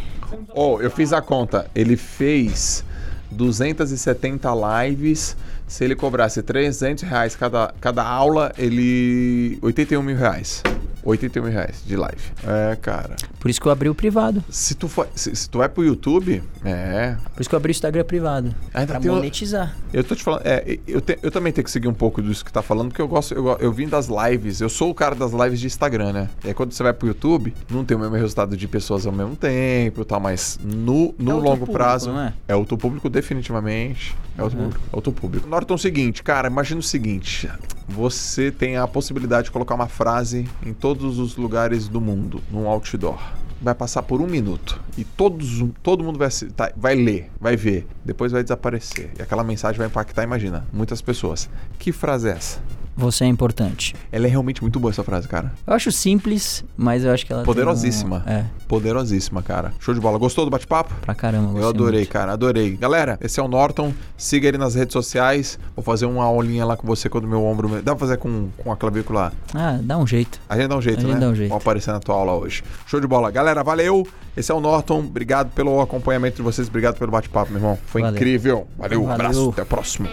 Oh, 0.54 0.78
eu 0.80 0.90
fiz 0.90 1.12
a 1.12 1.22
conta. 1.22 1.70
Ele 1.74 1.96
fez 1.96 2.84
270 3.30 4.48
lives. 4.84 5.36
Se 5.66 5.84
ele 5.84 5.96
cobrasse 5.96 6.42
300 6.42 7.02
reais 7.04 7.34
cada, 7.36 7.74
cada 7.80 8.02
aula, 8.04 8.52
ele... 8.56 9.58
81 9.62 10.02
mil 10.02 10.16
reais. 10.16 10.62
81 11.02 11.42
mil 11.44 11.52
reais 11.52 11.82
de 11.86 11.96
live. 11.96 12.20
É, 12.44 12.76
cara. 12.76 13.14
Por 13.38 13.48
isso 13.48 13.60
que 13.60 13.66
eu 13.66 13.70
abri 13.72 13.88
o 13.88 13.94
privado. 13.94 14.42
Se 14.50 14.74
tu, 14.74 14.88
for, 14.88 15.06
se, 15.14 15.34
se 15.36 15.48
tu 15.48 15.62
é 15.62 15.68
pro 15.68 15.84
YouTube, 15.84 16.42
é... 16.64 17.16
Por 17.32 17.40
isso 17.40 17.48
que 17.48 17.54
eu 17.54 17.58
abri 17.58 17.70
o 17.70 17.72
Instagram 17.72 18.04
privado. 18.04 18.52
Ainda 18.74 18.98
pra 19.00 19.12
monetizar. 19.12 19.76
Eu 19.92 20.02
tô 20.02 20.16
te 20.16 20.22
falando, 20.24 20.42
é, 20.44 20.78
eu, 20.86 21.00
te- 21.00 21.18
eu 21.22 21.30
também 21.30 21.52
tenho 21.52 21.64
que 21.64 21.70
seguir 21.70 21.86
um 21.86 21.94
pouco 21.94 22.20
disso 22.20 22.44
que 22.44 22.52
tá 22.52 22.60
falando, 22.60 22.88
porque 22.88 23.00
eu 23.00 23.06
gosto, 23.06 23.34
eu, 23.34 23.46
eu 23.60 23.72
vim 23.72 23.88
das 23.88 24.08
lives, 24.08 24.60
eu 24.60 24.68
sou 24.68 24.90
o 24.90 24.94
cara 24.94 25.14
das 25.14 25.30
lives 25.32 25.60
de 25.60 25.66
Instagram, 25.68 26.12
né? 26.12 26.28
E 26.44 26.48
aí 26.48 26.54
quando 26.54 26.72
você 26.72 26.82
vai 26.82 26.92
pro 26.92 27.06
YouTube, 27.06 27.54
não 27.70 27.84
tem 27.84 27.96
o 27.96 28.00
mesmo 28.00 28.16
resultado 28.16 28.56
de 28.56 28.66
pessoas 28.66 29.06
ao 29.06 29.12
mesmo 29.12 29.36
tempo 29.36 30.02
e 30.02 30.04
tal, 30.04 30.18
mas 30.18 30.58
no, 30.62 31.14
no 31.16 31.30
É 31.30 31.34
longo 31.34 31.50
público, 31.50 31.72
prazo. 31.72 32.10
não 32.12 32.20
é? 32.20 32.32
É 32.48 32.56
outro 32.56 32.76
público, 32.76 33.08
definitivamente. 33.08 34.16
É 34.36 34.42
outro 34.42 34.58
Uhum. 34.58 34.64
público. 34.64 34.84
É 34.92 34.96
outro 34.96 35.12
público. 35.12 35.48
Norton, 35.56 35.72
o 35.72 35.78
seguinte, 35.78 36.22
cara, 36.22 36.48
imagina 36.48 36.80
o 36.80 36.82
seguinte: 36.82 37.48
você 37.88 38.50
tem 38.50 38.76
a 38.76 38.86
possibilidade 38.86 39.46
de 39.46 39.50
colocar 39.50 39.74
uma 39.74 39.88
frase 39.88 40.46
em 40.62 40.74
todos 40.74 41.18
os 41.18 41.36
lugares 41.38 41.88
do 41.88 41.98
mundo, 41.98 42.42
num 42.50 42.68
outdoor. 42.68 43.18
Vai 43.62 43.74
passar 43.74 44.02
por 44.02 44.20
um 44.20 44.26
minuto 44.26 44.78
e 44.98 45.02
todos, 45.02 45.64
todo 45.82 46.04
mundo 46.04 46.18
vai, 46.18 46.28
tá- 46.54 46.70
vai 46.76 46.94
ler, 46.94 47.30
vai 47.40 47.56
ver, 47.56 47.86
depois 48.04 48.30
vai 48.32 48.42
desaparecer. 48.42 49.10
E 49.18 49.22
aquela 49.22 49.42
mensagem 49.42 49.78
vai 49.78 49.86
impactar, 49.86 50.24
imagina, 50.24 50.66
muitas 50.70 51.00
pessoas. 51.00 51.48
Que 51.78 51.90
frase 51.90 52.28
é 52.28 52.32
essa? 52.32 52.60
Você 52.96 53.24
é 53.24 53.26
importante. 53.26 53.94
Ela 54.10 54.26
é 54.26 54.30
realmente 54.30 54.62
muito 54.62 54.80
boa 54.80 54.90
essa 54.90 55.04
frase, 55.04 55.28
cara. 55.28 55.52
Eu 55.66 55.74
acho 55.74 55.92
simples, 55.92 56.64
mas 56.76 57.04
eu 57.04 57.12
acho 57.12 57.26
que 57.26 57.32
ela 57.32 57.42
Poderosíssima. 57.42 58.24
um- 58.26 58.30
É, 58.30 58.46
Poderosíssima, 58.66 59.42
cara. 59.42 59.72
Show 59.78 59.92
de 59.94 60.00
bola. 60.00 60.18
Gostou 60.18 60.44
do 60.44 60.50
bate-papo? 60.50 60.94
pra 61.02 61.14
caramba. 61.14 61.58
Eu 61.58 61.68
adorei, 61.68 62.00
muito. 62.00 62.10
cara, 62.12 62.32
adorei. 62.32 62.76
Galera, 62.76 63.18
esse 63.20 63.38
é 63.38 63.42
o 63.42 63.48
Norton. 63.48 63.92
Siga 64.16 64.48
ele 64.48 64.58
nas 64.58 64.74
redes 64.74 64.92
sociais. 64.92 65.58
Vou 65.74 65.84
fazer 65.84 66.06
uma 66.06 66.24
aulinha 66.24 66.64
lá 66.64 66.76
com 66.76 66.86
você 66.86 67.08
quando 67.08 67.28
meu 67.28 67.44
ombro. 67.44 67.68
Dá 67.82 67.94
pra 67.94 67.96
fazer 68.06 68.16
com, 68.16 68.48
com 68.56 68.72
a 68.72 68.76
clavícula? 68.76 69.32
Ah, 69.54 69.78
dá 69.82 69.98
um 69.98 70.06
jeito. 70.06 70.40
A 70.48 70.56
gente 70.56 70.68
dá 70.68 70.76
um 70.76 70.82
jeito, 70.82 70.98
A 70.98 71.02
gente 71.02 71.14
né? 71.14 71.20
dá 71.20 71.28
um 71.28 71.34
jeito. 71.34 71.50
Vou 71.50 71.58
aparecer 71.58 71.92
na 71.92 72.00
tua 72.00 72.14
aula 72.14 72.32
hoje. 72.34 72.64
Show 72.86 73.00
de 73.00 73.06
bola. 73.06 73.30
Galera, 73.30 73.62
valeu. 73.62 74.06
Esse 74.36 74.50
é 74.50 74.54
o 74.54 74.60
Norton. 74.60 75.00
Obrigado 75.00 75.50
pelo 75.52 75.80
acompanhamento 75.80 76.36
de 76.36 76.42
vocês. 76.42 76.66
Obrigado 76.68 76.98
pelo 76.98 77.10
bate-papo, 77.12 77.50
meu 77.52 77.60
irmão. 77.60 77.78
Foi 77.86 78.00
Valeu. 78.00 78.16
incrível. 78.16 78.66
Valeu, 78.78 79.00
um 79.02 79.06
Valeu. 79.06 79.14
abraço. 79.26 79.50
Até 79.50 79.62
o 79.62 79.66
próximo. 79.66 80.08